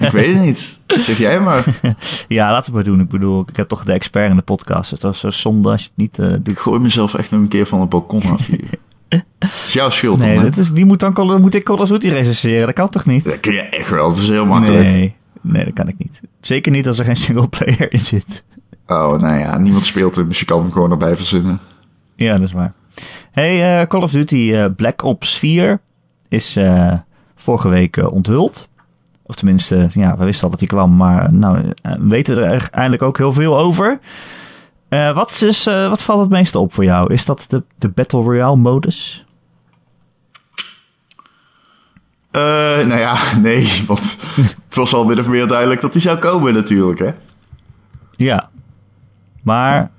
Ik 0.00 0.10
weet 0.10 0.34
het 0.34 0.44
niet. 0.44 0.78
Zeg 0.86 1.18
jij 1.18 1.40
maar. 1.40 1.64
Ja, 2.28 2.50
laten 2.50 2.72
we 2.72 2.78
het 2.78 2.86
maar 2.86 2.94
doen. 2.96 3.04
Ik 3.04 3.08
bedoel, 3.08 3.44
ik 3.48 3.56
heb 3.56 3.68
toch 3.68 3.84
de 3.84 3.92
expert 3.92 4.30
in 4.30 4.36
de 4.36 4.42
podcast. 4.42 4.90
Dus 4.90 5.00
dat 5.00 5.14
is 5.14 5.20
zo 5.20 5.30
zonde 5.30 5.70
als 5.70 5.82
je 5.82 5.88
het 5.88 5.96
niet 5.96 6.18
eh, 6.18 6.28
doet. 6.28 6.50
Ik 6.50 6.58
gooi 6.58 6.80
mezelf 6.80 7.14
echt 7.14 7.30
nog 7.30 7.40
een 7.40 7.48
keer 7.48 7.66
van 7.66 7.80
het 7.80 7.88
balkon 7.88 8.22
af 8.22 8.46
hier. 8.46 8.70
Het 9.38 9.50
is 9.66 9.72
jouw 9.72 9.90
schuld, 9.90 10.18
Nee, 10.18 10.40
dat 10.40 10.56
is, 10.56 10.70
wie 10.70 10.84
moet 10.84 11.00
dan 11.00 11.40
moet 11.40 11.54
ik 11.54 11.64
Call 11.64 11.78
of 11.78 11.88
Duty 11.88 12.08
recenseren? 12.08 12.66
Dat 12.66 12.74
kan 12.74 12.88
toch 12.88 13.06
niet? 13.06 13.24
Dat 13.24 13.40
kun 13.40 13.52
je 13.52 13.60
echt 13.60 13.90
wel. 13.90 14.08
Het 14.08 14.18
is 14.18 14.28
heel 14.28 14.46
makkelijk. 14.46 14.84
Nee, 14.84 15.14
nee, 15.40 15.64
dat 15.64 15.74
kan 15.74 15.88
ik 15.88 15.94
niet. 15.98 16.20
Zeker 16.40 16.72
niet 16.72 16.86
als 16.86 16.98
er 16.98 17.04
geen 17.04 17.16
singleplayer 17.16 17.92
in 17.92 17.98
zit. 17.98 18.44
Oh, 18.86 19.20
nou 19.20 19.38
ja, 19.38 19.58
niemand 19.58 19.86
speelt 19.86 20.14
hem, 20.14 20.28
dus 20.28 20.38
je 20.38 20.44
kan 20.44 20.60
hem 20.60 20.72
gewoon 20.72 20.90
erbij 20.90 21.16
verzinnen. 21.16 21.60
Ja, 22.16 22.32
dat 22.32 22.42
is 22.42 22.52
waar. 22.52 22.72
Hey, 23.30 23.80
eh, 23.80 23.86
Call 23.86 24.02
of 24.02 24.10
Duty 24.10 24.52
eh, 24.52 24.64
Black 24.76 25.02
Ops 25.02 25.38
4 25.38 25.80
is 26.28 26.56
eh, 26.56 26.92
vorige 27.36 27.68
week 27.68 27.96
eh, 27.96 28.12
onthuld. 28.12 28.68
Of 29.22 29.34
tenminste, 29.34 29.88
ja, 29.92 30.16
we 30.16 30.24
wisten 30.24 30.44
al 30.44 30.50
dat 30.50 30.58
die 30.58 30.68
kwam, 30.68 30.96
maar 30.96 31.32
nou, 31.32 31.72
eh, 31.82 31.92
we 31.92 32.08
weten 32.08 32.44
er 32.44 32.68
eindelijk 32.70 33.02
ook 33.02 33.16
heel 33.16 33.32
veel 33.32 33.58
over. 33.58 33.98
Wat, 34.88 35.42
is, 35.42 35.64
wat 35.64 36.02
valt 36.02 36.20
het 36.20 36.30
meeste 36.30 36.58
op 36.58 36.72
voor 36.72 36.84
jou? 36.84 37.12
Is 37.12 37.24
dat 37.24 37.44
de, 37.48 37.62
de 37.78 37.88
Battle 37.88 38.22
Royale 38.22 38.56
modus? 38.56 39.24
Nou 42.32 42.96
ja, 42.98 43.18
nee, 43.40 43.84
want 43.86 44.16
het 44.36 44.74
was 44.74 44.94
al 44.94 45.04
min 45.04 45.18
of 45.18 45.26
meer 45.26 45.46
duidelijk 45.46 45.80
dat 45.80 45.92
hij 45.92 46.02
zou 46.02 46.18
komen 46.18 46.54
natuurlijk, 46.54 46.98
hè? 46.98 47.10
Ja. 48.16 48.48
Maar, 49.42 49.90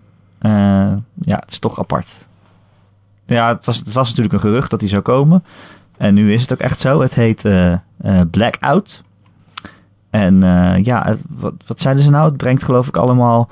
ja, 1.22 1.40
het 1.40 1.52
is 1.52 1.60
toch 1.60 1.80
apart. 1.80 2.28
Ja, 3.26 3.56
het 3.56 3.66
was, 3.66 3.78
het 3.78 3.94
was 3.94 4.08
natuurlijk 4.08 4.34
een 4.34 4.50
gerucht 4.50 4.70
dat 4.70 4.80
hij 4.80 4.90
zou 4.90 5.02
komen. 5.02 5.44
En 6.00 6.14
nu 6.14 6.34
is 6.34 6.42
het 6.42 6.54
ook 6.54 6.60
echt 6.60 6.82
zo. 6.82 7.02
Het 7.02 7.14
heet 7.14 7.46
eh, 7.46 7.72
eh, 7.72 7.80
Blackout. 8.32 9.04
En 10.10 10.44
eh, 10.44 10.84
ja, 10.84 11.18
wat, 11.30 11.54
wat 11.68 11.82
zeiden 11.82 12.04
ze 12.04 12.10
nou? 12.10 12.26
Het 12.26 12.38
brengt 12.38 12.64
geloof 12.64 12.88
ik 12.88 12.98
allemaal 12.98 13.50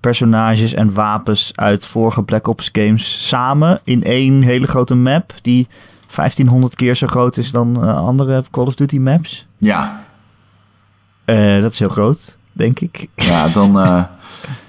personages 0.00 0.74
en 0.74 0.94
wapens 0.94 1.52
uit 1.54 1.86
vorige 1.86 2.22
Black 2.22 2.46
Ops 2.48 2.68
games 2.72 3.28
samen 3.28 3.80
in 3.84 4.04
één 4.04 4.42
hele 4.42 4.66
grote 4.66 4.94
map. 4.94 5.34
Die 5.42 5.68
1500 6.14 6.74
keer 6.74 6.94
zo 6.96 7.06
groot 7.06 7.36
is 7.36 7.50
dan 7.50 7.76
andere 7.96 8.44
Call 8.50 8.66
of 8.66 8.74
Duty 8.74 8.98
maps. 8.98 9.46
Ja, 9.56 10.04
dat 11.60 11.72
is 11.72 11.78
heel 11.78 11.88
groot, 11.88 12.38
denk 12.52 12.80
ik. 12.80 13.08
ja, 13.14 13.48
dan... 13.58 13.72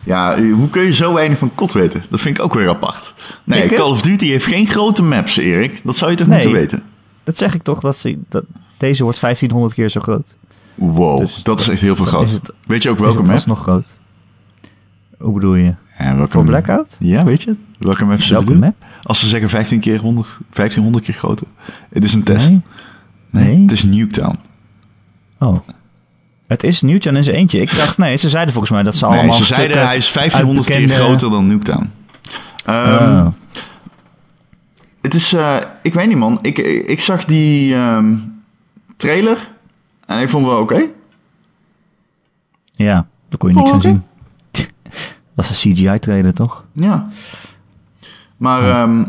ja, 0.04 0.42
hoe 0.42 0.70
kun 0.70 0.84
je 0.84 0.94
zo 0.94 1.14
weinig 1.14 1.38
van 1.38 1.56
kot 1.56 1.74
weten? 1.74 2.04
Dat 2.10 2.22
vind 2.22 2.38
ik 2.38 2.44
ook 2.44 2.54
weer 2.54 2.70
apart. 2.70 3.14
Nee, 3.44 3.64
Ik? 3.64 3.76
Call 3.76 3.90
of 3.90 4.02
Duty 4.02 4.26
heeft 4.28 4.46
geen 4.46 4.68
grote 4.68 5.04
maps, 5.04 5.38
Erik. 5.38 5.82
Dat 5.84 5.96
zou 5.98 6.12
je 6.12 6.18
toch 6.18 6.28
Nee. 6.28 6.36
moeten 6.38 6.60
weten? 6.60 6.84
Dat 7.26 7.38
zeg 7.38 7.54
ik 7.54 7.64
toch, 7.64 7.80
dat, 7.80 7.98
ze, 7.98 8.18
dat 8.30 8.46
deze 8.78 9.04
wordt 9.04 9.20
1500 9.20 9.74
keer 9.74 9.90
zo 9.90 10.02
groot. 10.02 10.36
Wow, 10.76 11.20
Dus 11.20 11.44
dat 11.44 11.60
is 11.60 11.68
echt 11.68 11.82
heel 11.82 11.96
veel 11.96 12.06
groot. 12.06 12.24
is 12.24 12.32
het- 12.32 12.52
weet 12.68 12.84
je 12.84 12.90
ook 12.90 12.96
Is 12.98 13.02
welke 13.04 13.22
map? 13.22 13.32
alsnog 13.32 13.62
groot? 13.62 13.98
Hoe 15.20 15.34
bedoel 15.34 15.56
je? 15.56 15.74
Ja, 16.00 16.16
welke 16.16 16.32
Voor 16.32 16.46
Blackout? 16.46 16.98
Ja, 17.00 17.24
weet 17.24 17.42
je? 17.44 17.56
Welke 17.80 18.06
map 18.06 18.22
ze 18.22 18.30
Welke 18.34 18.46
bedoelen? 18.46 18.76
map? 18.80 18.90
Als 19.04 19.20
ze 19.20 19.28
zeggen 19.28 19.50
15 19.50 19.80
keer 19.80 20.00
100, 20.00 20.28
1500 20.50 21.06
keer 21.06 21.14
groter. 21.14 21.48
Het 21.90 22.04
is 22.04 22.14
een 22.14 22.24
test. 22.24 22.50
Nee. 22.50 22.62
Nee. 23.30 23.62
Het 23.62 23.72
is 23.72 23.84
Nuketown. 23.84 24.36
Oh. 25.40 25.58
Het 26.48 26.64
is 26.64 26.82
Newton 26.82 27.16
in 27.16 27.24
zijn 27.24 27.36
eentje. 27.36 27.60
Ik 27.62 27.76
dacht, 27.76 27.98
nee, 27.98 28.18
ze 28.18 28.30
zeiden 28.30 28.54
volgens 28.54 28.74
mij 28.74 28.84
dat 28.84 28.96
ze 28.96 29.06
Nee, 29.08 29.18
allemaal 29.18 29.36
ze 29.36 29.44
zeiden 29.44 29.86
hij 29.88 29.98
is 29.98 30.12
1500 30.14 30.70
uit 30.72 30.86
keer 30.86 30.96
groter 30.96 31.30
dan 31.30 31.48
Nuketown. 31.48 31.90
Oh. 32.66 33.28
Het 35.06 35.14
is, 35.14 35.34
eh, 35.34 35.58
ik 35.82 35.94
weet 35.94 36.08
niet 36.08 36.18
man, 36.18 36.40
ik, 36.42 36.58
ik 36.88 37.00
zag 37.00 37.26
die 37.26 37.74
ehm, 37.76 38.16
trailer 38.98 39.52
en 40.06 40.22
ik 40.22 40.30
vond 40.30 40.46
het 40.46 40.54
wel 40.54 40.62
oké. 40.62 40.84
Ja, 42.76 43.08
daar 43.30 43.38
kon 43.38 43.50
je 43.50 43.56
niks 43.56 43.72
aan 43.72 43.82
zien. 43.82 44.04
Dat 45.36 45.46
is 45.50 45.64
een 45.66 45.74
CGI-trailer, 45.74 46.34
toch? 46.34 46.64
Ja. 46.74 47.10
Maar 48.38 48.70
ehm, 48.70 49.00
ik 49.00 49.08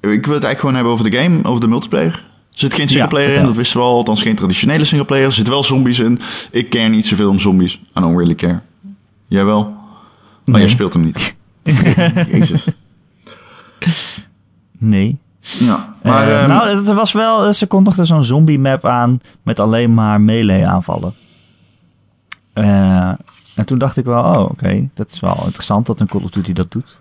wil 0.00 0.34
het 0.34 0.44
eigenlijk 0.44 0.58
gewoon 0.58 0.74
hebben 0.74 0.92
over 0.92 1.10
de 1.10 1.16
game, 1.16 1.44
over 1.44 1.60
de 1.60 1.68
multiplayer. 1.68 2.12
Er 2.12 2.64
zit 2.64 2.74
geen 2.74 2.88
singleplayer 2.88 3.34
in, 3.34 3.44
dat 3.44 3.54
wisten 3.54 3.78
we 3.80 3.86
al. 3.86 3.94
Althans 3.96 4.22
geen 4.22 4.36
traditionele 4.36 4.84
singleplayer. 4.84 5.26
Er 5.26 5.32
zitten 5.32 5.52
wel 5.52 5.64
zombies 5.64 5.98
in. 5.98 6.20
Ik 6.50 6.70
care 6.70 6.88
niet 6.88 7.06
zoveel 7.06 7.30
om 7.30 7.38
zombies. 7.38 7.74
I 7.74 8.00
don't 8.00 8.16
really 8.16 8.34
care. 8.34 8.60
Jij 9.26 9.44
wel? 9.44 9.62
Maar 9.64 9.80
Nee. 10.44 10.60
jij 10.60 10.68
speelt 10.70 10.92
hem 10.92 11.02
niet. 11.04 11.34
Jezus. 12.32 12.64
Nee. 14.78 15.18
Ja, 15.48 15.94
maar... 16.02 16.28
Eh, 16.28 16.40
ehm, 16.40 16.48
nou, 16.48 16.68
het 16.68 16.86
was 16.86 17.12
wel, 17.12 17.52
ze 17.52 17.66
kondigden 17.66 18.06
zo'n 18.06 18.24
zombie-map 18.24 18.84
aan 18.84 19.20
met 19.42 19.60
alleen 19.60 19.94
maar 19.94 20.20
melee-aanvallen. 20.20 21.14
Eh, 22.52 23.12
en 23.54 23.66
toen 23.66 23.78
dacht 23.78 23.96
ik 23.96 24.04
wel, 24.04 24.22
oh, 24.22 24.50
oké, 24.50 24.88
dat 24.94 25.10
is 25.12 25.20
wel 25.20 25.42
interessant 25.44 25.86
dat 25.86 26.00
een 26.00 26.06
Call 26.06 26.22
of 26.22 26.30
Duty 26.30 26.52
dat 26.52 26.70
doet. 26.70 26.98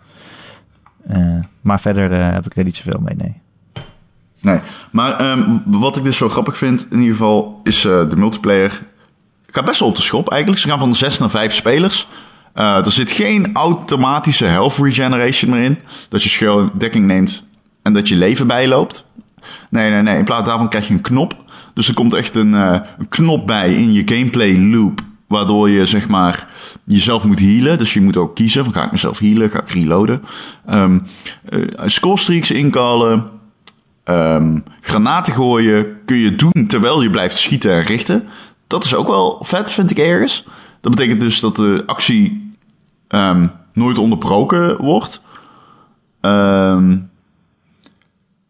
Eh, 1.08 1.40
maar 1.62 1.80
verder 1.80 2.34
heb 2.34 2.46
ik 2.46 2.56
er 2.56 2.64
niet 2.64 2.76
zoveel 2.76 3.00
mee, 3.04 3.16
nee. 3.16 3.42
Nee, 4.42 4.60
maar 4.92 5.20
ehm, 5.20 5.58
wat 5.66 5.98
ik 5.98 6.04
dus 6.04 6.18
zo 6.18 6.30
grappig 6.30 6.58
vind 6.58 6.88
in 6.90 7.00
ieder 7.00 7.16
geval 7.16 7.60
is 7.64 7.82
de 7.82 8.16
multiplayer. 8.16 8.82
Gaat 9.48 9.66
best 9.66 9.80
wel 9.80 9.90
op 9.90 9.96
de 9.96 10.02
schop 10.02 10.30
eigenlijk. 10.30 10.62
Ze 10.62 10.70
gaan 10.70 10.80
van 10.80 10.96
6 10.96 11.20
naar 11.20 11.30
5 11.30 11.54
spelers. 11.54 12.08
Er 12.54 12.92
zit 12.92 13.12
geen 13.12 13.50
automatische 13.54 14.46
health 14.46 14.78
regeneration 14.78 15.52
meer 15.52 15.64
in. 15.64 15.80
Dat 16.10 16.24
je 16.24 16.30
gewoon 16.30 16.72
dekking 16.78 17.06
neemt 17.06 17.44
dat 17.94 18.08
je 18.08 18.16
leven 18.16 18.48
bijloopt. 18.48 19.06
Nee, 19.70 19.92
nee, 19.92 20.02
nee. 20.02 20.18
In 20.18 20.26
plaats 20.26 20.48
daarvan 20.48 20.70
krijg 20.70 20.88
je 20.88 20.94
een 20.94 21.02
knop. 21.02 21.36
Dus 21.74 21.88
er 21.88 21.94
komt 21.94 22.14
echt 22.14 22.36
een, 22.36 22.54
eh, 22.54 22.80
een 22.98 23.10
knop 23.10 23.48
bij 23.48 23.74
in 23.74 23.94
je 23.94 24.02
gameplay 24.06 24.60
loop. 24.60 25.02
Waardoor 25.28 25.70
je 25.70 25.86
zeg 25.86 26.08
maar 26.08 26.48
jezelf 26.84 27.24
moet 27.24 27.40
healen. 27.40 27.78
Dus 27.78 27.94
je 27.94 28.02
moet 28.02 28.18
ook 28.18 28.36
kiezen 28.36 28.64
van 28.64 28.74
ga 28.74 28.86
ik 28.86 28.92
mezelf 28.92 29.20
healen, 29.20 29.50
ga 29.50 29.60
ik 29.60 29.70
reloaden. 29.70 30.24
Eh, 30.66 30.96
scorestreaks 31.86 32.52
inkallen. 32.52 33.30
Ehm, 34.04 34.60
granaten 34.82 35.34
gooien 35.34 35.86
kun 36.06 36.18
je 36.18 36.36
doen 36.36 36.68
terwijl 36.68 37.02
je 37.02 37.10
blijft 37.10 37.38
schieten 37.38 37.72
en 37.72 37.84
richten. 37.84 38.28
Dat 38.68 38.84
is 38.84 38.96
ook 38.96 39.08
wel 39.08 39.38
vet, 39.42 39.72
vind 39.72 39.92
ik 39.92 39.98
ergens. 39.98 40.44
Dat 40.82 40.92
betekent 40.92 41.22
dus 41.22 41.40
dat 41.40 41.56
de 41.56 41.84
actie 41.86 42.52
ehm, 43.08 43.48
nooit 43.74 43.98
onderbroken 43.98 44.78
wordt. 44.78 45.22
Ehm, 46.22 46.98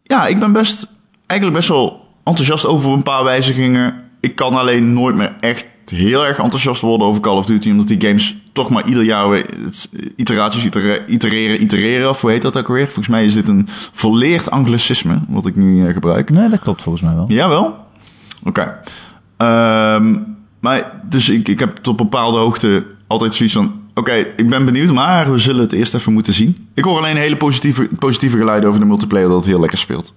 ja, 0.08 0.26
ik 0.26 0.38
ben 0.38 0.52
best, 0.52 0.86
eigenlijk 1.26 1.60
best 1.60 1.68
wel 1.70 2.06
enthousiast 2.24 2.66
over 2.66 2.90
een 2.92 3.02
paar 3.02 3.24
wijzigingen. 3.24 3.94
Ik 4.20 4.34
kan 4.34 4.54
alleen 4.54 4.92
nooit 4.92 5.16
meer 5.16 5.36
echt 5.40 5.66
heel 5.86 6.26
erg 6.26 6.38
enthousiast 6.38 6.80
worden 6.80 7.06
over 7.06 7.20
Call 7.20 7.36
of 7.36 7.46
Duty, 7.46 7.70
omdat 7.70 7.88
die 7.88 8.00
games 8.00 8.36
toch 8.52 8.70
maar 8.70 8.86
ieder 8.86 9.02
jaar 9.04 9.28
weer 9.28 9.46
iteraties 10.16 10.64
itera- 10.64 11.06
itereren, 11.06 11.62
itereren, 11.62 12.08
of 12.08 12.20
hoe 12.20 12.30
heet 12.30 12.42
dat 12.42 12.56
ook 12.58 12.68
weer? 12.68 12.84
Volgens 12.84 13.08
mij 13.08 13.24
is 13.24 13.34
dit 13.34 13.48
een 13.48 13.68
volleerd 13.92 14.50
anglicisme, 14.50 15.20
wat 15.28 15.46
ik 15.46 15.56
nu 15.56 15.86
eh, 15.86 15.92
gebruik. 15.92 16.30
Nee, 16.30 16.48
dat 16.48 16.60
klopt 16.60 16.82
volgens 16.82 17.04
mij 17.04 17.14
wel. 17.14 17.24
Jawel? 17.28 17.76
Oké. 18.44 18.80
Ehm, 19.36 20.16
maar 20.60 21.00
dus 21.08 21.28
ik, 21.28 21.48
ik 21.48 21.58
heb 21.58 21.76
tot 21.76 21.96
bepaalde 21.96 22.38
hoogte 22.38 22.86
altijd 23.06 23.34
zoiets 23.34 23.54
van... 23.54 23.72
Oké, 23.98 24.12
ik 24.12 24.48
ben 24.48 24.64
benieuwd, 24.64 24.92
maar 24.92 25.30
we 25.32 25.38
zullen 25.38 25.60
het 25.62 25.72
eerst 25.72 25.94
even 25.94 26.12
moeten 26.12 26.32
zien. 26.32 26.68
Ik 26.74 26.84
hoor 26.84 26.98
alleen 26.98 27.16
hele 27.16 27.36
positieve, 27.36 27.88
positieve 27.98 28.36
geluiden 28.36 28.68
over 28.68 28.80
de 28.80 28.86
multiplayer 28.86 29.28
dat 29.28 29.36
het 29.36 29.46
heel 29.46 29.60
lekker 29.60 29.78
speelt. 29.78 30.14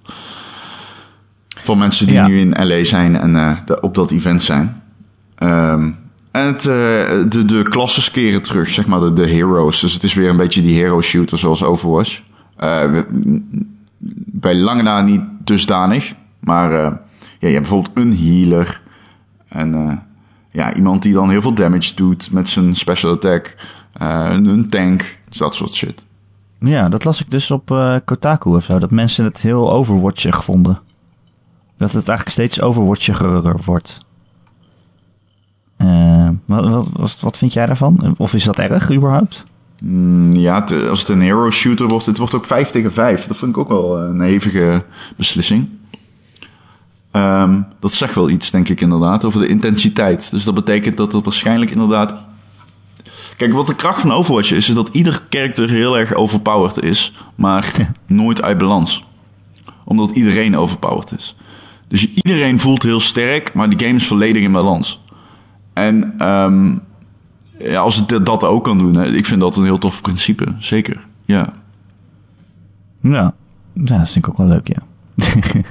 Voor 1.62 1.78
mensen 1.78 2.06
die 2.06 2.16
Ja. 2.16 2.28
nu 2.28 2.40
in 2.40 2.68
LA 2.68 2.84
zijn 2.84 3.18
en 3.20 3.36
eh, 3.36 3.58
de- 3.66 3.80
op 3.82 3.96
dat 3.96 4.12
event 4.12 4.42
zijn. 4.44 4.82
Ehm, 5.36 5.90
en 6.32 6.46
het, 6.46 6.58
eh, 6.58 6.66
de, 7.30 7.44
de 7.46 7.64
klasses 7.64 8.12
keren 8.12 8.42
terug, 8.42 8.70
zeg 8.70 8.86
maar, 8.86 9.00
de, 9.00 9.14
de 9.14 9.28
heroes. 9.28 9.80
Dus 9.80 9.94
het 9.94 10.04
is 10.04 10.14
weer 10.14 10.30
een 10.30 10.38
beetje 10.38 10.62
die 10.62 10.76
hero 10.76 11.02
shooter 11.02 11.38
zoals 11.38 11.64
Overwatch. 11.64 12.22
We- 12.58 13.06
bij 14.34 14.56
lange 14.56 14.82
na 14.82 15.02
niet 15.02 15.22
dusdanig. 15.44 16.14
Maar 16.40 16.72
ja, 16.72 17.02
je 17.40 17.48
hebt 17.48 17.60
bijvoorbeeld 17.60 17.98
een 17.98 18.18
healer. 18.18 18.82
En 19.48 20.02
ja, 20.52 20.74
iemand 20.74 21.02
die 21.02 21.14
dan 21.14 21.30
heel 21.30 21.42
veel 21.42 21.54
damage 21.54 21.96
doet 21.96 22.32
met 22.32 22.50
zijn 22.50 22.76
special 22.76 23.12
attack. 23.12 23.56
Eh, 23.94 24.28
een, 24.32 24.70
tank, 24.70 25.18
dus 25.30 25.38
dat 25.38 25.56
soort 25.56 25.74
shit. 25.74 26.06
Ja, 26.60 26.90
dat 26.90 27.04
las 27.04 27.22
ik 27.22 27.32
dus 27.32 27.52
op 27.52 27.72
eh, 27.72 27.96
Kotaku 28.06 28.50
of 28.50 28.64
zo. 28.64 28.80
Dat 28.80 28.92
mensen 28.92 29.26
het 29.26 29.42
heel 29.42 29.72
overwatchig 29.72 30.44
vonden. 30.44 30.80
Dat 31.78 31.92
het 31.92 32.08
eigenlijk 32.08 32.30
steeds 32.30 32.62
overwatchiger 32.62 33.62
wordt. 33.66 34.06
Eh, 35.78 36.30
wat, 36.46 36.88
wat, 36.94 37.18
wat, 37.20 37.38
vind 37.38 37.54
jij 37.54 37.66
daarvan? 37.66 38.16
Of 38.18 38.34
is 38.34 38.44
dat 38.44 38.60
erg 38.60 38.92
überhaupt? 38.92 39.44
Mm, 39.82 40.34
ja, 40.34 40.66
als 40.90 41.00
het 41.00 41.10
een 41.10 41.22
hero 41.22 41.52
shooter 41.52 41.88
wordt, 41.88 42.06
het 42.06 42.18
wordt 42.18 42.34
ook 42.34 42.46
5 42.46 42.70
tegen 42.70 42.94
5. 42.94 43.28
Dat 43.28 43.38
vind 43.38 43.52
ik 43.52 43.58
ook 43.58 43.70
wel 43.70 44.00
een 44.00 44.22
hevige 44.22 44.84
beslissing. 45.16 45.70
Ehm, 47.12 47.62
dat 47.80 47.94
zegt 47.94 48.16
wel 48.16 48.30
iets, 48.30 48.52
denk 48.52 48.70
ik 48.70 48.82
inderdaad, 48.82 49.26
over 49.26 49.40
de 49.40 49.48
intensiteit. 49.48 50.32
Dus 50.32 50.44
dat 50.44 50.54
betekent 50.54 50.98
dat 50.98 51.14
het 51.14 51.24
waarschijnlijk 51.24 51.72
inderdaad... 51.72 52.16
Kijk, 53.38 53.54
wat 53.54 53.68
de 53.68 53.76
kracht 53.76 54.02
van 54.02 54.12
Overwatch 54.12 54.52
is, 54.52 54.70
is 54.70 54.76
dat 54.76 54.90
ieder 54.92 55.22
karakter 55.30 55.70
heel 55.70 55.98
erg 55.98 56.14
overpowered 56.14 56.84
is, 56.84 57.14
maar 57.36 57.94
nooit 58.06 58.42
uit 58.42 58.58
balans. 58.58 59.04
Omdat 59.84 60.12
iedereen 60.12 60.58
overpowered 60.58 61.14
is. 61.18 61.36
Dus 61.88 62.14
iedereen 62.14 62.60
voelt 62.60 62.84
heel 62.84 63.00
sterk, 63.00 63.54
maar 63.54 63.70
die 63.70 63.80
game 63.88 63.96
is 63.96 64.08
volledig 64.08 64.42
in 64.44 64.52
balans. 64.52 65.02
En 65.74 66.14
ehm, 66.18 66.76
ja, 67.60 67.80
als 67.80 67.96
het 67.96 68.26
dat 68.26 68.44
ook 68.44 68.64
kan 68.64 68.78
doen, 68.78 68.96
hè, 68.96 69.06
ik 69.06 69.26
vind 69.26 69.42
dat 69.42 69.56
een 69.56 69.64
heel 69.64 69.78
tof 69.78 70.02
principe. 70.02 70.56
Zeker, 70.60 71.06
ja. 71.26 71.54
Ja, 73.02 73.34
ja 73.74 73.98
dat 73.98 74.10
vind 74.10 74.26
ik 74.26 74.30
ook 74.30 74.38
wel 74.38 74.48
leuk, 74.48 74.68
ja. 74.68 74.82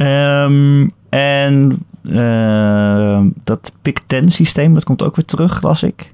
Ehm, 0.00 0.88
en 1.08 1.82
ehm, 2.04 3.28
dat 3.44 3.72
pick 3.82 4.00
10 4.06 4.30
systeem, 4.30 4.74
dat 4.74 4.84
komt 4.84 5.02
ook 5.02 5.16
weer 5.16 5.24
terug, 5.24 5.62
las 5.62 5.82
ik. 5.82 6.12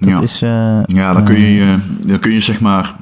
Dat 0.00 0.08
ja. 0.08 0.20
is... 0.20 0.42
eh, 0.42 0.80
ja, 0.84 1.12
dan 1.12 1.24
kun, 1.24 1.36
eh, 1.36 1.56
je, 1.56 1.78
dan 2.06 2.18
kun 2.18 2.32
je 2.32 2.40
zeg 2.40 2.60
maar... 2.60 2.96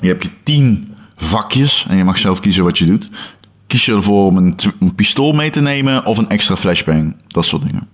Je 0.00 0.08
hebt 0.08 0.22
je 0.22 0.30
tien 0.42 0.94
vakjes 1.16 1.86
en 1.88 1.96
je 1.96 2.04
mag 2.04 2.18
zelf 2.18 2.40
kiezen 2.40 2.64
wat 2.64 2.78
je 2.78 2.86
doet. 2.86 3.10
Kies 3.66 3.84
je 3.84 3.94
ervoor 3.94 4.26
om 4.26 4.36
een, 4.36 4.56
een 4.80 4.94
pistool 4.94 5.32
mee 5.32 5.50
te 5.50 5.60
nemen 5.60 6.06
of 6.06 6.18
een 6.18 6.28
extra 6.28 6.56
flashbang. 6.56 7.16
Dat 7.28 7.44
soort 7.44 7.62
dingen. 7.62 7.88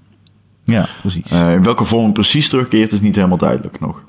ja, 0.65 0.89
precies. 1.01 1.31
Eh, 1.31 1.53
in 1.53 1.63
welke 1.63 1.85
vorm 1.85 2.05
het 2.05 2.13
precies 2.13 2.49
terugkeert 2.49 2.93
is 2.93 3.01
niet 3.01 3.15
helemaal 3.15 3.39
duidelijk 3.39 3.81
nog. 3.81 4.05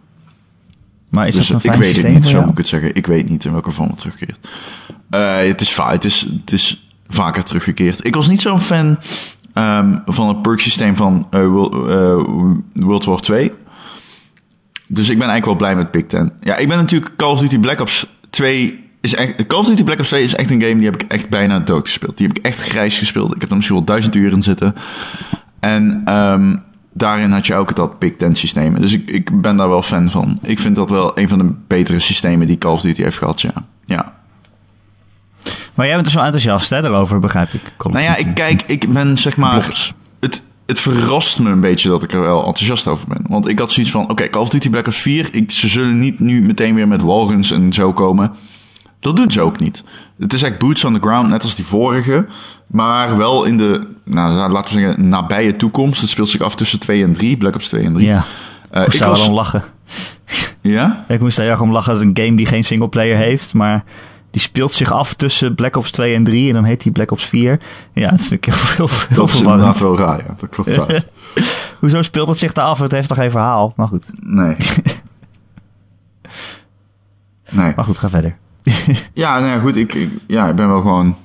maar 1.10 1.28
is 1.28 1.36
dus 1.36 1.48
dat 1.48 1.56
een 1.56 1.62
ik 1.64 1.70
fijn 1.70 1.80
weet 1.80 1.94
systeem 1.94 2.14
het 2.14 2.24
niet, 2.24 2.32
zo 2.32 2.42
moet 2.42 2.52
ik 2.52 2.58
het 2.58 2.68
zeggen. 2.68 2.96
Ik 2.96 3.08
weet 3.08 3.30
niet 3.30 3.46
in 3.46 3.52
welke 3.52 3.72
vorm 3.72 3.90
het 3.90 3.98
terugkeert. 3.98 4.40
Het, 5.10 5.62
is 5.62 5.74
va- 5.74 5.92
het, 5.92 6.06
is, 6.06 6.28
het 6.40 6.52
is 6.52 6.87
vaker 7.10 7.44
teruggekeerd. 7.44 8.06
Ik 8.06 8.16
was 8.16 8.28
niet 8.28 8.42
zo'n 8.42 8.62
fan 8.62 8.98
ehm, 9.54 9.98
van 10.06 10.28
het 10.28 10.42
perk 10.42 10.60
systeem 10.60 10.96
van 10.96 11.28
eh, 11.30 11.48
World, 11.48 11.74
eh, 11.74 12.84
World 12.86 13.06
War 13.06 13.20
2. 13.20 13.52
Dus 14.88 15.10
ik 15.10 15.18
ben 15.18 15.28
eigenlijk 15.28 15.46
wel 15.46 15.56
blij 15.56 15.76
met 15.76 15.92
Pick 15.92 16.10
10. 16.10 16.32
Ja, 16.42 16.56
ik 16.56 16.68
ben 16.68 16.78
natuurlijk 16.78 17.16
Call 17.16 17.32
of 17.32 17.40
Duty 17.40 17.60
Black 17.60 17.80
Ops 17.80 18.08
2... 18.30 18.86
Is 19.02 19.16
echt, 19.16 19.48
Call 19.48 19.60
of 19.60 19.66
Duty 19.66 19.84
Black 19.84 20.00
Ops 20.00 20.08
2 20.08 20.24
is 20.24 20.36
echt 20.36 20.50
een 20.50 20.62
game 20.62 20.76
die 20.76 20.86
heb 20.86 21.02
ik 21.02 21.12
echt 21.12 21.30
bijna 21.30 21.60
dood 21.60 21.88
gespeeld. 21.88 22.18
Die 22.18 22.28
heb 22.28 22.38
ik 22.38 22.46
echt 22.46 22.62
grijs 22.62 22.98
gespeeld. 22.98 23.36
Ik 23.36 23.42
heb 23.42 23.50
er 23.50 23.56
misschien 23.56 23.78
wel 23.78 23.86
duizend 23.86 24.16
uur 24.16 24.32
in 24.32 24.44
zitten. 24.44 24.76
En 25.60 26.02
ehm, 26.06 26.56
daarin 26.94 27.32
had 27.32 27.48
je 27.48 27.56
ook 27.56 27.76
dat 27.76 28.00
Pick 28.00 28.18
10 28.18 28.36
systeem. 28.36 28.80
Dus 28.80 28.94
ik, 28.94 29.10
ik 29.10 29.42
ben 29.42 29.58
daar 29.58 29.70
wel 29.70 29.82
fan 29.82 30.12
van. 30.12 30.40
Ik 30.42 30.60
vind 30.60 30.76
dat 30.76 30.90
wel 30.90 31.18
een 31.18 31.28
van 31.28 31.38
de 31.38 31.54
betere 31.68 32.00
systemen 32.00 32.48
die 32.48 32.58
Call 32.58 32.72
of 32.72 32.82
Duty 32.82 33.02
heeft 33.02 33.18
gehad, 33.18 33.42
ja. 33.42 33.54
Ja. 33.86 34.17
Maar 35.74 35.86
jij 35.86 35.94
bent 35.94 36.06
dus 36.06 36.16
wel 36.16 36.24
enthousiast 36.24 36.70
hè, 36.70 36.82
daarover, 36.82 37.20
begrijp 37.20 37.54
ik. 37.54 37.62
Of 37.78 37.92
Nou 37.92 38.04
ja, 38.04 38.16
ik 38.16 38.34
kijk, 38.34 38.64
ik 38.68 38.94
ben 38.94 39.18
zeg 39.18 39.38
maar... 39.38 39.60
Blogs. 39.60 39.94
Het, 40.20 40.42
het 40.66 40.80
verrast 40.80 41.40
me 41.40 41.50
een 41.50 41.60
beetje 41.60 41.90
dat 41.90 42.04
ik 42.04 42.14
er 42.14 42.22
wel 42.22 42.38
enthousiast 42.46 42.88
over 42.88 43.08
ben. 43.08 43.26
Want 43.28 43.48
ik 43.48 43.60
had 43.60 43.72
zoiets 43.72 43.92
van, 43.92 44.10
oké, 44.10 44.30
Call 44.30 44.42
of 44.42 44.50
Duty 44.50 44.70
Black 44.70 44.88
Ops 44.88 44.98
4... 44.98 45.30
Ik, 45.32 45.52
ze 45.52 45.68
zullen 45.68 46.00
niet 46.00 46.20
nu 46.20 46.42
meteen 46.42 46.76
weer 46.76 46.88
met 46.88 47.02
walruns 47.02 47.52
en 47.52 47.74
zo 47.74 47.94
komen. 47.94 48.32
Dat 49.00 49.16
doen 49.16 49.32
ze 49.32 49.42
ook 49.42 49.60
niet. 49.60 49.84
Het 50.20 50.34
is 50.34 50.44
echt 50.44 50.58
boots 50.58 50.84
on 50.84 50.94
the 50.94 51.00
ground, 51.00 51.30
net 51.30 51.44
als 51.44 51.56
die 51.56 51.66
vorige. 51.66 52.26
Maar 52.68 53.18
wel 53.18 53.44
in 53.44 53.58
de, 53.58 53.88
nou, 54.04 54.52
laten 54.52 54.76
we 54.76 54.80
zeggen, 54.82 55.10
nabije 55.10 55.56
toekomst. 55.56 56.02
Het 56.02 56.10
speelt 56.10 56.30
zich 56.30 56.42
af 56.42 56.56
tussen 56.56 56.80
2 56.80 57.04
en 57.04 57.14
3, 57.14 57.38
Black 57.38 57.56
Ops 57.56 57.68
2 57.68 57.84
en 57.84 57.94
3. 57.94 58.06
Ja, 58.06 58.24
Eh, 58.70 58.84
ik 58.86 59.00
daar 59.00 59.10
was, 59.10 59.20
wel 59.20 59.28
om 59.28 59.34
lachen. 59.36 59.64
ja? 60.62 61.06
Ik 61.08 61.20
moest 61.20 61.38
daar 61.38 61.48
erg 61.48 61.62
om 61.62 61.72
lachen. 61.72 61.94
Is 61.94 62.00
een 62.02 62.12
game 62.14 62.36
die 62.36 62.46
geen 62.46 62.64
singleplayer 62.64 63.18
heeft, 63.18 63.54
maar 63.54 63.84
die 64.32 64.42
speelt 64.42 64.74
zich 64.74 64.92
af 64.92 65.14
tussen 65.14 65.56
Black 65.56 65.76
Ops 65.76 65.92
2 65.92 66.16
en 66.16 66.24
3 66.24 66.48
en 66.48 66.54
dan 66.54 66.64
heet 66.64 66.82
die 66.82 66.92
Black 66.92 67.12
Ops 67.12 67.26
4. 67.26 67.60
Ja, 67.94 68.10
dat 68.10 68.22
vind 68.22 68.32
ik 68.32 68.54
heel, 68.54 68.56
heel, 68.76 68.88
heel 69.08 69.18
Dat 69.18 69.30
is 69.30 69.42
inderdaad 69.42 69.80
wel 69.80 69.98
raar, 69.98 70.18
ja. 70.18 70.36
Dat 70.38 70.50
klopt 70.50 70.76
wel. 70.76 70.88
Hoezo 71.80 72.02
speelt 72.02 72.28
het 72.28 72.38
zich 72.38 72.54
daar 72.54 72.66
af? 72.66 72.80
Het 72.80 72.92
heeft 72.92 73.08
toch 73.08 73.18
geen 73.18 73.32
verhaal? 73.32 73.74
Maar 73.76 73.88
goed, 73.88 74.10
Nee. 74.22 74.56
Nee. 77.50 77.74
maar 77.76 77.86
goed, 77.86 77.98
ga 77.98 78.10
verder. 78.10 78.38
Ja, 79.14 79.40
nou 79.40 79.52
ja, 79.52 79.60
goed. 79.60 79.76
Ik, 79.76 79.94
ik, 79.94 80.10
ja, 80.28 80.48
ik 80.50 80.56
ben 80.56 80.68
wel 80.68 80.82
gewoon 80.82 81.16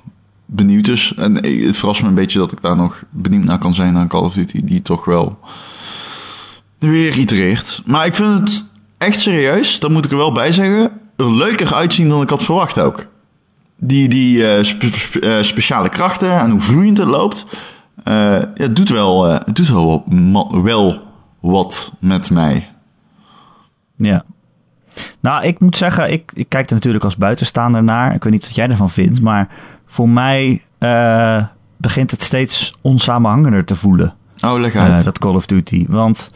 benieuwd 0.46 0.84
dus. 0.84 1.14
En 1.14 1.34
het 1.34 1.76
verrast 1.76 2.02
me 2.02 2.08
een 2.08 2.14
beetje 2.14 2.38
dat 2.38 2.52
ik 2.52 2.60
daar 2.60 2.76
nog 2.76 3.02
benieuwd 3.10 3.44
naar 3.44 3.58
kan 3.58 3.74
zijn 3.74 3.96
aan 3.96 4.08
Call 4.08 4.20
of 4.22 4.34
Duty. 4.34 4.64
Die 4.64 4.82
toch 4.82 5.04
wel 5.04 5.38
weer 6.78 7.18
itereert. 7.18 7.82
Maar 7.86 8.06
ik 8.06 8.14
vind 8.14 8.40
het 8.40 8.64
echt 8.98 9.20
serieus, 9.20 9.80
dat 9.80 9.90
moet 9.90 10.04
ik 10.04 10.10
er 10.10 10.16
wel 10.16 10.32
bij 10.32 10.52
zeggen, 10.52 10.92
er 11.16 11.32
leuker 11.36 11.74
uitzien 11.74 12.08
dan 12.08 12.22
ik 12.22 12.30
had 12.30 12.42
verwacht 12.42 12.78
ook. 12.80 13.06
Die, 13.76 14.08
die 14.08 14.46
eh, 14.52 14.64
spe- 14.64 15.20
eh, 15.20 15.42
speciale 15.42 15.88
krachten 15.88 16.38
en 16.38 16.50
hoe 16.50 16.60
vloeiend 16.60 16.98
het 16.98 17.06
loopt. 17.08 17.46
eh, 18.04 18.14
ja, 18.14 18.48
het 18.54 18.76
doet 18.76 18.88
wel, 18.88 19.24
het 19.24 19.56
doet 19.56 19.68
wel, 19.68 20.04
wel 20.62 21.00
wat 21.40 21.92
met 22.00 22.30
mij. 22.30 22.68
Ja. 23.96 24.24
Nou, 25.20 25.44
ik 25.44 25.60
moet 25.60 25.76
zeggen, 25.76 26.12
ik, 26.12 26.30
ik 26.34 26.48
kijk 26.48 26.66
er 26.68 26.74
natuurlijk 26.74 27.04
als 27.04 27.16
buitenstaander 27.16 27.82
naar. 27.82 28.14
Ik 28.14 28.22
weet 28.24 28.32
niet 28.32 28.46
wat 28.46 28.54
jij 28.54 28.68
ervan 28.68 28.90
vindt, 28.90 29.20
maar 29.20 29.48
voor 29.86 30.08
mij 30.08 30.62
begint 31.76 32.10
het 32.10 32.22
steeds 32.22 32.74
onsamenhangender 32.80 33.64
te 33.64 33.76
voelen. 33.76 34.14
Oh, 34.44 34.60
leg 34.60 34.74
uit. 34.76 35.04
dat 35.04 35.18
Call 35.18 35.34
of 35.34 35.46
Duty. 35.46 35.86
Want 35.88 36.30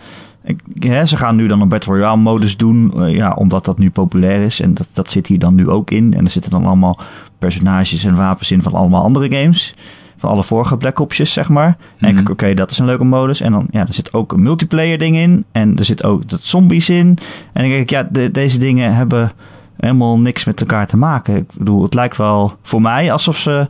ik, 0.47 0.61
hè, 0.79 1.07
ze 1.07 1.17
gaan 1.17 1.37
nu 1.37 1.47
dan 1.47 1.61
een 1.61 1.69
Battle 1.69 1.93
Royale 1.95 2.17
modus 2.17 2.57
doen, 2.57 2.93
eh, 2.97 3.15
ja, 3.15 3.33
omdat 3.33 3.65
dat 3.65 3.79
nu 3.79 3.91
populair 3.91 4.43
is. 4.43 4.61
En 4.61 4.75
dat, 4.75 4.89
dat 4.93 5.11
zit 5.11 5.27
hier 5.27 5.39
dan 5.39 5.55
nu 5.55 5.69
ook 5.69 5.91
in. 5.91 6.15
En 6.15 6.25
er 6.25 6.31
zitten 6.31 6.51
dan 6.51 6.67
allemaal 6.67 6.99
personages 7.39 8.05
en 8.05 8.17
wapens 8.17 8.51
in 8.51 8.63
van 8.63 8.73
allemaal 8.75 9.03
andere 9.03 9.37
games. 9.37 9.75
Van 10.19 10.31
alle 10.31 10.45
vorige 10.45 10.77
Black 10.77 10.99
Opsjes, 11.01 11.33
zeg 11.33 11.49
maar. 11.49 11.67
En 11.67 11.75
ik 11.99 12.01
Mhm. 12.07 12.15
denk, 12.15 12.29
oké, 12.29 12.55
dat 12.55 12.71
is 12.71 12.79
een 12.79 12.87
leuke 12.87 13.05
modus. 13.05 13.41
En 13.41 13.53
dan, 13.53 13.67
ja, 13.71 13.81
er 13.81 13.93
zit 13.93 14.13
ook 14.15 14.33
een 14.33 14.43
multiplayer 14.43 14.99
ding 14.99 15.17
in. 15.17 15.45
En 15.53 15.77
er 15.79 15.85
zit 15.85 16.05
ook 16.05 16.29
dat 16.29 16.43
zombies 16.43 16.89
in. 16.89 17.07
En 17.07 17.19
dan 17.53 17.63
denk 17.69 17.81
ik, 17.83 17.91
ja, 17.91 18.09
de- 18.11 18.31
deze 18.31 18.59
dingen 18.59 18.95
hebben 18.95 19.33
helemaal 19.77 20.19
niks 20.19 20.45
met 20.45 20.61
elkaar 20.61 20.87
te 20.87 20.97
maken. 20.97 21.37
Ik 21.37 21.53
bedoel, 21.55 21.83
het 21.83 21.95
lijkt 21.95 22.17
wel 22.17 22.53
voor 22.63 22.81
mij 22.81 23.13
alsof 23.13 23.37
ze 23.39 23.67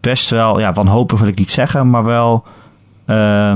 best 0.00 0.30
wel, 0.30 0.60
ja, 0.60 0.72
wanhopig 0.72 1.18
wil 1.18 1.28
ik 1.28 1.38
niet 1.38 1.50
zeggen, 1.50 1.90
maar 1.90 2.04
wel 2.04 2.44
eh, 3.04 3.54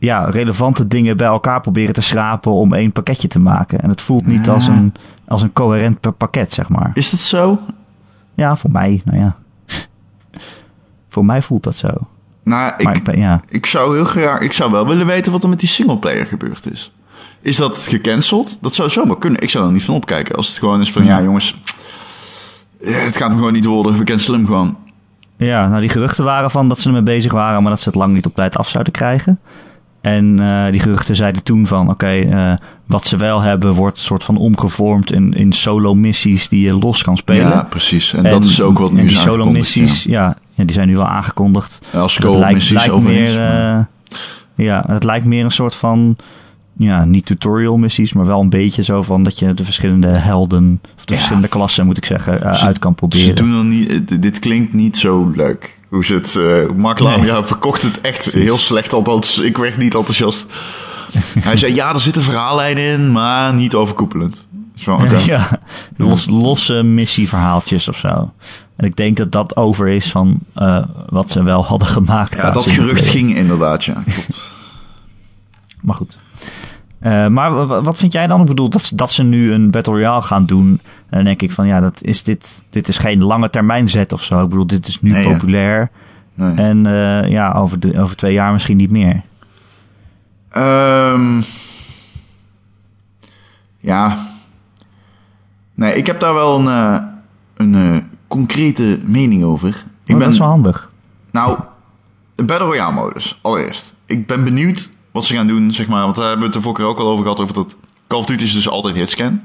ja, 0.00 0.24
relevante 0.24 0.86
dingen 0.86 1.16
bij 1.16 1.26
elkaar 1.26 1.60
proberen 1.60 1.94
te 1.94 2.00
schrapen 2.00 2.52
om 2.52 2.72
één 2.74 2.92
pakketje 2.92 3.28
te 3.28 3.38
maken. 3.38 3.80
En 3.80 3.88
het 3.88 4.00
voelt 4.02 4.26
niet 4.26 4.48
als, 4.48 4.66
een, 4.66 4.92
als 5.28 5.42
een 5.42 5.52
coherent 5.52 6.00
pa- 6.00 6.10
pakket, 6.10 6.52
zeg 6.52 6.68
maar. 6.68 6.90
Is 6.94 7.10
dat 7.10 7.20
zo? 7.20 7.58
Ja, 8.34 8.56
voor 8.56 8.70
mij, 8.70 9.02
nou 9.04 9.18
ja. 9.18 9.36
voor 11.08 11.24
mij 11.24 11.42
voelt 11.42 11.62
dat 11.62 11.74
zo. 11.76 11.88
Nou, 12.44 12.72
ik, 12.78 12.96
ik 12.96 13.04
ben, 13.04 13.18
ja. 13.18 13.40
Ik 13.48 13.66
zou 13.66 13.94
heel 13.94 14.04
graag, 14.04 14.40
ik 14.40 14.52
zou 14.52 14.70
wel 14.72 14.86
willen 14.86 15.06
weten 15.06 15.32
wat 15.32 15.42
er 15.42 15.48
met 15.48 15.60
die 15.60 15.68
singleplayer 15.68 16.26
gebeurd 16.26 16.70
is. 16.70 16.92
Is 17.40 17.56
dat 17.56 17.76
gecanceld? 17.78 18.58
Dat 18.60 18.74
zou 18.74 18.90
zomaar 18.90 19.18
kunnen. 19.18 19.40
Ik 19.42 19.50
zou 19.50 19.66
er 19.66 19.72
niet 19.72 19.84
van 19.84 19.94
opkijken. 19.94 20.34
Als 20.36 20.48
het 20.48 20.58
gewoon 20.58 20.80
is 20.80 20.92
van, 20.92 21.04
ja, 21.04 21.16
Ja. 21.18 21.24
jongens, 21.24 21.60
het 22.84 23.16
gaat 23.16 23.28
hem 23.28 23.36
gewoon 23.38 23.52
niet 23.52 23.64
worden. 23.64 23.98
We 23.98 24.04
cancelen 24.04 24.38
hem 24.38 24.48
gewoon. 24.48 24.76
Ja, 25.36 25.68
nou 25.68 25.80
die 25.80 25.88
geruchten 25.90 26.24
waren 26.24 26.50
van 26.50 26.68
dat 26.68 26.78
ze 26.78 26.86
ermee 26.86 27.02
bezig 27.02 27.32
waren, 27.32 27.62
maar 27.62 27.70
dat 27.70 27.80
ze 27.80 27.88
het 27.88 27.98
lang 27.98 28.12
niet 28.14 28.26
op 28.26 28.34
tijd 28.34 28.56
af 28.56 28.68
zouden 28.68 28.92
krijgen. 28.92 29.40
En 30.00 30.40
eh, 30.40 30.70
die 30.70 30.80
geruchten 30.80 31.16
zeiden 31.16 31.42
toen 31.42 31.66
van, 31.66 31.90
oké, 31.90 32.20
eh, 32.20 32.52
wat 32.86 33.06
ze 33.06 33.16
wel 33.16 33.40
hebben 33.40 33.74
wordt 33.74 33.98
soort 33.98 34.24
van 34.24 34.36
omgevormd 34.36 35.12
in, 35.12 35.32
in 35.32 35.52
solo-missies 35.52 36.48
die 36.48 36.66
je 36.66 36.78
los 36.78 37.02
kan 37.02 37.16
spelen. 37.16 37.48
Ja, 37.48 37.62
precies. 37.62 38.12
En, 38.12 38.22
dat 38.22 38.44
is 38.44 38.60
ook 38.60 38.78
wat 38.78 38.92
nu 38.92 39.04
is 39.04 39.08
die 39.08 39.18
solo-missies, 39.18 40.02
ja. 40.02 40.36
Ja, 40.54 40.64
die 40.64 40.74
zijn 40.74 40.88
nu 40.88 40.96
wel 40.96 41.06
aangekondigd. 41.06 41.80
Als 41.92 42.18
co-missies 42.18 42.90
overigens. 42.90 43.36
meer, 43.36 43.48
eh, 43.48 43.78
ja, 44.54 44.84
het 44.86 45.04
lijkt 45.04 45.24
meer 45.24 45.44
een 45.44 45.50
soort 45.50 45.74
van, 45.74 46.16
ja, 46.82 47.04
niet 47.04 47.26
tutorial 47.26 47.76
missies, 47.76 48.12
maar 48.12 48.26
wel 48.26 48.40
een 48.40 48.48
beetje 48.48 48.82
zo 48.82 49.02
van 49.02 49.22
dat 49.22 49.38
je 49.38 49.54
de 49.54 49.64
verschillende 49.64 50.06
helden, 50.08 50.80
of 50.96 51.04
de 51.04 51.12
Ja. 51.12 51.14
verschillende 51.14 51.48
klassen 51.48 51.86
moet 51.86 51.96
ik 51.96 52.04
zeggen, 52.04 52.42
eh, 52.42 52.54
Ze- 52.54 52.64
uit 52.64 52.78
kan 52.78 52.90
Ze 52.90 52.96
proberen. 52.96 53.36
doen 53.36 53.58
er 53.58 53.64
niet, 53.64 54.22
dit 54.22 54.38
klinkt 54.38 54.72
niet 54.72 54.96
zo 54.96 55.32
leuk. 55.34 55.78
Hoe 55.88 56.04
ze 56.04 56.14
het, 56.14 56.36
eh 56.36 56.76
Mark 56.76 56.98
Lamia 56.98 57.44
verkocht 57.44 57.82
het 57.82 58.00
echt 58.00 58.24
heel 58.24 58.58
slecht, 58.58 58.92
althans 58.92 59.38
ik 59.38 59.56
werd 59.56 59.78
niet 59.78 59.94
enthousiast. 59.94 60.46
Hij 61.40 61.56
zei, 61.56 61.74
ja, 61.74 61.92
er 61.94 62.00
zitten 62.00 62.22
verhaallijnen 62.22 62.84
in, 62.84 63.12
maar 63.12 63.54
niet 63.54 63.74
overkoepelend. 63.74 64.46
Zo. 64.74 65.00
Ja, 65.26 65.60
los, 65.96 66.26
losse 66.28 66.82
missieverhaaltjes 66.82 67.88
of 67.88 67.96
zo. 67.96 68.32
En 68.76 68.86
ik 68.86 68.96
denk 68.96 69.16
dat 69.16 69.32
dat 69.32 69.56
over 69.56 69.88
is 69.88 70.10
van 70.10 70.38
eh, 70.54 70.84
wat 71.08 71.30
ze 71.30 71.42
wel 71.42 71.64
hadden 71.64 71.88
gemaakt. 71.98 72.34
Ja, 72.36 72.50
dat 72.50 72.70
gerucht 72.70 73.06
ging 73.06 73.36
inderdaad, 73.36 73.84
ja. 73.84 74.02
Klopt. 74.04 74.40
Maar 75.80 75.94
goed. 75.94 76.18
Eh, 77.00 77.26
maar 77.26 77.54
wa- 77.54 77.66
wa- 77.66 77.82
wat 77.82 77.98
vind 77.98 78.12
jij 78.12 78.26
dan? 78.26 78.40
Ik 78.40 78.46
bedoel, 78.46 78.68
dat, 78.70 78.82
ze- 78.82 78.94
dat 78.96 79.12
ze 79.12 79.22
nu 79.22 79.52
een 79.52 79.70
Battle 79.70 79.92
Royale 79.92 80.22
gaan 80.22 80.46
doen. 80.46 80.68
En 80.84 81.16
dan 81.16 81.24
denk 81.24 81.42
ik 81.42 81.50
van, 81.52 81.66
ja, 81.66 81.80
dat 81.80 81.98
is 82.02 82.22
dit, 82.22 82.64
dit 82.70 82.88
is 82.88 82.98
geen 82.98 83.24
lange 83.24 83.50
termijn 83.50 83.88
zet 83.88 84.12
of 84.12 84.22
zo. 84.22 84.42
Ik 84.42 84.48
bedoel, 84.48 84.66
dit 84.66 84.86
is 84.86 85.00
nu 85.00 85.10
Nee, 85.10 85.24
ja. 85.26 85.32
populair. 85.32 85.90
Nee. 86.34 86.54
En 86.54 86.86
eh, 86.86 87.30
ja, 87.30 87.52
over, 87.52 87.80
de, 87.80 88.00
over 88.00 88.16
twee 88.16 88.32
jaar 88.32 88.52
misschien 88.52 88.76
niet 88.76 88.90
meer. 88.90 89.20
Ehm, 90.48 91.40
ja. 93.80 94.16
Nee, 95.74 95.94
ik 95.94 96.06
heb 96.06 96.20
daar 96.20 96.34
wel 96.34 96.58
een, 96.58 96.66
eh, 96.66 96.96
een 97.56 97.74
eh, 97.74 97.96
concrete 98.28 98.98
mening 99.06 99.44
over. 99.44 99.68
Ik 99.68 99.74
Maar 100.06 100.16
ben, 100.16 100.18
Dat 100.18 100.30
is 100.30 100.38
wel 100.38 100.48
handig. 100.48 100.90
Nou, 101.30 101.58
een 102.36 102.46
Battle 102.46 102.66
Royale 102.66 102.92
modus, 102.94 103.38
allereerst. 103.42 103.94
Ik 104.06 104.26
ben 104.26 104.44
benieuwd 104.44 104.90
wat 105.10 105.24
ze 105.24 105.34
gaan 105.34 105.46
doen, 105.46 105.72
zeg 105.72 105.86
maar. 105.86 106.02
Want 106.02 106.16
daar 106.16 106.28
hebben 106.28 106.48
we 106.48 106.52
het 106.52 106.62
de 106.62 106.62
vorige 106.62 106.80
keer 106.80 106.90
ook 106.90 106.98
al 106.98 107.08
over 107.08 107.22
gehad. 107.22 107.40
Over 107.40 107.54
dat 107.54 107.76
Call 108.06 108.18
of 108.18 108.26
Duty 108.26 108.44
is 108.44 108.52
dus 108.52 108.68
altijd 108.68 108.94
hitscan. 108.94 109.40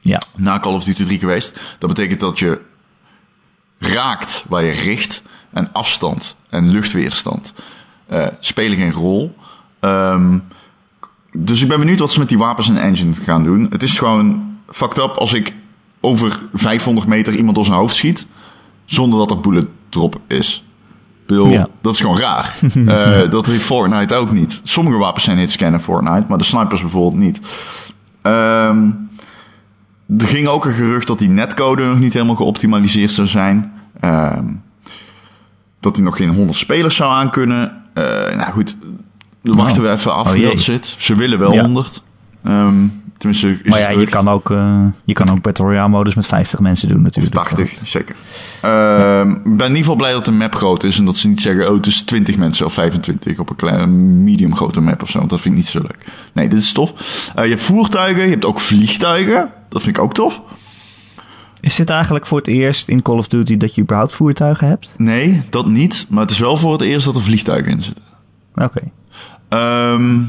Ja, 0.00 0.20
Na 0.36 0.58
Call 0.58 0.74
of 0.74 0.84
Duty 0.84 1.04
3 1.04 1.18
geweest. 1.18 1.60
Dat 1.78 1.88
betekent 1.88 2.20
dat 2.20 2.38
je 2.38 2.60
raakt 3.78 4.44
waar 4.48 4.64
je 4.64 4.72
richt. 4.72 5.22
En 5.50 5.72
afstand 5.72 6.36
en 6.48 6.68
luchtweerstand 6.68 7.54
eh, 8.06 8.26
spelen 8.40 8.76
geen 8.76 8.92
rol. 8.92 9.36
Ehm, 9.80 10.38
dus 11.38 11.62
ik 11.62 11.68
ben 11.68 11.78
benieuwd 11.78 11.98
wat 11.98 12.12
ze 12.12 12.18
met 12.18 12.28
die 12.28 12.38
wapens 12.38 12.68
en 12.68 12.82
engine 12.82 13.14
gaan 13.14 13.42
doen. 13.42 13.66
Het 13.70 13.82
is 13.82 13.98
gewoon 13.98 14.56
fucked 14.68 14.98
up 14.98 15.16
als 15.16 15.32
ik 15.32 15.54
over 16.00 16.42
500 16.52 17.06
meter 17.06 17.34
iemand 17.34 17.54
door 17.54 17.64
zijn 17.64 17.76
hoofd 17.76 17.96
schiet. 17.96 18.26
Zonder 18.84 19.18
dat 19.18 19.30
er 19.30 19.40
bullet 19.40 19.68
drop 19.88 20.20
is. 20.26 20.64
Bedoel, 21.26 21.48
Ja. 21.48 21.68
dat 21.80 21.94
is 21.94 22.00
gewoon 22.00 22.18
raar. 22.18 22.54
Eh, 22.86 23.30
dat 23.30 23.46
heeft 23.46 23.62
Fortnite 23.62 24.14
ook 24.14 24.32
niet. 24.32 24.60
Sommige 24.64 24.98
wapens 24.98 25.24
zijn 25.24 25.38
hitscan 25.38 25.72
in 25.72 25.80
Fortnite, 25.80 26.24
maar 26.28 26.38
de 26.38 26.44
snipers 26.44 26.80
bijvoorbeeld 26.80 27.22
niet. 27.22 27.40
Ehm, 28.22 28.86
er 30.18 30.26
ging 30.26 30.46
ook 30.46 30.64
een 30.64 30.72
gerucht 30.72 31.06
dat 31.06 31.18
die 31.18 31.28
netcode 31.28 31.84
nog 31.86 31.98
niet 31.98 32.12
helemaal 32.12 32.36
geoptimaliseerd 32.36 33.10
zou 33.10 33.26
zijn. 33.26 33.72
Ehm, 34.00 34.44
dat 35.80 35.96
hij 35.96 36.04
nog 36.04 36.16
geen 36.16 36.28
100 36.34 36.58
spelers 36.58 36.96
zou 36.96 37.12
aankunnen. 37.12 37.72
Eh 37.94 38.04
nou 38.36 38.52
goed, 38.52 38.76
wachten 39.42 39.82
we 39.82 39.90
even 39.90 40.14
af 40.14 40.26
Oh 40.26 40.32
hoe 40.32 40.42
dat 40.42 40.58
zit. 40.60 40.94
Ze 40.98 41.14
willen 41.16 41.38
wel 41.38 41.52
Ja. 41.52 41.60
100. 41.62 42.02
Ehm, 42.44 42.74
tenminste, 43.22 43.58
is 43.62 43.70
maar 43.70 43.78
ja, 43.78 43.88
je 43.88 44.06
kan, 44.06 44.28
ook, 44.28 44.50
eh, 44.50 44.84
je 45.04 45.14
kan 45.14 45.30
ook 45.30 45.42
Battle 45.42 45.64
Royale 45.64 45.88
modus 45.88 46.14
met 46.14 46.26
50 46.26 46.60
mensen 46.60 46.88
doen 46.88 46.96
Of 46.96 47.02
natuurlijk. 47.02 47.34
80, 47.34 47.80
zeker. 47.84 48.14
Ik 48.14 49.56
ben 49.56 49.66
in 49.66 49.68
ieder 49.68 49.76
geval 49.76 49.96
blij 49.96 50.12
dat 50.12 50.24
de 50.24 50.32
map 50.32 50.54
groot 50.54 50.82
is. 50.82 50.98
En 50.98 51.04
dat 51.04 51.16
ze 51.16 51.28
niet 51.28 51.40
zeggen, 51.40 51.68
oh, 51.68 51.76
het 51.76 51.86
is 51.86 52.02
20 52.02 52.36
mensen 52.36 52.66
of 52.66 52.72
25 52.72 53.38
op 53.38 53.50
een 53.50 53.56
kleine, 53.56 53.86
medium 53.86 54.56
grote 54.56 54.80
map 54.80 55.02
of 55.02 55.10
zo. 55.10 55.18
Want 55.18 55.30
dat 55.30 55.40
vind 55.40 55.54
ik 55.54 55.60
niet 55.60 55.70
zo 55.70 55.78
leuk. 55.78 55.98
Nee, 56.32 56.48
dit 56.48 56.58
is 56.58 56.72
tof. 56.72 56.92
Eh, 57.34 57.44
je 57.44 57.50
hebt 57.50 57.62
voertuigen, 57.62 58.24
je 58.24 58.30
hebt 58.30 58.44
ook 58.44 58.60
vliegtuigen. 58.60 59.50
Dat 59.68 59.82
vind 59.82 59.96
ik 59.96 60.02
ook 60.02 60.14
tof. 60.14 60.40
Is 61.60 61.76
dit 61.76 61.90
eigenlijk 61.90 62.26
voor 62.26 62.38
het 62.38 62.46
eerst 62.46 62.88
in 62.88 63.02
Call 63.02 63.18
of 63.18 63.28
Duty 63.28 63.56
dat 63.56 63.74
je 63.74 63.82
überhaupt 63.82 64.14
voertuigen 64.14 64.68
hebt? 64.68 64.94
Nee, 64.96 65.42
dat 65.50 65.66
niet. 65.66 66.06
Maar 66.08 66.22
het 66.22 66.30
is 66.30 66.38
wel 66.38 66.56
voor 66.56 66.72
het 66.72 66.80
eerst 66.80 67.04
dat 67.04 67.14
er 67.14 67.22
vliegtuigen 67.22 67.72
in 67.72 67.80
zitten. 67.80 68.04
Oké. 68.54 68.80
Ehm, 69.48 70.20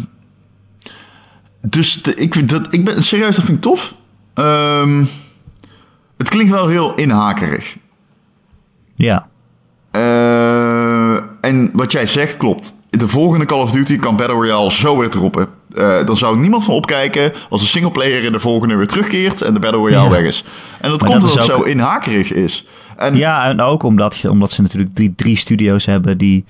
dus 1.67 2.01
de- 2.03 2.15
ik, 2.15 2.33
vind 2.33 2.49
dat, 2.49 2.67
ik 2.73 2.85
ben 2.85 3.03
serieus, 3.03 3.35
dat 3.35 3.45
vind 3.45 3.57
ik 3.57 3.63
tof. 3.63 3.93
Ehm, 4.33 5.03
het 6.17 6.29
klinkt 6.29 6.51
wel 6.51 6.67
heel 6.67 6.93
inhakerig. 6.95 7.75
Ja. 8.95 9.27
Eh, 9.91 11.13
en 11.41 11.69
wat 11.73 11.91
jij 11.91 12.05
zegt 12.05 12.37
klopt. 12.37 12.75
De 12.89 13.07
volgende 13.07 13.45
Call 13.45 13.61
of 13.61 13.71
Duty 13.71 13.95
kan 13.95 14.15
Battle 14.15 14.35
Royale 14.35 14.71
zo 14.71 14.97
weer 14.97 15.09
droppen. 15.09 15.47
Eh 15.75 16.05
dan 16.05 16.17
zou 16.17 16.37
niemand 16.39 16.63
van 16.63 16.73
opkijken 16.73 17.31
als 17.49 17.61
de 17.61 17.67
singleplayer 17.67 18.23
in 18.23 18.31
de 18.31 18.39
volgende 18.39 18.75
weer 18.75 18.87
terugkeert 18.87 19.41
en 19.41 19.53
de 19.53 19.59
Battle 19.59 19.79
Royale 19.79 20.03
Ja. 20.03 20.09
weg 20.09 20.21
is. 20.23 20.43
En 20.81 20.89
dat 20.89 21.01
Maar 21.01 21.09
komt 21.09 21.21
dat 21.21 21.31
omdat 21.31 21.47
het 21.47 21.55
ook- 21.57 21.63
zo 21.65 21.71
inhakerig 21.71 22.31
is. 22.33 22.65
En 22.97 23.15
Ja, 23.15 23.45
en 23.49 23.61
ook 23.61 23.83
omdat, 23.83 24.25
omdat 24.29 24.51
ze 24.51 24.61
natuurlijk 24.61 24.95
drie, 24.95 25.13
drie 25.15 25.37
studio's 25.37 25.85
hebben 25.85 26.17
die 26.17 26.45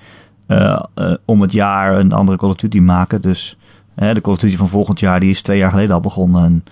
eh, 0.46 0.82
om 1.24 1.40
het 1.40 1.52
jaar 1.52 1.98
een 1.98 2.12
andere 2.12 2.38
Call 2.38 2.48
of 2.50 2.56
Duty 2.56 2.78
maken. 2.80 3.20
Dus 3.20 3.56
de 3.94 4.20
Call 4.20 4.32
of 4.32 4.38
Duty 4.38 4.56
van 4.56 4.68
volgend 4.68 5.00
jaar 5.00 5.20
die 5.20 5.30
is 5.30 5.42
twee 5.42 5.58
jaar 5.58 5.70
geleden 5.70 5.94
al 5.94 6.00
begonnen. 6.00 6.44
En 6.44 6.64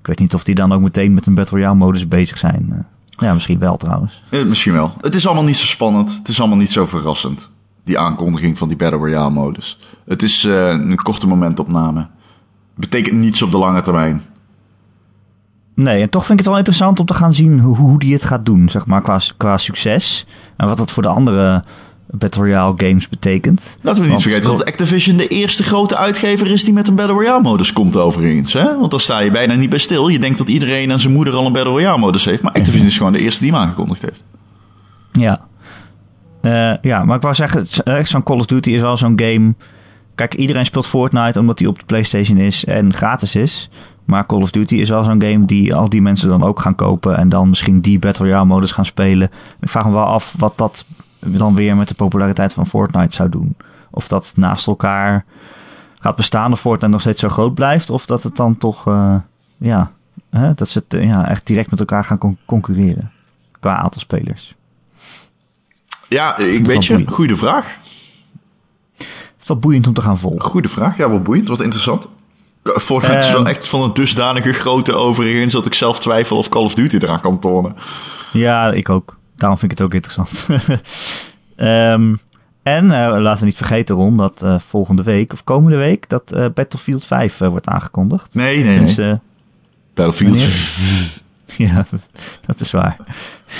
ik 0.00 0.06
weet 0.06 0.18
niet 0.18 0.34
of 0.34 0.44
die 0.44 0.54
dan 0.54 0.72
ook 0.72 0.80
meteen 0.80 1.14
met 1.14 1.26
een 1.26 1.34
Battle 1.34 1.58
Royale 1.58 1.76
modus 1.76 2.08
bezig 2.08 2.38
zijn. 2.38 2.68
Eh, 2.70 2.78
ja, 3.10 3.34
misschien 3.34 3.58
wel 3.58 3.76
trouwens. 3.76 4.22
Eh, 4.30 4.44
misschien 4.44 4.72
wel. 4.72 4.92
Het 5.00 5.14
is 5.14 5.26
allemaal 5.26 5.44
niet 5.44 5.56
zo 5.56 5.66
spannend. 5.66 6.16
Het 6.18 6.28
is 6.28 6.38
allemaal 6.40 6.58
niet 6.58 6.72
zo 6.72 6.86
verrassend. 6.86 7.50
Die 7.84 7.98
aankondiging 7.98 8.58
van 8.58 8.68
die 8.68 8.76
Battle 8.76 8.98
Royale 8.98 9.30
modus. 9.30 9.78
Het 10.06 10.22
is 10.22 10.44
eh, 10.44 10.68
een 10.68 10.96
korte 10.96 11.26
momentopname. 11.26 12.06
Betekent 12.74 13.18
niets 13.18 13.42
op 13.42 13.50
de 13.50 13.58
lange 13.58 13.82
termijn. 13.82 14.22
Nee, 15.74 16.02
en 16.02 16.10
toch 16.10 16.26
vind 16.26 16.32
ik 16.32 16.38
het 16.38 16.48
wel 16.48 16.56
interessant 16.56 17.00
om 17.00 17.06
te 17.06 17.14
gaan 17.14 17.34
zien 17.34 17.60
hoe, 17.60 17.76
hoe 17.76 17.98
die 17.98 18.12
het 18.12 18.24
gaat 18.24 18.46
doen, 18.46 18.68
zeg 18.68 18.86
maar, 18.86 19.02
qua, 19.02 19.20
qua 19.36 19.58
succes. 19.58 20.26
En 20.56 20.66
wat 20.66 20.76
dat 20.76 20.90
voor 20.90 21.02
de 21.02 21.08
andere 21.08 21.64
Battle 22.10 22.42
Royale 22.42 22.74
games 22.76 23.08
betekent. 23.08 23.76
Laten 23.80 24.02
we 24.02 24.08
niet 24.08 24.22
vergeten 24.22 24.50
dat 24.50 24.64
Activision 24.64 25.16
de 25.16 25.28
eerste 25.28 25.62
grote 25.62 25.96
uitgever 25.96 26.46
is 26.50 26.64
die 26.64 26.72
met 26.72 26.88
een 26.88 26.94
Battle 26.94 27.14
Royale 27.14 27.42
modus 27.42 27.72
komt 27.72 27.96
overigens. 27.96 28.52
Hè? 28.52 28.78
Want 28.78 28.90
daar 28.90 29.00
sta 29.00 29.18
je 29.18 29.30
bijna 29.30 29.54
niet 29.54 29.70
bij 29.70 29.78
stil. 29.78 30.08
Je 30.08 30.18
denkt 30.18 30.38
dat 30.38 30.48
iedereen 30.48 30.90
en 30.90 31.00
zijn 31.00 31.12
moeder 31.12 31.34
al 31.34 31.46
een 31.46 31.52
Battle 31.52 31.70
Royale 31.72 31.98
modus 31.98 32.24
heeft. 32.24 32.42
Maar 32.42 32.52
Activision 32.52 32.86
is 32.86 32.96
gewoon 32.96 33.12
de 33.12 33.18
eerste 33.18 33.42
die 33.42 33.52
hem 33.52 33.60
aangekondigd 33.60 34.02
heeft. 34.02 34.24
Ja. 35.12 35.40
Eh, 36.40 36.72
ja, 36.82 37.04
maar 37.04 37.16
ik 37.16 37.22
wou 37.22 37.34
zeggen, 37.34 37.60
het- 37.60 37.82
eh, 37.82 38.04
zo'n 38.04 38.22
Call 38.22 38.38
of 38.38 38.46
Duty 38.46 38.70
is 38.70 38.80
wel 38.80 38.96
zo'n 38.96 39.20
game. 39.20 39.54
Kijk, 40.14 40.34
iedereen 40.34 40.64
speelt 40.66 40.86
Fortnite 40.86 41.38
omdat 41.38 41.58
die 41.58 41.68
op 41.68 41.78
de 41.78 41.84
PlayStation 41.84 42.38
is 42.38 42.64
en 42.64 42.94
gratis 42.94 43.34
is. 43.36 43.70
Maar 44.04 44.26
Call 44.26 44.40
of 44.42 44.50
Duty 44.50 44.74
is 44.74 44.88
wel 44.88 45.04
zo'n 45.04 45.22
game 45.22 45.44
die 45.44 45.74
al 45.74 45.88
die 45.88 46.02
mensen 46.02 46.28
dan 46.28 46.42
ook 46.42 46.60
gaan 46.60 46.74
kopen. 46.74 47.16
En 47.16 47.28
dan 47.28 47.48
misschien 47.48 47.80
die 47.80 47.98
Battle 47.98 48.24
Royale 48.24 48.44
modus 48.44 48.72
gaan 48.72 48.84
spelen. 48.84 49.30
Ik 49.60 49.68
vraag 49.68 49.84
me 49.86 49.92
wel 49.92 50.04
af 50.04 50.34
wat 50.38 50.52
dat 50.56 50.84
dan 51.20 51.54
weer 51.54 51.76
met 51.76 51.88
de 51.88 51.94
populariteit 51.94 52.52
van 52.52 52.66
Fortnite 52.66 53.14
zou 53.14 53.28
doen. 53.28 53.56
Of 53.90 54.08
dat 54.08 54.32
naast 54.36 54.66
elkaar 54.66 55.24
gaat 56.00 56.16
bestaan 56.16 56.52
of 56.52 56.60
Fortnite 56.60 56.92
nog 56.92 57.00
steeds 57.00 57.20
zo 57.20 57.28
groot 57.28 57.54
blijft. 57.54 57.90
Of 57.90 58.06
dat 58.06 58.22
het 58.22 58.36
dan 58.36 58.58
toch, 58.58 58.86
eh, 58.86 59.14
ja, 59.58 59.90
hè, 60.30 60.54
dat 60.54 60.68
ze 60.68 60.78
het, 60.78 60.94
eh, 60.94 61.04
ja, 61.06 61.28
echt 61.28 61.46
direct 61.46 61.70
met 61.70 61.78
elkaar 61.80 62.04
gaan 62.04 62.18
con- 62.18 62.38
concurreren. 62.44 63.10
Qua 63.60 63.76
aantal 63.76 64.00
spelers. 64.00 64.54
Ja, 66.08 66.36
ik 66.38 66.66
weet 66.66 66.84
je, 66.86 66.92
boeiend. 66.92 67.14
goede 67.14 67.36
vraag. 67.36 67.76
Wel 69.46 69.56
boeiend 69.56 69.86
om 69.86 69.94
te 69.94 70.02
gaan 70.02 70.18
volgen. 70.18 70.40
Goede 70.50 70.68
vraag. 70.68 70.96
Ja, 70.96 71.08
wat 71.10 71.22
boeiend, 71.22 71.48
wat 71.48 71.60
interessant. 71.60 72.08
Fortnite 72.64 73.16
is 73.18 73.30
wel 73.30 73.40
Ehm. 73.40 73.46
echt 73.46 73.68
van 73.68 73.82
een 73.82 73.94
dusdanige 73.94 74.52
grootte 74.52 74.94
overigens 74.94 75.52
dat 75.52 75.66
ik 75.66 75.74
zelf 75.74 76.00
twijfel 76.00 76.36
of 76.36 76.48
Call 76.48 76.62
of 76.62 76.74
Duty 76.74 76.96
eraan 76.96 77.20
kan 77.20 77.38
tonen. 77.38 77.76
Ja, 78.32 78.72
ik 78.72 78.88
ook. 78.88 79.17
Daarom 79.38 79.58
vind 79.58 79.72
ik 79.72 79.78
het 79.78 79.86
ook 79.86 79.94
interessant. 79.94 80.46
Ehm, 81.56 82.14
en 82.62 82.90
eh, 82.90 83.20
laten 83.20 83.40
we 83.40 83.46
niet 83.46 83.56
vergeten, 83.56 83.94
Ron, 83.94 84.16
dat 84.16 84.42
eh, 84.42 84.58
volgende 84.58 85.02
week, 85.02 85.32
of 85.32 85.44
komende 85.44 85.76
week, 85.76 86.08
dat 86.08 86.32
eh, 86.32 86.46
Battlefield 86.54 87.04
5 87.04 87.40
eh, 87.40 87.48
wordt 87.48 87.66
aangekondigd. 87.66 88.34
Nee, 88.34 88.64
nee. 88.64 88.80
Dus, 88.80 88.96
Battlefield. 89.94 90.30
wanneer? 90.30 91.20
ja, 91.74 91.84
dat 92.46 92.60
is 92.60 92.70
waar. 92.70 92.96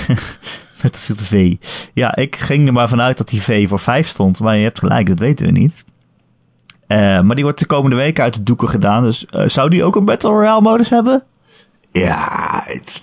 Battlefield 0.83 1.23
V. 1.23 1.57
Ja, 1.93 2.17
ik 2.17 2.37
ging 2.37 2.67
er 2.67 2.73
maar 2.73 2.89
vanuit 2.89 3.19
dat 3.19 3.29
die 3.29 3.43
V 3.43 3.69
voor 3.69 3.79
5 3.79 4.09
stond, 4.09 4.41
maar 4.41 4.57
je 4.57 4.63
hebt 4.63 4.79
gelijk, 4.79 5.07
dat 5.07 5.19
weten 5.19 5.47
we 5.47 5.53
niet. 5.53 5.85
Maar 6.89 7.35
die 7.35 7.45
wordt 7.45 7.59
de 7.59 7.67
komende 7.67 7.97
week 7.97 8.21
uit 8.21 8.35
de 8.35 8.43
doeken 8.43 8.69
gedaan, 8.69 9.03
dus 9.03 9.27
zou 9.45 9.71
die 9.71 9.85
ook 9.85 9.97
een 9.97 10.05
Battle 10.05 10.31
Royale 10.31 10.61
modus 10.61 10.91
hebben? 10.91 11.23
Ja, 11.93 12.63
het, 12.67 13.01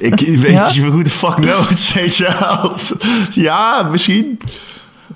ik 0.00 0.20
weet 0.20 0.40
Ja? 0.50 0.68
niet 0.72 0.84
hoe 0.86 1.02
de 1.02 1.10
fuck 1.10 1.34
knows, 1.34 1.92
weet 1.94 2.16
je 2.16 2.36
wel. 2.40 2.74
Ja, 3.44 3.82
misschien. 3.90 4.38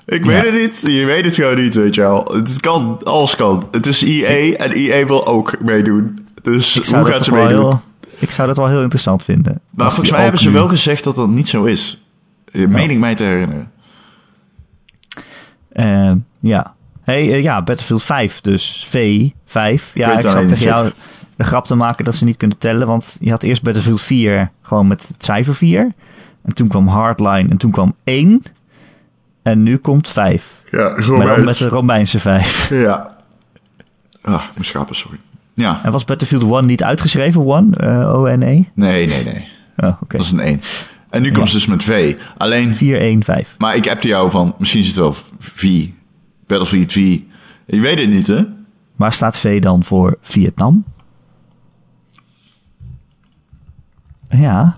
Ik 0.06 0.24
weet 0.24 0.44
Ja. 0.44 0.50
het 0.52 0.60
niet. 0.82 0.94
Je 0.94 1.04
weet 1.04 1.24
het 1.24 1.34
gewoon 1.34 1.58
niet, 1.62 1.74
weet 1.74 1.94
je 1.94 2.00
wel. 2.00 2.24
Het 2.34 2.60
kan, 2.60 3.00
alles 3.04 3.36
kan. 3.36 3.68
Het 3.70 3.86
is 3.86 4.02
EA 4.02 4.56
en 4.56 4.72
EA 4.72 5.06
wil 5.06 5.26
ook 5.26 5.60
meedoen. 5.64 6.26
Dus 6.42 6.74
hoe 6.74 7.04
gaat 7.04 7.24
ze 7.24 7.32
meedoen? 7.32 7.48
heel, 7.58 7.80
ik 8.18 8.30
zou 8.30 8.48
dat 8.48 8.56
wel 8.56 8.68
heel 8.68 8.82
interessant 8.82 9.24
vinden. 9.24 9.60
Maar 9.74 9.88
volgens 9.90 10.10
mij 10.10 10.22
hebben 10.22 10.40
ze 10.40 10.48
nu- 10.48 10.54
wel 10.54 10.68
gezegd 10.68 11.04
dat 11.04 11.14
dat 11.14 11.28
niet 11.28 11.48
zo 11.48 11.64
is. 11.64 12.02
Meen 12.52 12.90
ik 12.90 12.98
mij 12.98 13.14
te 13.14 13.24
herinneren. 13.24 13.70
Eh, 15.72 16.12
ja. 16.40 16.74
Hey, 17.02 17.32
eh, 17.32 17.42
ja, 17.42 17.62
Battlefield 17.62 18.02
5 18.02 18.40
dus. 18.40 18.86
V, 18.88 19.28
5. 19.46 19.90
Ja, 19.94 20.10
ik 20.10 20.16
het 20.22 20.30
zat 20.30 20.48
tegen 20.48 20.66
jou 20.66 20.90
de 21.36 21.44
grap 21.44 21.64
te 21.66 21.74
maken 21.74 22.04
dat 22.04 22.14
ze 22.14 22.24
niet 22.24 22.36
kunnen 22.36 22.58
tellen. 22.58 22.86
Want 22.86 23.16
je 23.20 23.30
had 23.30 23.42
eerst 23.42 23.62
Battlefield 23.62 24.00
4 24.00 24.50
gewoon 24.62 24.86
met 24.86 25.08
het 25.08 25.24
cijfer 25.24 25.54
4. 25.54 25.92
En 26.44 26.54
toen 26.54 26.68
kwam 26.68 26.86
Hardline 26.88 27.48
en 27.50 27.56
toen 27.56 27.70
kwam 27.70 27.94
1. 28.04 28.42
En 29.42 29.62
nu 29.62 29.76
komt 29.76 30.08
5. 30.08 30.62
Ja, 30.70 30.94
dan 30.94 31.44
met 31.44 31.56
de 31.56 31.68
Romeinse 31.68 32.20
5. 32.20 32.68
Ja. 32.68 33.16
Ah, 34.22 34.42
mijn 34.54 34.64
schapen, 34.64 34.94
sorry. 34.94 35.18
Ja. 35.54 35.80
En 35.84 35.92
was 35.92 36.04
Battlefield 36.04 36.52
1 36.52 36.66
niet 36.66 36.82
uitgeschreven? 36.82 37.46
One? 37.46 37.76
eh, 37.76 38.14
O-N-E? 38.14 38.64
Nee, 38.74 39.06
nee, 39.06 39.24
nee. 39.24 39.48
Oh, 39.76 40.02
oké. 40.02 40.16
Dat 40.16 40.26
is 40.26 40.32
een 40.32 40.40
1. 40.40 40.60
En 41.10 41.22
nu 41.22 41.30
komt 41.30 41.48
ze 41.48 41.54
dus 41.54 41.66
met 41.66 41.82
V. 41.82 42.16
Alleen, 42.36 42.74
4, 42.74 43.00
1, 43.00 43.22
5. 43.22 43.54
maar 43.58 43.76
ik 43.76 43.88
appte 43.90 44.08
jou 44.08 44.30
van, 44.30 44.54
misschien 44.58 44.80
is 44.80 44.86
het 44.86 44.96
wel 44.96 45.14
V. 45.38 45.86
Battlefield 46.46 46.92
V. 46.92 46.96
Je 47.66 47.80
weet 47.80 47.98
het 47.98 48.08
niet, 48.08 48.26
hè? 48.26 48.42
Waar 48.96 49.12
staat 49.12 49.38
V 49.38 49.60
dan 49.60 49.84
voor 49.84 50.18
Vietnam? 50.20 50.84
Ja. 54.36 54.76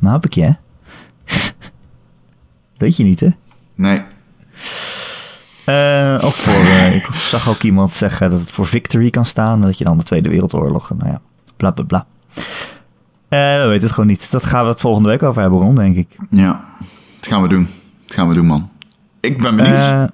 Nou 0.00 0.14
heb 0.14 0.24
ik 0.24 0.34
je. 0.34 0.54
Weet 2.76 2.96
je 2.96 3.04
niet, 3.04 3.20
hè? 3.20 3.28
Nee. 3.74 4.02
Eh, 5.64 6.24
of 6.24 6.34
voor, 6.34 6.64
eh, 6.64 6.94
ik 6.94 7.06
zag 7.14 7.48
ook 7.48 7.62
iemand 7.62 7.92
zeggen 7.92 8.30
dat 8.30 8.40
het 8.40 8.50
voor 8.50 8.66
victory 8.66 9.10
kan 9.10 9.24
staan. 9.24 9.60
Dat 9.60 9.78
je 9.78 9.84
dan 9.84 9.98
de 9.98 10.04
Tweede 10.04 10.28
Wereldoorlog. 10.28 10.90
Nou 10.98 11.10
ja, 11.10 11.20
bla 11.56 11.70
bla 11.70 11.84
bla. 11.84 12.06
Eh, 13.28 13.62
we 13.62 13.66
weten 13.66 13.82
het 13.82 13.92
gewoon 13.92 14.08
niet. 14.08 14.30
Dat 14.30 14.44
gaan 14.46 14.62
we 14.62 14.70
het 14.70 14.80
volgende 14.80 15.08
week 15.08 15.22
over 15.22 15.40
hebben, 15.40 15.60
Ron, 15.60 15.74
denk 15.74 15.96
ik. 15.96 16.16
Ja. 16.30 16.64
Dat 17.20 17.26
gaan 17.26 17.42
we 17.42 17.48
doen. 17.48 17.68
Dat 18.06 18.14
gaan 18.14 18.28
we 18.28 18.34
doen, 18.34 18.46
man. 18.46 18.70
Ik 19.20 19.42
ben 19.42 19.56
benieuwd. 19.56 20.10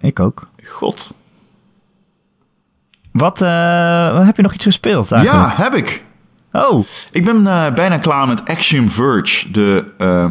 Ik 0.00 0.20
ook. 0.20 0.48
God. 0.64 1.14
Wat, 3.12 3.42
eh, 3.42 4.26
heb 4.26 4.36
je 4.36 4.42
nog 4.42 4.54
iets 4.54 4.64
gespeeld 4.64 5.12
eigenlijk? 5.12 5.56
Ja, 5.56 5.62
heb 5.62 5.74
ik. 5.74 6.04
Oh, 6.66 6.84
Ik 7.12 7.24
ben 7.24 7.46
eh, 7.46 7.74
bijna 7.74 7.98
klaar 7.98 8.28
met 8.28 8.44
Axiom 8.44 8.90
Verge, 8.90 9.50
de 9.50 9.84
eh, 9.98 10.30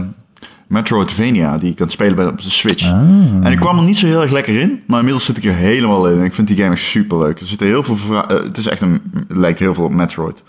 Metroidvania 0.68 1.58
die 1.58 1.70
ik 1.70 1.76
kan 1.76 1.90
spelen 1.90 2.16
bij 2.16 2.26
op 2.26 2.42
de 2.42 2.50
Switch. 2.50 2.86
Ah. 2.86 3.00
En 3.42 3.52
ik 3.52 3.60
kwam 3.60 3.78
er 3.78 3.84
niet 3.84 3.98
zo 3.98 4.06
heel 4.06 4.22
erg 4.22 4.32
lekker 4.32 4.60
in, 4.60 4.84
maar 4.88 4.98
inmiddels 4.98 5.26
zit 5.26 5.38
ik 5.38 5.44
er 5.44 5.54
helemaal 5.54 6.08
in. 6.08 6.20
En 6.20 6.26
ik 6.26 6.34
vind 6.34 6.48
die 6.48 6.58
game 6.58 6.72
echt 6.72 6.82
super 6.82 7.18
leuk. 7.18 7.40
Er 7.40 7.46
zitten 7.48 7.68
heel 7.68 7.84
veel 7.84 8.24
eh, 8.24 8.44
het 8.44 8.58
is 8.58 8.68
echt 8.68 8.82
een, 8.82 9.02
het 9.28 9.38
lijkt 9.38 9.60
heel 9.60 9.74
veel 9.74 9.84
op 9.84 9.92
Metroid. 9.92 10.44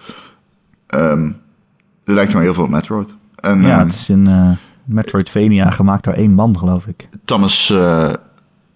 Ehm 0.87 1.31
het 2.05 2.17
lijkt 2.17 2.31
gewoon 2.31 2.47
heel 2.47 2.55
veel 2.55 2.65
op 2.65 2.71
Metroid. 2.71 3.15
En 3.37 3.63
ja, 3.63 3.79
ehm, 3.79 3.87
het 3.87 3.95
is 3.95 4.09
een 4.09 4.27
eh, 4.27 4.51
Metroidvania 4.85 5.71
gemaakt 5.71 6.05
door 6.05 6.15
één 6.15 6.33
man, 6.33 6.59
geloof 6.59 6.87
ik. 6.87 7.09
Thomas 7.25 7.71
eh 7.71 8.13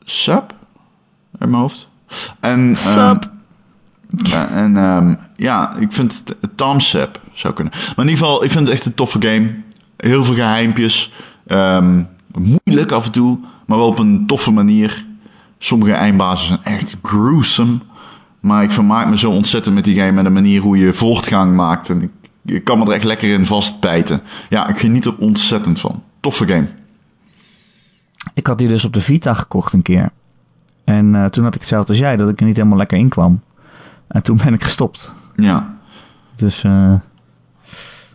Sap 0.05 0.55
uit 1.39 1.51
mijn 1.51 1.63
hoofd. 1.63 1.89
En? 2.41 2.77
Ja, 2.95 3.19
en 4.55 4.77
ehm, 4.77 5.15
ja, 5.37 5.77
ik 5.79 5.93
vind 5.93 6.25
het 6.41 6.63
Sap 6.77 7.21
zou 7.33 7.55
kunnen. 7.55 7.73
Maar 7.73 8.05
in 8.05 8.11
ieder 8.11 8.25
geval, 8.25 8.45
ik 8.45 8.51
vind 8.51 8.67
het 8.67 8.77
echt 8.77 8.87
een 8.87 8.95
toffe 8.95 9.23
game. 9.23 9.55
Heel 9.97 10.25
veel 10.25 10.35
geheimpjes. 10.35 11.13
Ehm, 11.47 12.03
moeilijk 12.33 12.93
af 12.93 13.05
en 13.05 13.13
toe, 13.13 13.39
maar 13.67 13.79
wel 13.79 13.87
op 13.87 13.99
een 13.99 14.27
toffe 14.27 14.51
manier. 14.51 15.05
Sommige 15.59 15.93
eindbazen 15.93 16.47
zijn 16.47 16.77
echt 16.77 16.97
gruesome. 17.03 17.79
Maar 18.41 18.63
ik 18.63 18.71
vermaak 18.71 19.09
me 19.09 19.19
zo 19.19 19.31
ontzettend 19.31 19.75
met 19.75 19.85
die 19.85 19.97
game 19.97 20.19
en 20.19 20.25
de 20.25 20.31
manier 20.31 20.61
hoe 20.61 20.79
je 20.79 20.93
voortgang 20.93 21.55
maakt. 21.55 21.89
En 21.89 22.03
ik, 22.03 22.11
ik 22.45 22.65
kan 22.65 22.79
me 22.79 22.85
er 22.85 22.93
echt 22.93 23.05
lekker 23.05 23.33
in 23.33 23.47
vastbijten. 23.47 24.23
Ja, 24.49 24.69
ik 24.69 24.79
geniet 24.79 25.05
er 25.05 25.17
ontzettend 25.19 25.81
van. 25.81 26.03
Toffe 26.21 26.47
game. 26.47 26.69
Ik 28.35 28.47
had 28.47 28.59
die 28.59 28.69
dus 28.69 28.85
op 28.85 28.93
de 28.93 29.01
Vita 29.01 29.35
gekocht 29.35 29.73
een 29.73 29.83
keer. 29.83 30.11
En 30.85 31.15
eh, 31.15 31.25
toen 31.25 31.45
had 31.45 31.55
ik 31.55 31.61
hetzelfde 31.61 31.93
als 31.93 32.01
jij, 32.01 32.17
dat 32.17 32.29
ik 32.29 32.41
er 32.41 32.47
niet 32.47 32.57
helemaal 32.57 32.79
lekker 32.79 32.99
in 32.99 33.09
kwam. 33.09 33.41
En 34.13 34.23
toen 34.23 34.37
ben 34.45 34.55
ik 34.55 34.63
gestopt. 34.63 35.13
Ja. 35.37 35.75
Dus 36.37 36.65
eh, 36.65 36.95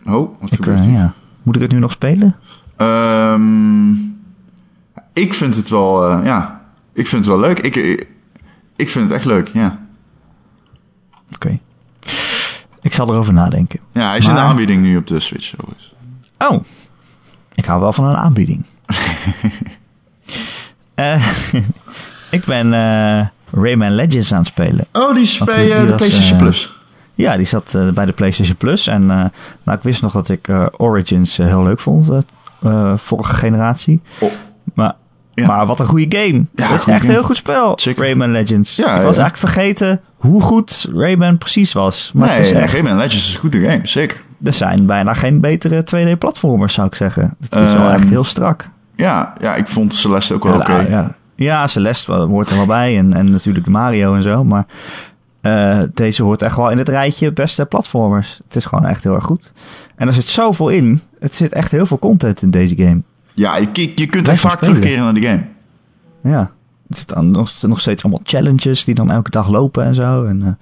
Oh, 0.06 0.40
wat 0.40 0.50
ik, 0.52 0.56
gebeurt 0.64 0.80
eh, 0.80 0.92
ja. 0.92 1.12
moet 1.42 1.56
ik 1.56 1.62
het 1.62 1.70
nu 1.72 1.78
nog 1.78 1.92
spelen? 1.92 2.36
Ehm, 2.76 3.90
ik 5.12 5.34
vind 5.34 5.54
het 5.56 5.68
wel, 5.68 6.08
eh, 6.10 6.20
ja, 6.24 6.60
ik 6.92 7.06
vind 7.06 7.24
het 7.24 7.34
wel 7.34 7.40
leuk. 7.44 7.58
Ik, 7.60 7.76
ik, 7.76 8.06
ik 8.76 8.88
vind 8.88 9.04
het 9.04 9.14
echt 9.14 9.24
leuk, 9.24 9.48
ja. 9.48 9.78
Oké. 11.34 11.58
Ik 12.82 12.94
zal 12.94 13.08
erover 13.12 13.32
nadenken. 13.32 13.80
Ja, 13.92 14.08
hij 14.08 14.18
is 14.18 14.24
in 14.26 14.30
de 14.34 14.36
Maar- 14.40 14.48
aanbieding 14.48 14.82
nu 14.82 14.96
op 14.96 15.06
de 15.06 15.20
Switch. 15.20 15.52
overigens. 15.56 15.92
Oh, 16.38 16.62
ik 17.54 17.64
hou 17.64 17.80
wel 17.80 17.92
van 17.92 18.04
een 18.04 18.16
aanbieding. 18.16 18.64
Eh, 20.94 21.26
ik 22.30 22.44
ben 22.44 22.72
eh, 22.74 23.26
Rayman 23.52 23.92
Legends 23.94 24.32
aan 24.32 24.38
het 24.38 24.46
spelen. 24.48 24.86
Oh, 24.92 25.14
die 25.14 25.38
bij 25.44 25.56
die- 25.64 25.72
eh, 25.72 25.76
die 25.78 25.84
de 25.86 25.90
was, 25.92 25.96
PlayStation 26.00 26.32
eh, 26.38 26.42
Plus. 26.42 26.76
Ja, 27.14 27.36
die 27.36 27.46
zat 27.46 27.74
eh, 27.74 27.88
bij 27.88 28.04
de 28.06 28.12
PlayStation 28.12 28.56
Plus. 28.56 28.86
En 28.86 29.02
eh, 29.02 29.16
nou, 29.64 29.76
ik 29.78 29.82
wist 29.82 30.02
nog 30.02 30.12
dat 30.12 30.28
ik 30.28 30.48
eh, 30.48 30.66
Origins 30.76 31.38
eh, 31.38 31.46
heel 31.46 31.62
leuk 31.62 31.80
vond. 31.80 32.10
eh, 32.10 32.18
eh, 32.62 32.92
vorige 32.96 33.34
generatie. 33.34 34.00
Oh, 34.18 34.30
Maar, 34.74 34.94
Ja. 35.34 35.46
maar 35.46 35.66
wat 35.66 35.78
een 35.80 35.86
goede 35.86 36.16
game. 36.18 36.44
Ja, 36.54 36.66
Het 36.68 36.80
is 36.80 36.86
echt 36.86 37.04
een 37.04 37.10
heel 37.10 37.22
goed 37.22 37.36
spel. 37.36 37.72
Zeker. 37.80 38.04
Rayman 38.04 38.30
Legends. 38.32 38.76
Ja, 38.76 38.84
ik 38.84 39.02
was 39.04 39.16
eigenlijk 39.16 39.36
vergeten 39.36 40.00
hoe 40.16 40.42
goed 40.42 40.88
Rayman 40.94 41.38
precies 41.38 41.72
was. 41.72 42.10
Maar 42.14 42.26
nee, 42.28 42.36
het 42.36 42.46
is 42.46 42.52
nee, 42.52 42.62
echt, 42.62 42.72
Rayman 42.74 42.96
Legends 42.96 43.28
is 43.28 43.34
een 43.34 43.40
goede 43.40 43.60
game, 43.68 43.80
zeker. 43.86 44.20
er 44.44 44.52
zijn 44.52 44.86
bijna 44.86 45.12
geen 45.14 45.40
betere 45.40 45.84
2D-platformers, 45.84 46.74
zou 46.74 46.86
ik 46.86 46.94
zeggen. 46.94 47.36
Het 47.50 47.60
is 47.60 47.72
wel 47.72 47.82
Ehm, 47.86 47.94
echt 47.94 48.08
heel 48.08 48.24
strak. 48.24 48.68
Ja, 48.96 49.32
ja, 49.40 49.54
ik 49.54 49.68
vond 49.68 49.94
Celeste 49.94 50.34
ook 50.34 50.44
wel 50.44 50.52
Ja, 50.52 50.58
oké. 50.58 51.14
Ja. 51.44 51.66
Celeste 51.66 52.12
hoort 52.12 52.50
er 52.50 52.56
wel 52.56 52.66
bij. 52.66 52.98
En, 52.98 53.14
en 53.14 53.30
natuurlijk 53.30 53.66
Mario 53.66 54.14
en 54.14 54.22
zo. 54.22 54.44
Maar 54.44 54.66
eh, 55.40 55.82
deze 55.94 56.22
hoort 56.22 56.42
echt 56.42 56.56
wel 56.56 56.70
in 56.70 56.78
het 56.78 56.88
rijtje 56.88 57.32
beste 57.32 57.66
platformers. 57.66 58.40
Het 58.44 58.56
is 58.56 58.64
gewoon 58.64 58.86
echt 58.86 59.02
heel 59.02 59.14
erg 59.14 59.24
goed. 59.24 59.52
En 59.96 60.06
er 60.06 60.12
zit 60.12 60.28
zoveel 60.28 60.68
in. 60.68 61.00
Het 61.20 61.34
zit 61.34 61.52
echt 61.52 61.70
heel 61.70 61.86
veel 61.86 61.98
content 61.98 62.42
in 62.42 62.50
deze 62.50 62.76
game. 62.76 63.02
Ja, 63.34 63.56
je, 63.56 63.92
je 63.94 64.06
kunt 64.06 64.28
echt 64.28 64.40
vaak 64.40 64.56
spelen. 64.56 64.74
terugkeren 64.74 65.04
naar 65.04 65.14
die 65.14 65.26
game. 65.26 65.44
Ja. 66.22 66.50
Er 66.88 66.96
zitten 66.96 67.30
nog, 67.30 67.62
nog 67.62 67.80
steeds 67.80 68.02
allemaal 68.02 68.22
challenges 68.24 68.84
die 68.84 68.94
dan 68.94 69.10
elke 69.10 69.30
dag 69.30 69.48
lopen 69.48 69.84
en 69.84 69.94
zo. 69.94 70.24
En 70.24 70.42
eh, 70.42 70.52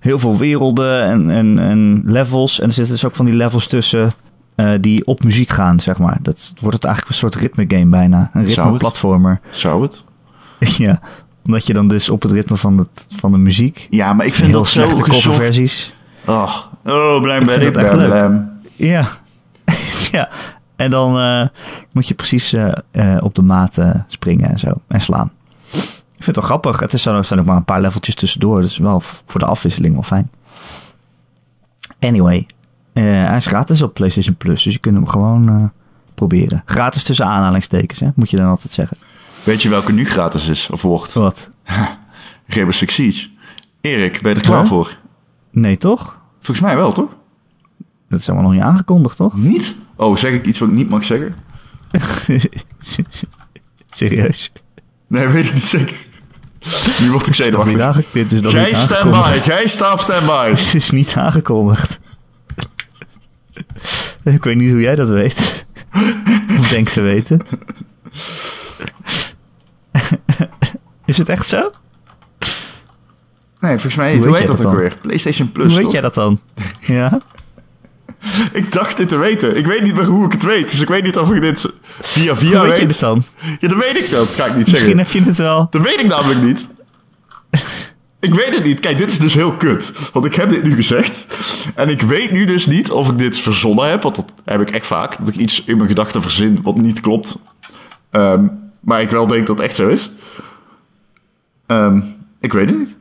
heel 0.00 0.18
veel 0.18 0.36
werelden 0.36 1.02
en, 1.02 1.30
en, 1.30 1.58
en 1.58 2.02
levels. 2.04 2.60
En 2.60 2.66
er 2.66 2.72
zitten 2.72 2.94
dus 2.94 3.04
ook 3.04 3.14
van 3.14 3.26
die 3.26 3.34
levels 3.34 3.66
tussen 3.66 4.12
eh, 4.60 4.72
die 4.80 5.06
op 5.06 5.24
muziek 5.24 5.50
gaan, 5.50 5.80
zeg 5.80 5.98
maar. 5.98 6.18
Dat 6.22 6.52
wordt 6.60 6.76
het 6.76 6.84
eigenlijk 6.84 7.14
een 7.14 7.20
soort 7.20 7.34
ritme 7.34 7.64
game 7.68 7.90
bijna. 7.90 8.30
Een 8.32 8.44
ritme 8.44 8.76
platformer. 8.76 9.40
Zou 9.50 9.82
het? 9.82 10.04
ja. 10.78 11.00
Omdat 11.44 11.66
je 11.66 11.72
dan 11.72 11.88
dus 11.88 12.08
op 12.08 12.22
het 12.22 12.32
ritme 12.32 12.56
van, 12.56 12.78
het, 12.78 13.06
van 13.16 13.32
de 13.32 13.38
muziek 13.38 13.86
Ja, 13.90 14.12
maar 14.12 14.26
ik 14.26 14.34
vind 14.34 14.48
heel 14.48 14.58
dat 14.58 14.68
zo 14.68 14.80
slechte 14.80 15.02
coverversies. 15.02 15.94
Oh, 16.26 16.56
oh 16.84 17.20
blij 17.20 17.40
Ik. 17.40 17.74
Ja. 18.76 19.06
ja. 20.12 20.28
En 20.76 20.90
dan 20.90 21.18
eh, 21.18 21.46
moet 21.92 22.08
je 22.08 22.14
precies 22.14 22.52
eh, 22.52 23.16
op 23.20 23.34
de 23.34 23.42
maat 23.42 23.78
springen 24.06 24.50
en 24.50 24.58
zo. 24.58 24.72
En 24.88 25.00
slaan. 25.00 25.30
Ik 25.72 26.24
vind 26.26 26.36
het 26.36 26.36
wel 26.36 26.44
grappig. 26.44 26.80
Het 26.80 26.92
is 26.92 27.02
zo, 27.02 27.16
er 27.16 27.24
staan 27.24 27.38
ook 27.38 27.46
maar 27.46 27.56
een 27.56 27.64
paar 27.64 27.80
leveltjes 27.80 28.14
tussendoor. 28.14 28.60
Dus 28.60 28.78
wel 28.78 29.02
voor 29.26 29.40
de 29.40 29.46
afwisseling 29.46 29.94
wel 29.94 30.02
fijn. 30.02 30.30
Anyway. 32.00 32.46
Eh, 33.00 33.26
hij 33.26 33.36
is 33.36 33.46
gratis 33.46 33.82
op 33.82 33.94
PlayStation 33.94 34.36
Plus. 34.36 34.62
Dus 34.62 34.72
je 34.72 34.78
kunt 34.78 34.94
hem 34.94 35.06
gewoon 35.06 35.48
eh, 35.48 35.64
proberen. 36.14 36.62
Gratis 36.64 37.02
tussen 37.02 37.26
aanhalingstekens, 37.26 38.00
hè? 38.00 38.08
Moet 38.14 38.30
je 38.30 38.36
dan 38.36 38.46
altijd 38.46 38.72
zeggen. 38.72 38.96
Weet 39.44 39.62
je 39.62 39.68
welke 39.68 39.92
nu 39.92 40.04
gratis 40.04 40.48
is, 40.48 40.68
of 40.70 40.82
wordt? 40.82 41.12
Wat? 41.12 41.50
Rainbow 42.46 42.74
Six 42.74 42.94
Siege. 42.94 43.28
Erik, 43.80 44.22
ben 44.22 44.32
je 44.32 44.40
er 44.40 44.46
klaar 44.46 44.66
voor? 44.66 44.96
Nee, 45.50 45.76
toch? 45.76 46.18
Volgens 46.40 46.66
mij 46.66 46.76
wel, 46.76 46.92
toch? 46.92 47.10
Dat 48.08 48.20
is 48.20 48.28
allemaal 48.28 48.46
nog 48.46 48.54
niet 48.54 48.64
aangekondigd, 48.64 49.16
toch? 49.16 49.36
Niet? 49.36 49.76
Oh, 49.96 50.16
zeg 50.16 50.32
ik 50.32 50.46
iets 50.46 50.58
wat 50.58 50.68
ik 50.68 50.74
niet 50.74 50.88
mag 50.88 51.04
zeggen? 51.04 51.34
Serieus? 53.90 54.52
Nee, 55.06 55.26
weet 55.26 55.46
ik 55.46 55.54
niet 55.54 55.66
zeker. 55.66 56.06
Nu 57.00 57.10
word 57.10 57.26
ik 57.26 57.34
zenuwachtig. 57.34 58.10
Dit 58.12 58.32
is 58.32 58.40
nog 58.40 58.52
Jij 58.52 58.66
niet 58.66 58.76
stand 58.76 59.14
aangekondigd. 59.14 59.44
by, 59.44 59.48
jij 59.50 59.68
staat 59.68 59.92
op 59.92 60.00
standby. 60.00 60.50
Het 60.56 60.74
is 60.74 60.90
niet 60.90 61.14
aangekondigd. 61.16 61.99
Ik 64.34 64.44
weet 64.44 64.56
niet 64.56 64.70
hoe 64.70 64.80
jij 64.80 64.94
dat 64.94 65.08
weet. 65.08 65.66
Of 66.58 66.68
denkt 66.68 66.92
te 66.92 67.00
weten. 67.00 67.40
Is 71.04 71.18
het 71.18 71.28
echt 71.28 71.48
zo? 71.48 71.70
Nee, 73.60 73.70
volgens 73.72 73.94
mij 73.94 74.06
Hoe 74.06 74.14
niet. 74.16 74.24
Hoe 74.24 74.32
weet 74.32 74.40
heet 74.40 74.48
jij 74.48 74.56
dat 74.56 74.56
dat 74.56 74.66
ook 74.66 74.72
dan? 74.72 74.80
weer? 74.80 74.96
PlayStation 75.00 75.52
Plus, 75.52 75.66
hoe 75.66 75.74
weet 75.74 75.82
toch? 75.84 75.92
jij 75.92 76.00
dat 76.00 76.14
dan? 76.14 76.40
Ja? 76.80 77.20
Ik 78.52 78.72
dacht 78.72 78.96
dit 78.96 79.08
te 79.08 79.16
weten. 79.16 79.56
Ik 79.56 79.66
weet 79.66 79.82
niet 79.82 79.94
meer 79.94 80.04
hoe 80.04 80.24
ik 80.26 80.32
het 80.32 80.42
weet. 80.42 80.70
Dus 80.70 80.80
ik 80.80 80.88
weet 80.88 81.02
niet 81.02 81.18
of 81.18 81.30
ik 81.30 81.40
dit 81.42 81.66
via 82.00 82.36
via 82.36 82.58
Hoe 82.58 82.66
weet 82.68 82.76
je 82.76 82.80
weet. 82.80 82.90
het 82.90 83.00
dan? 83.00 83.22
Ja, 83.60 83.68
dat 83.68 83.76
weet 83.78 83.96
ik. 84.04 84.10
Dat 84.10 84.28
ga 84.28 84.44
ik 84.44 84.56
niet 84.56 84.66
Misschien 84.66 84.76
zeggen. 84.78 84.98
heb 84.98 85.08
je 85.08 85.22
het 85.22 85.36
wel. 85.36 85.66
Dat 85.70 85.82
weet 85.82 85.98
ik 86.00 86.06
namelijk 86.06 86.42
niet. 86.42 86.68
Ik 88.30 88.36
weet 88.36 88.54
het 88.54 88.64
niet. 88.64 88.80
Kijk, 88.80 88.98
dit 88.98 89.10
is 89.12 89.18
dus 89.18 89.34
heel 89.34 89.52
kut. 89.52 89.92
Want 90.12 90.24
ik 90.24 90.34
heb 90.34 90.48
dit 90.50 90.62
nu 90.62 90.74
gezegd. 90.74 91.26
En 91.74 91.88
ik 91.88 92.02
weet 92.02 92.30
nu 92.30 92.44
dus 92.44 92.66
niet 92.66 92.90
of 92.90 93.08
ik 93.08 93.18
dit 93.18 93.38
verzonnen 93.38 93.88
heb. 93.88 94.02
Want 94.02 94.16
dat 94.16 94.34
heb 94.44 94.60
ik 94.60 94.70
echt 94.70 94.86
vaak. 94.86 95.18
Dat 95.18 95.28
ik 95.28 95.36
iets 95.36 95.64
in 95.64 95.76
mijn 95.76 95.88
gedachten 95.88 96.22
verzin 96.22 96.58
wat 96.62 96.76
niet 96.76 97.00
klopt. 97.00 97.38
Ehm, 98.10 98.46
maar 98.80 99.00
ik 99.00 99.10
wel 99.10 99.26
denk 99.26 99.46
dat 99.46 99.56
het 99.56 99.66
echt 99.66 99.76
zo 99.76 99.88
is. 99.88 100.12
Ehm, 101.66 102.00
ik 102.40 102.52
weet 102.52 102.68
het 102.68 102.78
niet. 102.78 102.96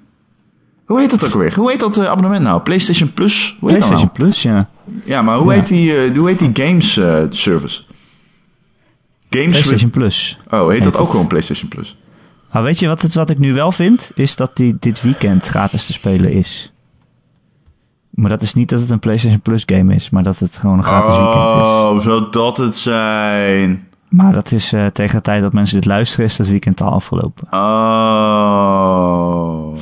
Hoe 0.86 1.00
heet 1.00 1.10
dat 1.10 1.26
ook 1.26 1.34
weer? 1.42 1.56
Hoe 1.56 1.72
heet 1.72 1.80
dat 1.80 1.98
eh, 1.98 2.06
abonnement 2.06 2.44
nou? 2.44 2.62
PlayStation 2.62 3.14
Plus? 3.14 3.58
Hoe 3.60 3.72
heet 3.72 3.80
dat 3.80 3.90
nou? 3.90 4.08
PlayStation 4.08 4.12
Plus, 4.12 4.42
ja. 4.42 4.70
Ja, 5.04 5.22
maar 5.22 5.38
hoe 5.38 5.54
Ja. 5.54 5.60
heet 5.60 5.68
die, 5.68 5.96
eh, 6.04 6.18
hoe 6.18 6.28
heet 6.28 6.40
die 6.40 6.66
games 6.66 6.98
eh, 6.98 7.24
service? 7.30 7.82
Games 9.30 9.50
PlayStation 9.50 9.90
Plus. 9.90 10.40
Oh, 10.50 10.64
heet 10.64 10.72
Heet 10.72 10.84
dat 10.84 10.98
ook 10.98 11.10
gewoon 11.10 11.28
PlayStation 11.28 11.70
Plus? 11.70 11.98
Maar 12.52 12.64
weet 12.64 12.80
je 12.80 12.88
wat, 12.88 13.02
het, 13.02 13.14
wat 13.14 13.30
ik 13.30 13.40
nu 13.40 13.54
wel 13.54 13.72
vind? 13.72 14.12
Is 14.16 14.36
dat 14.36 14.52
die 14.56 14.78
dit 14.80 15.02
weekend 15.02 15.48
gratis 15.48 15.86
te 15.86 15.94
spelen 15.94 16.32
is. 16.32 16.74
Maar 18.10 18.30
dat 18.30 18.42
is 18.42 18.54
niet 18.54 18.70
dat 18.70 18.80
het 18.80 18.90
een 18.90 19.00
PlayStation 19.00 19.42
Plus 19.42 19.64
game 19.66 19.96
is, 19.96 20.10
maar 20.10 20.24
dat 20.24 20.40
het 20.40 20.58
gewoon 20.58 20.78
een 20.78 20.84
gratis 20.84 21.16
weekend 21.16 21.36
is. 21.36 21.68
Oh, 21.68 22.00
zou 22.00 22.28
dat 22.32 22.58
het 22.58 22.76
zijn? 22.76 23.88
Maar 24.10 24.34
dat 24.34 24.52
is 24.52 24.74
eh, 24.74 24.86
tegen 24.86 25.16
de 25.16 25.22
tijd 25.22 25.42
dat 25.42 25.54
mensen 25.54 25.76
dit 25.76 25.86
luisteren, 25.86 26.26
is 26.26 26.36
dat 26.36 26.48
weekend 26.48 26.82
al 26.82 26.92
afgelopen. 26.92 27.48
Oh. 27.52 28.80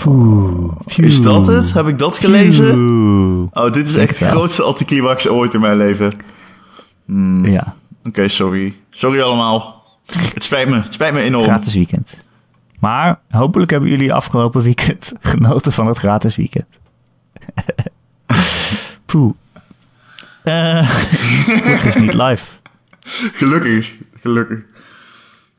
Poeh. 0.03 0.71
Is 0.95 1.21
dat 1.21 1.47
het? 1.47 1.73
Heb 1.73 1.87
ik 1.87 1.99
dat 1.99 2.17
gelezen? 2.17 3.47
Oh, 3.53 3.71
dit 3.71 3.89
is 3.89 3.95
echt 3.95 4.19
de 4.19 4.25
grootste 4.25 4.63
anticlimax 4.63 5.27
ooit 5.27 5.53
in 5.53 5.61
mijn 5.61 5.77
leven. 5.77 6.13
Oké, 8.05 8.21
Ja, 8.21 8.27
sorry. 8.27 8.75
Sorry 8.89 9.21
allemaal. 9.21 9.83
Het 10.33 10.43
spijt 10.43 10.69
me. 10.69 10.75
Het 10.75 10.93
spijt 10.93 11.13
me 11.13 11.19
enorm. 11.19 11.43
gratis 11.43 11.73
weekend. 11.73 12.25
Maar 12.79 13.19
hopelijk 13.29 13.71
hebben 13.71 13.89
jullie 13.89 14.13
afgelopen 14.13 14.61
weekend 14.61 15.13
genoten 15.21 15.73
van 15.73 15.87
het 15.87 15.97
gratis 15.97 16.35
weekend. 16.35 16.65
Poeh. 19.05 19.33
Eh, 20.43 20.91
Dit 21.65 21.85
is 21.85 21.95
niet 21.95 22.13
live. 22.13 22.45
Gelukkig. 23.33 23.93
Gelukkig. 24.21 24.59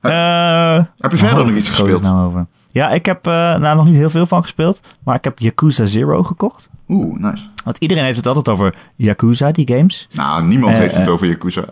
Eh, 0.01 0.75
Heb 0.99 1.11
je 1.11 1.17
verder 1.17 1.37
waar 1.37 1.47
nog 1.47 1.57
iets 1.57 1.69
gespeeld? 1.69 2.03
Nou 2.03 2.27
over? 2.27 2.47
Ja, 2.73 2.91
ik 2.91 3.07
heb 3.07 3.27
uh, 3.27 3.33
nou 3.33 3.77
nog 3.77 3.85
niet 3.85 3.95
heel 3.95 4.11
veel 4.11 4.27
van 4.27 4.43
gespeeld. 4.43 4.81
Maar 5.05 5.15
ik 5.17 5.25
heb 5.25 5.39
Yakuza 5.39 5.85
Zero 5.85 6.23
gekocht. 6.23 6.69
Oeh, 6.89 7.19
nice. 7.19 7.45
Want 7.65 7.77
iedereen 7.79 8.05
heeft 8.05 8.17
het 8.17 8.27
altijd 8.27 8.49
over 8.49 8.75
Yakuza, 8.97 9.53
die 9.53 9.69
games. 9.77 10.09
Nou, 10.13 10.43
niemand 10.45 10.73
Eh, 10.75 10.79
heeft 10.81 10.97
het 10.97 11.07
eh. 11.07 11.13
over 11.13 11.27
Yakuza. 11.27 11.65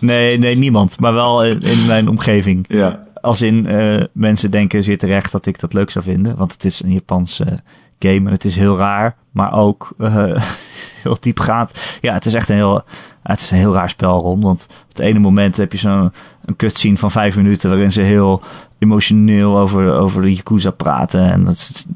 Nee, 0.00 0.38
nee, 0.38 0.56
niemand. 0.56 1.00
Maar 1.00 1.12
wel 1.14 1.44
in, 1.44 1.60
in 1.60 1.86
mijn 1.86 2.08
omgeving. 2.08 2.64
ja. 2.68 3.02
Als 3.22 3.42
in 3.42 3.66
uh, 3.66 4.02
mensen 4.12 4.50
denken 4.50 4.82
zeer 4.82 4.98
terecht 4.98 5.32
dat 5.32 5.46
ik 5.46 5.60
dat 5.60 5.72
leuk 5.72 5.90
zou 5.90 6.04
vinden. 6.04 6.36
Want 6.36 6.52
het 6.52 6.64
is 6.64 6.82
een 6.82 6.92
Japanse 6.92 7.62
game 7.98 8.26
en 8.26 8.32
het 8.32 8.44
is 8.44 8.56
heel 8.56 8.76
raar. 8.76 9.16
Maar 9.30 9.52
ook 9.52 9.94
uh, 9.98 10.42
heel 11.02 11.16
diepgaand. 11.20 11.98
Ja, 12.00 12.14
het 12.14 12.26
is 12.26 12.34
echt 12.34 12.48
een 12.48 12.56
heel, 12.56 12.82
het 13.22 13.40
is 13.40 13.50
een 13.50 13.58
heel 13.58 13.72
raar 13.72 13.90
spel 13.90 14.20
rond. 14.20 14.42
Want 14.42 14.66
op 14.70 14.88
het 14.88 14.98
ene 14.98 15.18
moment 15.18 15.56
heb 15.56 15.72
je 15.72 15.78
zo'n 15.78 16.12
cutscene 16.56 16.96
van 16.96 17.10
vijf 17.10 17.36
minuten 17.36 17.70
waarin 17.70 17.92
ze 17.92 18.02
heel 18.02 18.42
emotioneel 18.78 19.58
over, 19.58 19.92
over 19.92 20.22
de 20.22 20.34
Yakuza 20.34 20.70
praten. 20.70 21.32
En 21.32 21.44
dat 21.44 21.86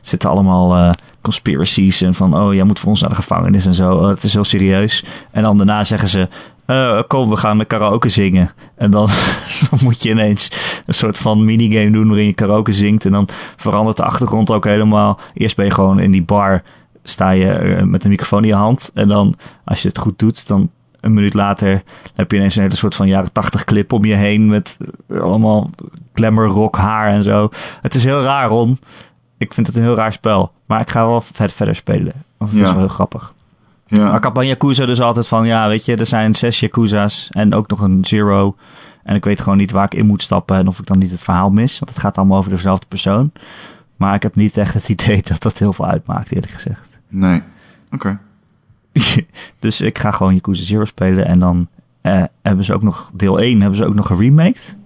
zitten 0.00 0.30
allemaal 0.30 0.76
uh, 0.76 0.90
conspiracies 1.20 2.00
en 2.02 2.14
van, 2.14 2.36
oh, 2.36 2.54
jij 2.54 2.64
moet 2.64 2.78
voor 2.78 2.88
ons 2.88 3.00
naar 3.00 3.10
de 3.10 3.16
gevangenis 3.16 3.66
en 3.66 3.74
zo. 3.74 4.02
Uh, 4.02 4.08
het 4.08 4.22
is 4.22 4.32
heel 4.32 4.44
serieus. 4.44 5.04
En 5.30 5.42
dan 5.42 5.56
daarna 5.56 5.84
zeggen 5.84 6.08
ze, 6.08 6.28
uh, 6.66 7.02
kom, 7.06 7.30
we 7.30 7.36
gaan 7.36 7.58
de 7.58 7.64
karaoke 7.64 8.08
zingen. 8.08 8.50
En 8.74 8.90
dan, 8.90 9.06
dan 9.70 9.78
moet 9.82 10.02
je 10.02 10.10
ineens 10.10 10.52
een 10.86 10.94
soort 10.94 11.18
van 11.18 11.44
minigame 11.44 11.90
doen 11.90 12.08
waarin 12.08 12.26
je 12.26 12.32
karaoke 12.32 12.72
zingt. 12.72 13.04
En 13.04 13.12
dan 13.12 13.28
verandert 13.56 13.96
de 13.96 14.04
achtergrond 14.04 14.50
ook 14.50 14.64
helemaal. 14.64 15.18
Eerst 15.34 15.56
ben 15.56 15.64
je 15.64 15.74
gewoon 15.74 15.98
in 15.98 16.10
die 16.10 16.22
bar, 16.22 16.62
sta 17.02 17.30
je 17.30 17.60
uh, 17.60 17.82
met 17.82 18.04
een 18.04 18.10
microfoon 18.10 18.42
in 18.42 18.48
je 18.48 18.54
hand. 18.54 18.90
En 18.94 19.08
dan, 19.08 19.34
als 19.64 19.82
je 19.82 19.88
het 19.88 19.98
goed 19.98 20.18
doet, 20.18 20.46
dan 20.46 20.70
een 21.00 21.14
minuut 21.14 21.34
later 21.34 21.82
heb 22.14 22.30
je 22.30 22.36
ineens 22.36 22.56
een 22.56 22.62
hele 22.62 22.76
soort 22.76 22.94
van 22.94 23.08
jaren 23.08 23.32
tachtig 23.32 23.64
clip 23.64 23.92
om 23.92 24.04
je 24.04 24.14
heen. 24.14 24.48
Met 24.48 24.76
allemaal 25.08 25.70
glamour 26.14 26.46
rock 26.46 26.76
haar 26.76 27.10
en 27.10 27.22
zo. 27.22 27.48
Het 27.82 27.94
is 27.94 28.04
heel 28.04 28.22
raar, 28.22 28.48
Ron. 28.48 28.78
Ik 29.38 29.54
vind 29.54 29.66
het 29.66 29.76
een 29.76 29.82
heel 29.82 29.94
raar 29.94 30.12
spel. 30.12 30.52
Maar 30.66 30.80
ik 30.80 30.90
ga 30.90 31.06
wel 31.06 31.20
verder, 31.20 31.56
verder 31.56 31.76
spelen. 31.76 32.12
Want 32.36 32.50
het 32.50 32.60
ja. 32.60 32.66
is 32.66 32.72
wel 32.72 32.80
heel 32.80 32.88
grappig. 32.88 33.34
Ja. 33.86 34.30
Maar 34.32 34.44
Yakuza 34.44 34.86
dus 34.86 35.00
altijd 35.00 35.28
van, 35.28 35.46
ja, 35.46 35.68
weet 35.68 35.84
je, 35.84 35.96
er 35.96 36.06
zijn 36.06 36.34
zes 36.34 36.60
Yakuza's 36.60 37.28
en 37.30 37.54
ook 37.54 37.68
nog 37.68 37.80
een 37.80 38.04
Zero. 38.04 38.56
En 39.02 39.14
ik 39.14 39.24
weet 39.24 39.40
gewoon 39.40 39.58
niet 39.58 39.70
waar 39.70 39.84
ik 39.84 39.94
in 39.94 40.06
moet 40.06 40.22
stappen 40.22 40.56
en 40.56 40.68
of 40.68 40.78
ik 40.78 40.86
dan 40.86 40.98
niet 40.98 41.10
het 41.10 41.20
verhaal 41.20 41.50
mis. 41.50 41.78
Want 41.78 41.90
het 41.90 42.00
gaat 42.00 42.16
allemaal 42.16 42.38
over 42.38 42.50
dezelfde 42.50 42.86
persoon. 42.88 43.32
Maar 43.96 44.14
ik 44.14 44.22
heb 44.22 44.34
niet 44.34 44.56
echt 44.56 44.74
het 44.74 44.88
idee 44.98 45.22
dat 45.22 45.42
dat 45.42 45.58
heel 45.58 45.72
veel 45.72 45.86
uitmaakt, 45.86 46.32
eerlijk 46.32 46.52
gezegd. 46.52 46.98
Nee. 47.08 47.42
Oké. 47.92 48.18
Okay. 48.92 49.26
dus 49.58 49.80
ik 49.80 49.98
ga 49.98 50.10
gewoon 50.10 50.34
Yakuza 50.34 50.64
Zero 50.64 50.84
spelen 50.84 51.26
en 51.26 51.38
dan 51.38 51.68
uh, 52.02 52.24
hebben 52.42 52.64
ze 52.64 52.74
ook 52.74 52.82
nog, 52.82 53.10
deel 53.14 53.40
1 53.40 53.60
hebben 53.60 53.78
ze 53.78 53.86
ook 53.86 53.94
nog 53.94 54.06
geremaked. 54.06 54.76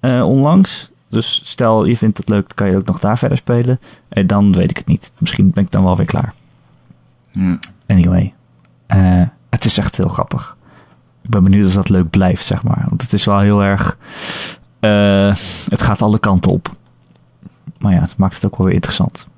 Uh, 0.00 0.26
onlangs. 0.26 0.90
Dus 1.08 1.40
stel 1.44 1.84
je 1.84 1.96
vindt 1.96 2.18
het 2.18 2.28
leuk, 2.28 2.46
dan 2.46 2.56
kan 2.56 2.70
je 2.70 2.76
ook 2.76 2.86
nog 2.86 3.00
daar 3.00 3.18
verder 3.18 3.38
spelen. 3.38 3.80
En 4.08 4.26
dan 4.26 4.52
weet 4.52 4.70
ik 4.70 4.76
het 4.76 4.86
niet. 4.86 5.12
Misschien 5.18 5.50
ben 5.50 5.64
ik 5.64 5.70
dan 5.70 5.84
wel 5.84 5.96
weer 5.96 6.06
klaar. 6.06 6.34
Ja. 7.30 7.58
Anyway, 7.86 8.34
uh, 8.88 9.22
het 9.50 9.64
is 9.64 9.78
echt 9.78 9.96
heel 9.96 10.08
grappig. 10.08 10.56
Ik 11.22 11.30
ben 11.30 11.42
benieuwd 11.42 11.66
of 11.66 11.72
dat 11.72 11.88
leuk 11.88 12.10
blijft, 12.10 12.44
zeg 12.44 12.62
maar. 12.62 12.84
Want 12.88 13.02
het 13.02 13.12
is 13.12 13.24
wel 13.24 13.38
heel 13.38 13.62
erg. 13.62 13.96
Uh, 14.80 15.34
het 15.68 15.82
gaat 15.82 16.02
alle 16.02 16.18
kanten 16.18 16.50
op. 16.50 16.74
Maar 17.78 17.92
ja, 17.92 18.00
het 18.00 18.16
maakt 18.16 18.34
het 18.34 18.44
ook 18.46 18.56
wel 18.56 18.66
weer 18.66 18.74
interessant. 18.74 19.28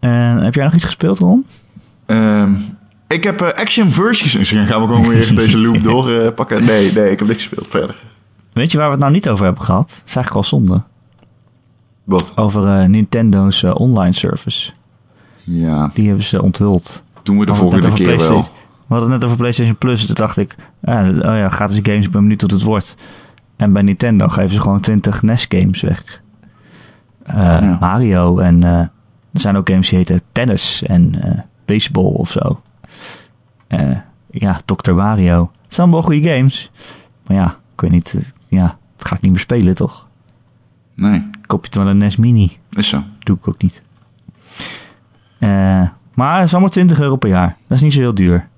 Heb 0.00 0.54
jij 0.54 0.64
nog 0.64 0.74
iets 0.74 0.84
gespeeld, 0.84 1.18
Ron? 1.18 1.46
Um, 2.06 2.76
ik 3.08 3.24
heb 3.24 3.42
uh, 3.42 3.48
Action 3.48 3.90
Versus. 3.90 4.36
Misschien 4.36 4.66
gaan 4.66 4.80
we 4.80 4.86
gewoon 4.86 5.08
weer 5.08 5.34
deze 5.44 5.58
loop 5.58 5.82
doorpakken. 5.82 6.64
Nee, 6.64 6.92
nee, 6.92 7.10
ik 7.10 7.18
heb 7.18 7.28
niks 7.28 7.46
gespeeld 7.46 7.68
verder. 7.68 8.02
Weet 8.52 8.72
je 8.72 8.78
waar 8.78 8.86
we 8.86 8.92
het 8.92 9.00
nou 9.00 9.12
niet 9.12 9.28
over 9.28 9.44
hebben 9.44 9.64
gehad? 9.64 9.88
Dat 9.88 10.02
is 10.06 10.16
eigenlijk 10.16 10.36
al 10.36 10.44
zonde. 10.44 10.82
Wat? 12.04 12.32
Over 12.36 12.88
Nintendo's 12.88 13.64
online 13.64 14.12
service. 14.12 14.72
Ja. 15.44 15.90
Die 15.94 16.06
hebben 16.06 16.24
ze 16.24 16.42
onthuld. 16.42 17.02
Doen 17.22 17.38
we 17.38 17.46
de 17.46 17.54
volgende 17.54 17.92
keer 17.92 18.18
wel. 18.18 18.48
We 18.86 18.98
hadden 18.98 19.10
het 19.10 19.20
net 19.20 19.24
over 19.24 19.36
PlayStation 19.36 19.76
Plus. 19.76 20.06
Toen 20.06 20.14
dacht 20.14 20.36
ik, 20.36 20.56
ja, 20.80 21.08
oh 21.08 21.18
ja, 21.20 21.48
gratis 21.48 21.78
games, 21.82 22.04
ik 22.04 22.10
ben 22.10 22.20
benieuwd 22.20 22.38
tot 22.38 22.50
het 22.50 22.62
wordt. 22.62 22.96
En 23.56 23.72
bij 23.72 23.82
Nintendo 23.82 24.28
geven 24.28 24.50
ze 24.50 24.60
gewoon 24.60 24.80
20 24.80 25.22
NES 25.22 25.46
games 25.48 25.80
weg. 25.80 26.22
Uh, 27.30 27.36
ja. 27.36 27.76
Mario 27.80 28.38
en 28.38 28.64
uh, 28.64 28.78
er 28.78 28.90
zijn 29.32 29.56
ook 29.56 29.70
games 29.70 29.88
die 29.88 29.98
heten 29.98 30.22
tennis 30.32 30.82
en 30.82 31.12
uh, 31.24 31.40
baseball 31.64 32.12
of 32.12 32.30
zo. 32.30 32.60
Ja, 34.30 34.60
Dr. 34.64 34.92
Mario. 34.92 35.50
Het 35.62 35.74
zijn 35.74 35.86
allemaal 35.86 36.02
goede 36.02 36.30
games. 36.34 36.70
Maar 37.26 37.36
ja, 37.36 37.56
ik 37.74 37.80
weet 37.80 37.90
niet, 37.90 38.32
ja, 38.48 38.76
dat 38.96 39.06
ga 39.06 39.16
ik 39.16 39.20
niet 39.20 39.30
meer 39.30 39.40
spelen 39.40 39.74
toch? 39.74 40.06
Nee. 40.94 41.30
Koop 41.46 41.60
je 41.60 41.66
het 41.66 41.76
wel 41.76 41.86
een 41.86 41.98
NES 41.98 42.16
Mini? 42.16 42.58
Is 42.70 42.88
zo. 42.88 43.02
Doe 43.18 43.36
ik 43.36 43.48
ook 43.48 43.62
niet. 43.62 43.82
Uh, 45.42 45.88
maar 46.14 46.36
het 46.36 46.46
is 46.46 46.52
allemaal 46.52 46.70
20 46.70 47.00
euro 47.00 47.16
per 47.16 47.28
jaar. 47.28 47.56
Dat 47.66 47.76
is 47.76 47.82
niet 47.82 47.92
zo 47.92 48.00
heel 48.00 48.14
duur. 48.14 48.48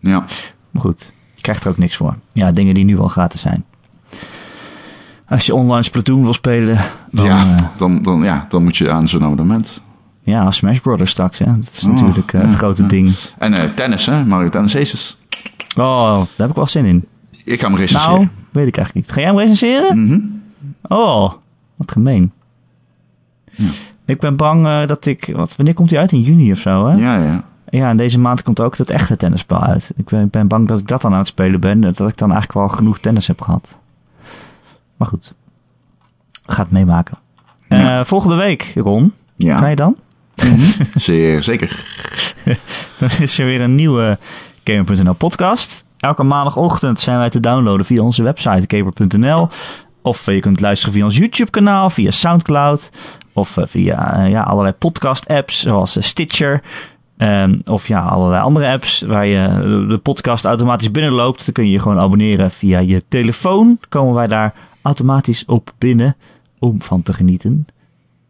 Ja. 0.00 0.24
Maar 0.70 0.82
goed, 0.82 1.12
je 1.34 1.42
krijgt 1.42 1.64
er 1.64 1.70
ook 1.70 1.78
niks 1.78 1.96
voor. 1.96 2.14
Ja, 2.32 2.52
dingen 2.52 2.74
die 2.74 2.84
nu 2.84 2.98
al 2.98 3.08
gratis 3.08 3.40
zijn. 3.40 3.64
Als 5.28 5.46
je 5.46 5.54
online 5.54 5.82
Splatoon 5.82 6.22
wil 6.22 6.34
spelen, 6.34 6.78
dan... 7.10 7.24
Ja, 7.24 7.44
uh, 7.44 7.56
dan, 7.76 8.02
dan, 8.02 8.22
ja, 8.22 8.46
dan 8.48 8.62
moet 8.62 8.76
je 8.76 8.90
aan 8.90 9.08
zo'n 9.08 9.24
abonnement. 9.24 9.80
Ja, 10.22 10.50
Smash 10.50 10.78
Brothers 10.78 11.10
straks, 11.10 11.38
hè. 11.38 11.56
Dat 11.56 11.70
is 11.72 11.84
oh, 11.84 11.90
natuurlijk 11.90 12.32
uh, 12.32 12.40
ja, 12.40 12.46
het 12.46 12.56
grote 12.56 12.82
ja. 12.82 12.88
ding. 12.88 13.14
En 13.38 13.74
tennis, 13.74 14.06
hè. 14.06 14.24
Mario 14.24 14.48
Tennis 14.48 14.76
Aces. 14.76 15.18
Oh, 15.76 16.16
daar 16.16 16.26
heb 16.36 16.48
ik 16.48 16.54
wel 16.54 16.66
zin 16.66 16.84
in. 16.84 17.04
Ik 17.44 17.60
ga 17.60 17.68
hem 17.68 17.76
recenseren. 17.76 18.14
Nou, 18.14 18.28
weet 18.50 18.66
ik 18.66 18.76
eigenlijk 18.76 18.94
niet. 18.94 19.14
Ga 19.14 19.20
jij 19.20 19.30
hem 19.30 19.38
recenseren? 19.38 19.98
Mm 19.98 20.08
-hmm. 20.08 20.42
Oh, 20.82 21.32
wat 21.76 21.92
gemeen. 21.92 22.32
Ja. 23.50 23.68
Ik 24.10 24.20
ben 24.20 24.36
bang 24.36 24.66
uh, 24.66 24.86
dat 24.86 25.06
ik... 25.06 25.30
Wat, 25.34 25.56
wanneer 25.56 25.74
komt 25.74 25.90
hij 25.90 25.98
uit? 25.98 26.12
In 26.12 26.20
juni 26.20 26.52
of 26.52 26.58
zo, 26.58 26.86
hè? 26.86 26.96
Ja, 26.96 27.16
ja. 27.24 27.44
Ja, 27.70 27.88
en 27.88 27.96
deze 27.96 28.18
maand 28.18 28.42
komt 28.42 28.60
ook 28.60 28.76
dat 28.76 28.90
echte 28.90 29.16
tennisspel 29.16 29.62
uit. 29.62 29.92
Ik 29.96 30.30
ben, 30.30 30.48
bang 30.48 30.68
dat 30.68 30.78
ik 30.78 30.88
dat 30.88 31.00
dan 31.00 31.12
aan 31.12 31.18
het 31.18 31.26
spelen 31.26 31.60
ben. 31.60 31.80
Dat 31.80 32.08
ik 32.08 32.16
dan 32.16 32.32
eigenlijk 32.32 32.52
wel 32.52 32.68
genoeg 32.68 32.98
tennis 32.98 33.26
heb 33.26 33.40
gehad. 33.40 33.78
Maar 34.96 35.08
goed. 35.08 35.34
Ga 36.46 36.62
het 36.62 36.70
meemaken. 36.70 37.18
Ja. 37.68 37.98
Uh, 37.98 38.04
volgende 38.04 38.36
week, 38.36 38.72
Ron. 38.74 39.12
Ja. 39.36 39.58
Ga 39.58 39.66
je 39.66 39.76
dan? 39.76 39.96
-hmm. 40.34 40.58
Zeer 40.94 41.42
zeker. 41.42 41.84
dan 42.98 43.08
is 43.20 43.38
er 43.38 43.46
weer 43.46 43.60
een 43.60 43.74
nieuwe 43.74 44.18
Gamer.nl 44.64 45.14
podcast. 45.14 45.84
Elke 45.98 46.22
maandagochtend 46.22 47.00
zijn 47.00 47.18
wij 47.18 47.30
te 47.30 47.40
downloaden 47.40 47.86
via 47.86 48.02
onze 48.02 48.22
website 48.22 48.76
gamer.nl. 48.76 49.48
Of 50.02 50.26
je 50.26 50.40
kunt 50.40 50.60
luisteren 50.60 50.94
via 50.94 51.04
ons 51.04 51.16
YouTube 51.16 51.50
kanaal, 51.50 51.90
via 51.90 52.10
Soundcloud. 52.10 52.90
Of 53.32 53.58
via 53.60 54.24
uh, 54.24 54.30
ja, 54.30 54.42
allerlei 54.42 54.74
podcast 54.74 55.28
apps 55.28 55.60
zoals 55.60 55.96
uh, 55.96 56.02
Stitcher. 56.02 56.62
Ehm, 57.16 57.58
of 57.64 57.86
ja, 57.86 58.00
allerlei 58.00 58.42
andere 58.42 58.72
apps 58.72 59.00
waar 59.00 59.26
je 59.26 59.48
de 59.88 59.98
podcast 59.98 60.44
automatisch 60.44 60.90
binnenloopt. 60.90 61.44
Dan 61.44 61.54
kun 61.54 61.64
je 61.64 61.70
je 61.70 61.80
gewoon 61.80 61.98
abonneren 61.98 62.50
via 62.50 62.78
je 62.78 63.02
telefoon. 63.08 63.78
Komen 63.88 64.14
wij 64.14 64.26
daar 64.26 64.54
automatisch 64.82 65.44
op 65.44 65.72
binnen 65.78 66.16
om 66.58 66.82
van 66.82 67.02
te 67.02 67.12
genieten. 67.12 67.66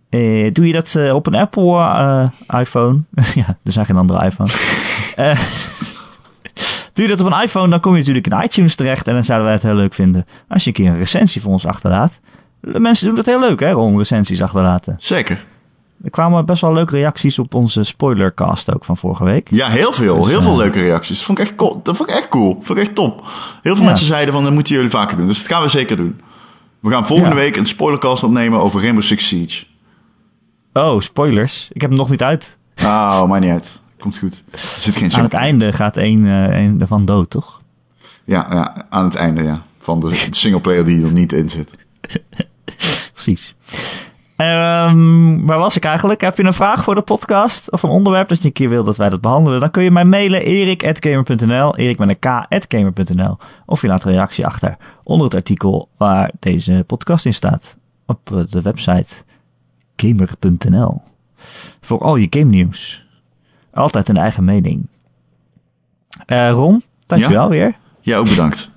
Eh, 0.08 0.52
doe 0.52 0.66
je 0.66 0.72
dat 0.72 0.94
eh, 0.94 1.14
op 1.14 1.26
een 1.26 1.34
Apple 1.34 1.76
eh, 1.76 2.60
iPhone? 2.60 3.00
ja, 3.34 3.46
er 3.64 3.72
zijn 3.72 3.86
geen 3.86 3.96
andere 3.96 4.24
iPhone. 4.24 4.50
Eh, 5.16 5.40
doe 6.94 7.04
je 7.04 7.08
dat 7.08 7.20
op 7.20 7.32
een 7.32 7.42
iPhone, 7.42 7.68
dan 7.68 7.80
kom 7.80 7.92
je 7.92 7.98
natuurlijk 7.98 8.26
in 8.26 8.42
iTunes 8.42 8.74
terecht. 8.74 9.08
En 9.08 9.14
dan 9.14 9.24
zouden 9.24 9.46
wij 9.46 9.56
het 9.56 9.66
heel 9.66 9.74
leuk 9.74 9.94
vinden 9.94 10.26
als 10.48 10.62
je 10.64 10.68
een 10.68 10.74
keer 10.74 10.86
een 10.90 10.98
recensie 10.98 11.40
voor 11.40 11.52
ons 11.52 11.66
achterlaat. 11.66 12.20
Mensen 12.60 13.06
doen 13.06 13.14
dat 13.14 13.26
heel 13.26 13.40
leuk, 13.40 13.60
hè, 13.60 13.74
om 13.74 13.98
recensies 13.98 14.42
achterlaten. 14.42 14.96
Zeker. 14.98 15.46
Er 16.04 16.10
kwamen 16.10 16.46
best 16.46 16.60
wel 16.60 16.72
leuke 16.72 16.96
reacties 16.96 17.38
op 17.38 17.54
onze 17.54 17.84
spoilercast 17.84 18.74
ook 18.74 18.84
van 18.84 18.96
vorige 18.96 19.24
week. 19.24 19.48
Ja, 19.50 19.68
heel 19.68 19.92
veel. 19.92 20.16
Dus, 20.16 20.26
heel 20.28 20.38
eh, 20.38 20.44
veel 20.44 20.56
leuke 20.56 20.80
reacties. 20.80 21.16
Dat 21.16 21.26
vond 21.26 21.38
ik 21.38 21.44
echt 21.44 21.54
cool. 21.54 21.80
Dat 21.82 21.96
vond 21.96 22.08
ik 22.10 22.14
echt 22.16 22.28
cool. 22.28 22.54
Dat 22.54 22.64
vond 22.64 22.78
ik 22.78 22.84
echt 22.84 22.94
top. 22.94 23.24
Heel 23.62 23.74
veel 23.74 23.84
Ja. 23.84 23.88
mensen 23.88 24.06
zeiden 24.06 24.34
van, 24.34 24.44
dat 24.44 24.52
moeten 24.52 24.74
jullie 24.74 24.90
vaker 24.90 25.16
doen. 25.16 25.26
Dus 25.26 25.38
dat 25.38 25.46
gaan 25.52 25.62
we 25.62 25.68
zeker 25.68 25.96
doen. 25.96 26.20
We 26.80 26.90
gaan 26.90 27.06
volgende 27.06 27.34
Ja. 27.34 27.40
week 27.40 27.56
een 27.56 27.66
spoilercast 27.66 28.22
opnemen 28.22 28.60
over 28.60 28.80
Rainbow 28.80 29.02
Six 29.04 29.28
Siege. 29.28 29.64
Oh, 30.72 31.00
spoilers. 31.00 31.68
Ik 31.72 31.80
heb 31.80 31.90
hem 31.90 31.98
nog 31.98 32.10
niet 32.10 32.22
uit. 32.22 32.58
Oh, 32.84 33.28
maakt 33.28 33.42
niet 33.42 33.50
uit. 33.52 33.80
Komt 33.98 34.18
goed. 34.18 34.44
Er 34.50 34.58
zit 34.58 34.96
geen 34.96 35.12
Aan 35.12 35.22
het 35.22 35.32
einde 35.34 35.72
gaat 35.72 35.96
een, 35.96 36.26
eh, 36.26 36.62
een 36.64 36.80
ervan 36.80 37.04
dood, 37.04 37.30
toch? 37.30 37.60
Ja, 38.24 38.46
ja, 38.50 38.86
aan 38.90 39.04
het 39.04 39.14
einde, 39.14 39.42
ja. 39.42 39.62
Van 39.78 40.00
de 40.00 40.14
singleplayer 40.30 40.84
die 40.84 41.04
er 41.04 41.12
niet 41.12 41.32
in 41.32 41.50
zit. 41.50 41.70
Precies. 43.24 43.54
Ehm, 44.36 45.44
waar 45.46 45.58
was 45.58 45.76
ik 45.76 45.84
eigenlijk? 45.84 46.20
Heb 46.20 46.36
je 46.36 46.44
een 46.44 46.52
vraag 46.52 46.84
voor 46.84 46.94
de 46.94 47.02
podcast? 47.02 47.70
Of 47.70 47.82
een 47.82 47.90
onderwerp 47.90 48.28
dat 48.28 48.38
je 48.38 48.44
een 48.44 48.52
keer 48.52 48.68
wil 48.68 48.84
dat 48.84 48.96
wij 48.96 49.08
dat 49.08 49.20
behandelen? 49.20 49.60
Dan 49.60 49.70
kun 49.70 49.82
je 49.82 49.90
mij 49.90 50.04
mailen 50.04 50.42
erik.gamer.nl 50.42 51.76
erik 51.76 51.98
met 51.98 52.08
een 52.08 52.18
k.gamer.nl 52.18 53.36
Of 53.66 53.80
je 53.80 53.86
laat 53.88 54.04
een 54.04 54.12
reactie 54.12 54.46
achter 54.46 54.76
onder 55.02 55.24
het 55.24 55.34
artikel 55.34 55.88
waar 55.96 56.30
deze 56.38 56.84
podcast 56.86 57.26
in 57.26 57.34
staat. 57.34 57.76
Op 58.06 58.32
eh, 58.32 58.40
de 58.50 58.62
website 58.62 59.24
gamer.nl 59.96 61.02
Voor 61.80 62.00
al 62.00 62.16
je 62.16 62.26
game 62.30 62.50
nieuws. 62.50 63.04
Altijd 63.74 64.08
een 64.08 64.16
eigen 64.16 64.44
mening. 64.44 64.86
Eh 66.26 66.50
Ron, 66.50 66.82
dankjewel 67.06 67.48
weer. 67.48 67.76
Ja, 68.00 68.16
ook 68.16 68.28
bedankt. 68.28 68.70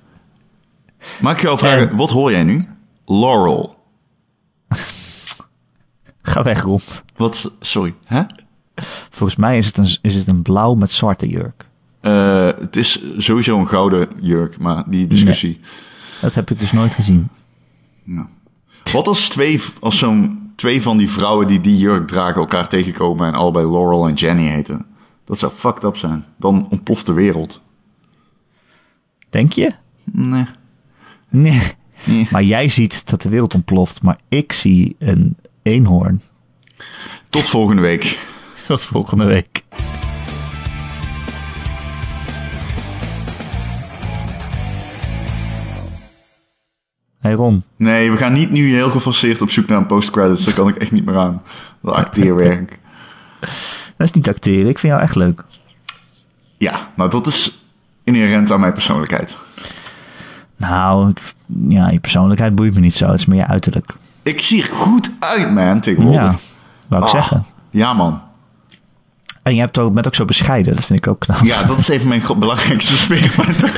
Mag 1.20 1.32
ik 1.32 1.40
jou 1.42 1.58
vragen, 1.58 1.90
En- 1.90 1.96
wat 1.96 2.10
hoor 2.10 2.30
jij 2.30 2.44
nu? 2.44 2.68
Laurel. 3.06 3.82
Ga 6.22 6.42
weg, 6.42 6.62
Ron. 6.62 6.80
Wat, 7.16 7.52
sorry, 7.60 7.94
hè? 8.04 8.22
Volgens 9.10 9.38
mij 9.38 9.58
is 9.58 9.66
het 9.66 9.76
een, 9.76 9.98
is 10.02 10.14
het 10.14 10.26
een 10.26 10.42
blauw 10.42 10.74
met 10.74 10.90
zwarte 10.90 11.28
jurk. 11.28 11.66
Eh, 12.00 12.46
het 12.46 12.76
is 12.76 13.02
sowieso 13.18 13.58
een 13.58 13.68
gouden 13.68 14.08
jurk, 14.20 14.58
maar 14.58 14.84
die 14.86 15.06
discussie. 15.06 15.60
Dat 16.20 16.34
heb 16.34 16.50
ik 16.50 16.58
dus 16.58 16.72
nooit 16.72 16.94
gezien. 16.94 17.28
Ja. 18.04 18.28
Wat 18.92 19.06
als 19.06 19.28
twee, 19.28 19.62
als 19.80 19.98
zo'n 19.98 20.52
twee 20.56 20.82
van 20.82 20.96
die 20.96 21.10
vrouwen 21.10 21.46
die 21.46 21.60
die 21.60 21.78
jurk 21.78 22.08
dragen 22.08 22.40
elkaar 22.40 22.68
tegenkomen 22.68 23.26
en 23.26 23.34
allebei 23.34 23.66
Laurel 23.70 24.08
en 24.08 24.14
Jenny 24.14 24.46
heten? 24.46 24.86
Dat 25.24 25.38
zou 25.38 25.52
fucked 25.52 25.84
up 25.84 25.96
zijn. 25.96 26.24
Dan 26.36 26.66
ontploft 26.70 27.06
de 27.06 27.12
wereld. 27.12 27.60
Denk 29.30 29.52
je? 29.52 29.72
Nee. 30.04 30.46
Nee. 31.28 31.72
Nee. 32.04 32.28
Maar 32.30 32.42
jij 32.42 32.68
ziet 32.68 33.10
dat 33.10 33.22
de 33.22 33.28
wereld 33.28 33.54
ontploft, 33.54 34.02
maar 34.02 34.18
ik 34.28 34.52
zie 34.52 34.96
een 34.98 35.36
eenhoorn. 35.62 36.22
Tot 37.28 37.42
volgende 37.42 37.82
week. 37.82 38.18
Tot 38.66 38.82
volgende 38.82 39.24
week. 39.24 39.62
Hey 47.24 47.32
Ron, 47.32 47.62
Nee, 47.76 48.10
we 48.10 48.16
gaan 48.16 48.32
niet 48.32 48.50
nu 48.50 48.74
heel 48.74 48.90
geforceerd 48.90 49.42
op 49.42 49.50
zoek 49.50 49.66
naar 49.66 49.78
een 49.78 49.86
post-credits. 49.86 50.44
Daar 50.44 50.54
kan 50.54 50.68
ik 50.68 50.76
echt 50.76 50.92
niet 50.92 51.04
meer 51.04 51.16
aan. 51.16 51.42
Dat 51.82 51.94
acteerwerk. 51.94 52.78
dat 53.96 54.06
is 54.08 54.12
niet 54.12 54.28
acteren. 54.28 54.68
Ik 54.68 54.78
vind 54.78 54.92
jou 54.92 55.04
echt 55.04 55.14
leuk. 55.14 55.44
Ja, 56.58 56.92
nou 56.96 57.10
dat 57.10 57.26
is 57.26 57.64
inherent 58.04 58.50
aan 58.50 58.60
mijn 58.60 58.72
persoonlijkheid. 58.72 59.36
Nou, 60.68 61.12
ja, 61.68 61.88
je 61.90 61.98
persoonlijkheid 62.00 62.54
boeit 62.54 62.74
me 62.74 62.80
niet 62.80 62.94
zo. 62.94 63.06
Het 63.10 63.18
is 63.18 63.26
meer 63.26 63.38
je 63.38 63.46
uiterlijk. 63.46 63.92
Ik 64.22 64.42
zie 64.42 64.62
er 64.62 64.68
goed 64.76 65.10
uit, 65.18 65.50
man, 65.50 65.80
tegenwoordig. 65.80 66.20
Ja, 66.22 66.36
wou 66.88 67.02
ik 67.02 67.08
Ah, 67.08 67.14
zeggen. 67.14 67.44
Ja, 67.70 67.92
man. 67.92 68.20
En 69.42 69.54
je 69.54 69.60
hebt 69.60 69.78
ook, 69.78 69.94
bent 69.94 70.06
ook 70.06 70.14
zo 70.14 70.24
bescheiden. 70.24 70.74
Dat 70.74 70.84
vind 70.84 70.98
ik 70.98 71.06
ook 71.06 71.18
knap. 71.18 71.38
Ja, 71.42 71.62
dat 71.64 71.78
is 71.78 71.88
even 71.88 72.08
mijn 72.08 72.22
belangrijkste 72.38 72.92
speerpunt. 73.04 73.62